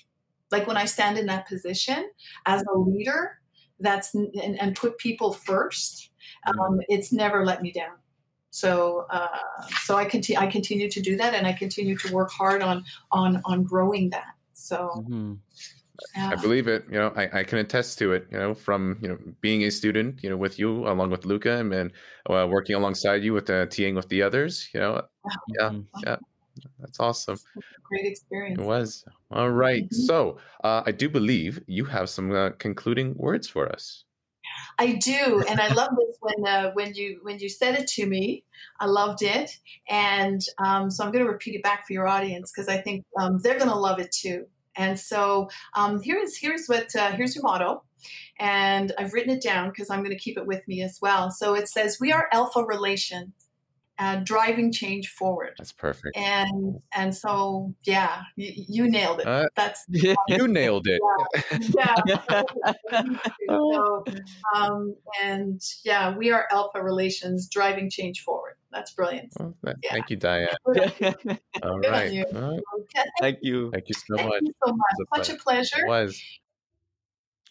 Like 0.50 0.66
when 0.66 0.78
I 0.78 0.86
stand 0.86 1.18
in 1.18 1.26
that 1.26 1.46
position 1.46 2.08
as 2.46 2.62
a 2.62 2.78
leader, 2.78 3.38
that's 3.80 4.14
and, 4.14 4.58
and 4.60 4.74
put 4.74 4.98
people 4.98 5.32
first. 5.32 6.10
Mm-hmm. 6.46 6.60
Um, 6.60 6.80
it's 6.88 7.12
never 7.12 7.44
let 7.44 7.62
me 7.62 7.72
down. 7.72 7.96
So, 8.50 9.06
uh, 9.10 9.28
so 9.82 9.96
I 9.96 10.04
continue. 10.04 10.40
I 10.40 10.46
continue 10.46 10.90
to 10.90 11.00
do 11.00 11.16
that, 11.16 11.34
and 11.34 11.46
I 11.46 11.52
continue 11.52 11.96
to 11.98 12.12
work 12.12 12.30
hard 12.30 12.62
on 12.62 12.84
on 13.10 13.42
on 13.44 13.62
growing 13.62 14.10
that. 14.10 14.34
So, 14.52 14.90
mm-hmm. 14.96 15.34
yeah. 16.16 16.30
I 16.30 16.36
believe 16.36 16.66
it. 16.66 16.84
You 16.90 16.98
know, 16.98 17.12
I, 17.14 17.40
I 17.40 17.42
can 17.44 17.58
attest 17.58 17.98
to 17.98 18.12
it. 18.12 18.26
You 18.30 18.38
know, 18.38 18.54
from 18.54 18.98
you 19.02 19.08
know 19.08 19.18
being 19.40 19.64
a 19.64 19.70
student, 19.70 20.22
you 20.22 20.30
know, 20.30 20.36
with 20.36 20.58
you 20.58 20.88
along 20.88 21.10
with 21.10 21.26
Luca, 21.26 21.58
and 21.58 21.70
then 21.70 21.92
uh, 22.28 22.46
working 22.48 22.74
alongside 22.74 23.22
you 23.22 23.32
with 23.32 23.50
uh, 23.50 23.66
TAing 23.66 23.94
with 23.94 24.08
the 24.08 24.22
others. 24.22 24.68
You 24.72 24.80
know, 24.80 25.02
yeah, 25.60 25.68
mm-hmm. 25.68 26.00
yeah. 26.06 26.16
That's 26.80 26.98
awesome. 27.00 27.38
Great 27.84 28.06
experience. 28.06 28.60
It 28.60 28.64
was. 28.64 29.04
All 29.30 29.50
right. 29.50 29.84
mm-hmm. 29.84 30.06
So 30.06 30.38
uh, 30.64 30.82
I 30.86 30.92
do 30.92 31.08
believe 31.08 31.60
you 31.66 31.84
have 31.84 32.08
some 32.08 32.32
uh, 32.32 32.50
concluding 32.58 33.14
words 33.16 33.48
for 33.48 33.68
us. 33.70 34.04
I 34.78 34.92
do, 34.92 35.44
and 35.48 35.60
I 35.60 35.72
love 35.72 35.90
this 35.96 36.16
when 36.20 36.46
uh, 36.46 36.70
when 36.72 36.94
you 36.94 37.20
when 37.22 37.38
you 37.38 37.48
said 37.48 37.74
it 37.74 37.86
to 37.88 38.06
me. 38.06 38.44
I 38.80 38.86
loved 38.86 39.22
it, 39.22 39.58
and 39.88 40.40
um, 40.58 40.90
so 40.90 41.04
I'm 41.04 41.12
going 41.12 41.24
to 41.24 41.30
repeat 41.30 41.54
it 41.54 41.62
back 41.62 41.86
for 41.86 41.92
your 41.92 42.06
audience 42.06 42.52
because 42.52 42.68
I 42.68 42.78
think 42.78 43.04
um, 43.18 43.38
they're 43.38 43.58
going 43.58 43.70
to 43.70 43.76
love 43.76 43.98
it 43.98 44.12
too. 44.12 44.46
And 44.76 44.98
so 44.98 45.48
um, 45.74 46.00
here's 46.02 46.36
here's 46.38 46.66
what 46.66 46.94
uh, 46.94 47.12
here's 47.12 47.34
your 47.34 47.42
motto, 47.42 47.82
and 48.38 48.92
I've 48.98 49.12
written 49.12 49.34
it 49.34 49.42
down 49.42 49.68
because 49.68 49.90
I'm 49.90 50.00
going 50.00 50.16
to 50.16 50.22
keep 50.22 50.38
it 50.38 50.46
with 50.46 50.66
me 50.68 50.82
as 50.82 50.98
well. 51.02 51.30
So 51.30 51.54
it 51.54 51.68
says, 51.68 51.98
"We 52.00 52.12
are 52.12 52.28
alpha 52.32 52.62
relation." 52.62 53.32
Uh, 53.98 54.16
driving 54.16 54.72
change 54.72 55.08
forward. 55.08 55.54
That's 55.58 55.72
perfect. 55.72 56.16
And 56.16 56.80
and 56.92 57.14
so 57.14 57.74
yeah, 57.84 58.22
you, 58.36 58.52
you 58.68 58.90
nailed 58.90 59.20
it. 59.20 59.26
Uh, 59.26 59.48
That's 59.56 59.84
you 59.88 60.48
nailed 60.48 60.86
it. 60.86 61.00
Yeah. 61.60 61.94
yeah. 62.06 62.42
so, 63.48 64.04
um, 64.54 64.94
and 65.22 65.60
yeah, 65.84 66.16
we 66.16 66.30
are 66.30 66.46
alpha 66.52 66.82
relations 66.82 67.48
driving 67.48 67.90
change 67.90 68.20
forward. 68.20 68.54
That's 68.70 68.92
brilliant. 68.92 69.32
Well, 69.38 69.54
yeah. 69.64 69.90
Thank 69.90 70.10
you, 70.10 70.16
Diane. 70.16 70.48
All 71.62 71.80
right. 71.80 72.12
You. 72.12 72.24
Okay. 72.24 73.04
Thank 73.20 73.38
you. 73.42 73.70
Thank 73.72 73.88
you 73.88 73.94
so 73.94 74.16
thank 74.16 74.28
much. 74.28 74.42
You 74.42 74.52
so 74.64 74.72
much. 74.72 75.26
Such 75.26 75.36
a 75.36 75.42
pleasure. 75.42 75.80
It 75.80 75.88
was. 75.88 76.22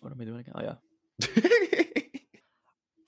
What 0.01 0.13
am 0.13 0.21
I 0.21 0.25
doing 0.25 0.39
again? 0.39 0.53
Oh 0.55 0.61
yeah. 0.61 1.83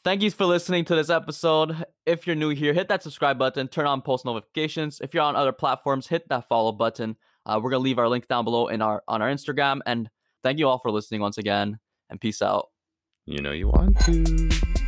Thank 0.01 0.21
you 0.21 0.31
for 0.31 0.45
listening 0.45 0.85
to 0.85 0.95
this 0.95 1.09
episode. 1.09 1.85
If 2.05 2.25
you're 2.25 2.35
new 2.35 2.49
here, 2.49 2.73
hit 2.73 2.87
that 2.87 3.03
subscribe 3.03 3.37
button, 3.37 3.67
turn 3.67 3.85
on 3.85 4.01
post 4.01 4.23
notifications. 4.23 5.01
If 5.01 5.13
you're 5.13 5.23
on 5.23 5.35
other 5.35 5.51
platforms, 5.51 6.07
hit 6.07 6.29
that 6.29 6.47
follow 6.47 6.71
button. 6.71 7.17
Uh, 7.45 7.59
we're 7.61 7.69
gonna 7.69 7.83
leave 7.83 7.99
our 7.99 8.07
link 8.07 8.27
down 8.27 8.45
below 8.45 8.67
in 8.67 8.81
our 8.81 9.03
on 9.09 9.21
our 9.21 9.29
Instagram. 9.29 9.81
And 9.85 10.09
thank 10.41 10.57
you 10.57 10.69
all 10.69 10.79
for 10.79 10.89
listening 10.89 11.19
once 11.19 11.37
again. 11.37 11.79
And 12.09 12.19
peace 12.19 12.41
out. 12.41 12.67
You 13.25 13.41
know 13.41 13.51
you 13.51 13.67
want 13.67 13.99
to. 14.05 14.78